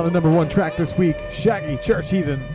[0.06, 2.45] The number one track this week, Shaggy, Church Heathen.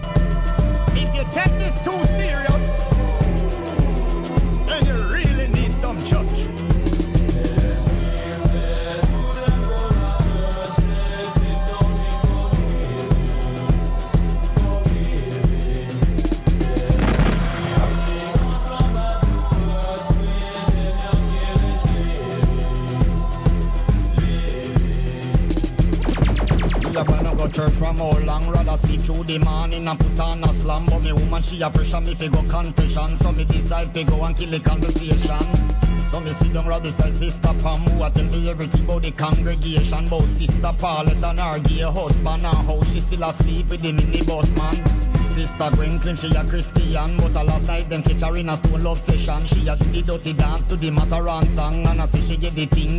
[46.15, 48.99] Claim she a Christian But a last night them catch her in a stone love
[49.05, 49.45] session.
[49.47, 52.55] She a do the dirty dance to the Mataran song And I say she get
[52.55, 52.90] the thing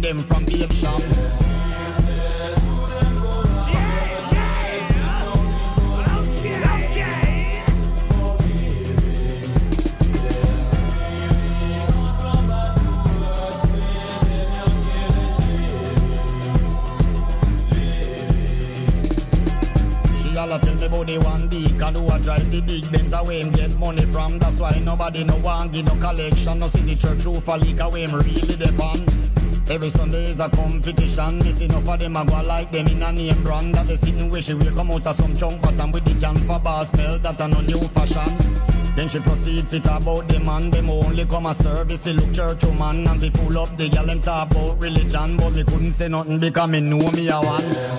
[27.95, 29.09] him really depend.
[29.71, 31.39] Every Sunday is a competition.
[31.39, 33.75] Miss enough of them a go like them in a name brand.
[33.75, 36.37] That they sitting where she will come out of some chunk bottom with the can
[36.47, 37.19] for bar smell.
[37.21, 38.37] That a no new fashion.
[38.97, 40.71] Then she proceed fit about the man.
[40.71, 44.07] Them only come a service to look church woman and to full up the gal
[44.07, 45.37] them talk about religion.
[45.39, 47.92] But we couldn't say nothing because me know me a one.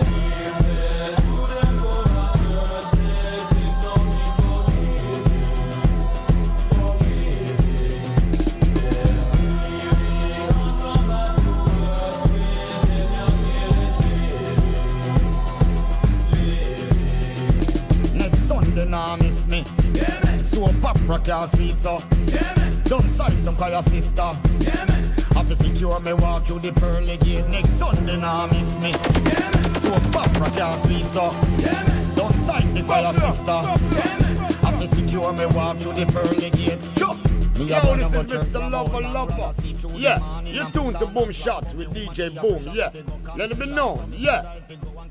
[42.29, 42.71] DJ Boom.
[42.73, 42.89] Yeah,
[43.35, 44.13] let it be known.
[44.15, 44.59] Yeah,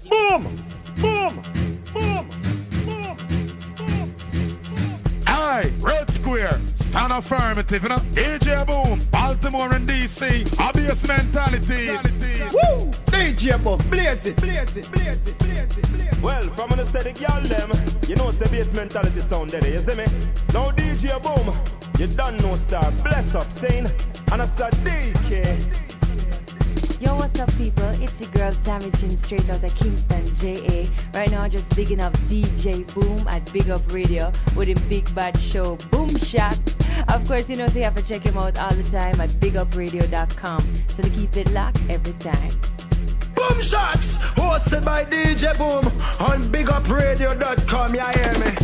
[0.08, 0.64] boom,
[1.00, 1.42] boom,
[1.92, 2.28] boom.
[2.84, 3.18] boom,
[3.76, 4.14] boom.
[5.26, 6.58] Aye, Red Square,
[6.90, 7.98] stand affirmative, you know.
[8.14, 11.90] DJ Boom, Baltimore and DC, obvious mentality.
[12.52, 12.92] Woo!
[13.12, 16.22] DJ Boom, blaze it, blaze it, blaze it, blaze it, blaze it.
[16.22, 17.72] Well, from an aesthetic y'all them,
[18.08, 20.04] you know it's the bass mentality sound there, you see me?
[20.54, 21.52] Now DJ Boom,
[21.98, 23.86] you done no star, bless up, saying,
[24.32, 25.91] and I said DK.
[27.02, 27.90] Yo, what's up, people?
[27.98, 30.86] It's your girl Damaging straight out of Kingston, JA.
[31.12, 35.36] Right now, just bigging up DJ Boom at Big Up Radio with him big bad
[35.36, 36.58] show, Boom Shot.
[37.08, 39.30] Of course, you know, so you have to check him out all the time at
[39.40, 40.84] bigupradio.com.
[40.94, 42.54] So to keep it locked every time.
[43.34, 45.90] Boom Shots, hosted by DJ Boom
[46.22, 47.94] on BigUpRadio.com.
[47.96, 48.54] You hear me?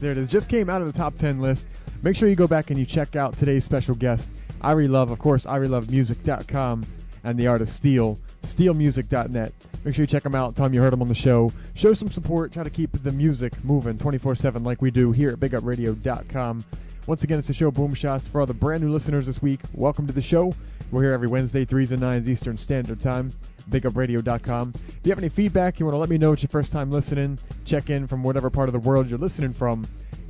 [0.00, 0.28] There it is.
[0.28, 1.66] Just came out of the top 10 list.
[2.02, 4.26] Make sure you go back and you check out today's special guest,
[4.62, 6.86] Irie Love, of course, IrieLoveMusic.com,
[7.24, 9.52] and the artist Steel, SteelMusic.net.
[9.84, 10.56] Make sure you check them out.
[10.56, 11.52] Tell them you heard them on the show.
[11.74, 12.52] Show some support.
[12.52, 16.64] Try to keep the music moving 24-7 like we do here at BigUpRadio.com.
[17.06, 18.28] Once again, it's the show Boom Shots.
[18.28, 20.52] For all the brand new listeners this week, welcome to the show.
[20.92, 23.32] We're here every Wednesday, 3s and 9s Eastern Standard Time.
[23.70, 24.74] BigUpRadio.com.
[24.74, 26.90] If you have any feedback, you want to let me know it's your first time
[26.90, 29.86] listening, check in from whatever part of the world you're listening from.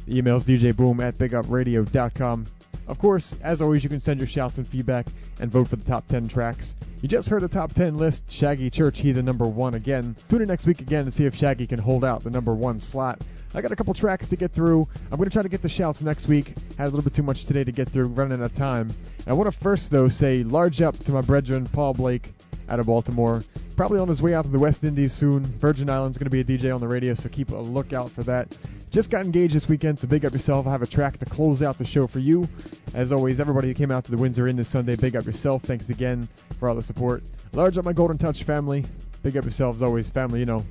[0.06, 2.46] The email's djboom at bigupradio.com.
[2.88, 5.06] Of course, as always, you can send your shouts and feedback
[5.38, 6.74] and vote for the top 10 tracks.
[7.00, 8.22] You just heard the top 10 list.
[8.28, 10.16] Shaggy Church, he the number one again.
[10.28, 12.80] Tune in next week again to see if Shaggy can hold out the number one
[12.80, 13.20] slot.
[13.54, 14.86] I got a couple tracks to get through.
[15.10, 16.54] I'm going to try to get the shouts next week.
[16.78, 18.92] Had a little bit too much today to get through, running out of time.
[19.26, 22.32] I want to first, though, say large up to my brethren, Paul Blake,
[22.70, 23.42] out of Baltimore.
[23.76, 25.44] Probably on his way out to the West Indies soon.
[25.60, 28.22] Virgin Islands going to be a DJ on the radio, so keep a lookout for
[28.24, 28.48] that.
[28.90, 30.66] Just got engaged this weekend, so big up yourself.
[30.66, 32.46] I have a track to close out the show for you.
[32.94, 35.62] As always, everybody who came out to the Windsor Inn this Sunday, big up yourself.
[35.62, 36.28] Thanks again
[36.58, 37.22] for all the support.
[37.52, 38.84] Large up my Golden Touch family.
[39.22, 40.62] Big up yourselves, always family, you know.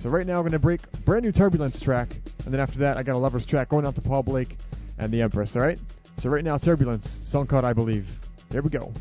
[0.00, 2.08] So right now, I'm going to break brand new Turbulence track,
[2.44, 4.56] and then after that, I got a Lovers track going out to Paul Blake
[4.98, 5.78] and the Empress, alright?
[6.18, 8.06] So right now, Turbulence, song called I Believe.
[8.50, 8.92] There we go.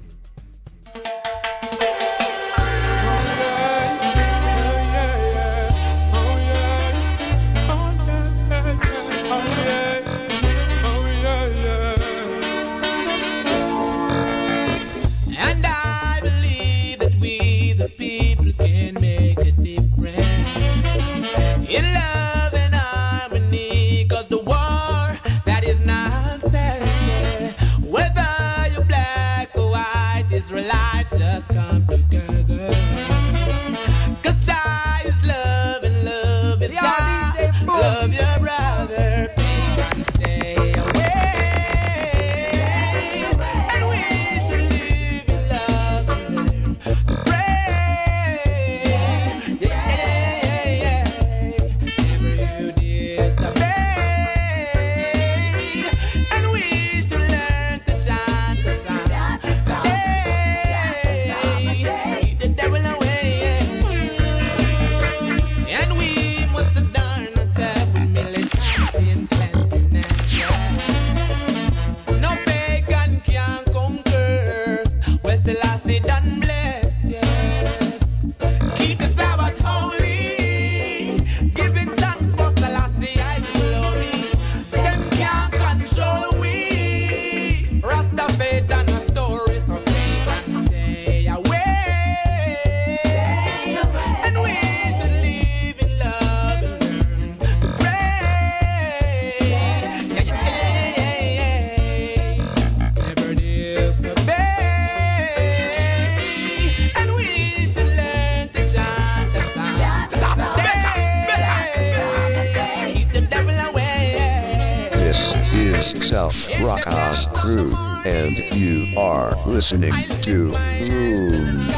[119.71, 121.69] Listening to Boom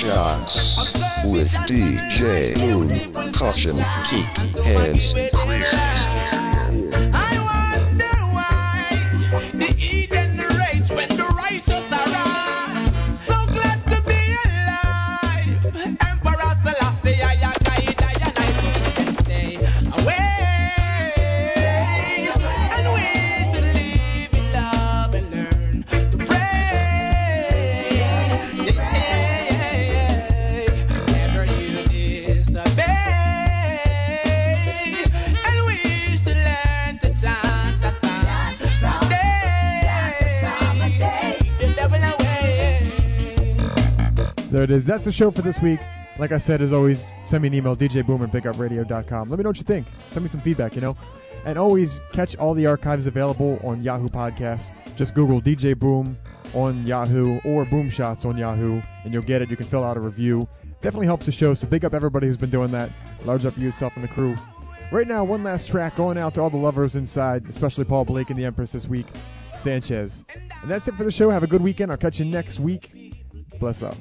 [0.00, 0.58] Shots
[1.26, 2.88] with DJ Boom.
[3.38, 3.76] Caution,
[4.10, 6.19] keep hands clear.
[44.70, 44.86] It is.
[44.86, 45.80] That's the show for this week.
[46.18, 49.30] Like I said, as always, send me an email, djboom at bigupradio.com.
[49.30, 49.86] Let me know what you think.
[50.12, 50.96] Send me some feedback, you know.
[51.46, 54.70] And always catch all the archives available on Yahoo Podcasts.
[54.96, 56.16] Just Google DJ Boom
[56.54, 59.48] on Yahoo or Boom Shots on Yahoo, and you'll get it.
[59.50, 60.46] You can fill out a review.
[60.82, 62.90] Definitely helps the show, so big up everybody who's been doing that.
[63.24, 64.36] Large up for yourself and the crew.
[64.92, 68.30] Right now, one last track going out to all the lovers inside, especially Paul Blake
[68.30, 69.06] and the Empress this week,
[69.62, 70.24] Sanchez.
[70.62, 71.30] And that's it for the show.
[71.30, 71.90] Have a good weekend.
[71.90, 72.90] I'll catch you next week.
[73.58, 73.94] Bless up.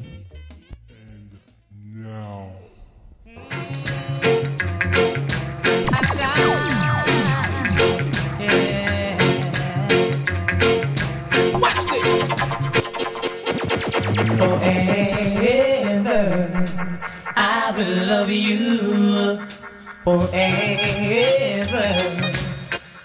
[20.09, 20.31] Forever,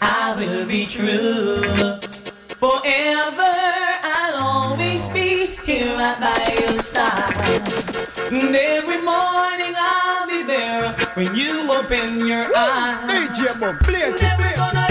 [0.00, 1.60] I will be true.
[2.58, 3.52] Forever,
[4.02, 7.68] I'll always be here right by your side.
[8.32, 13.36] And every morning I'll be there when you open your eyes.
[13.36, 14.83] DJ Boom, play it, play it.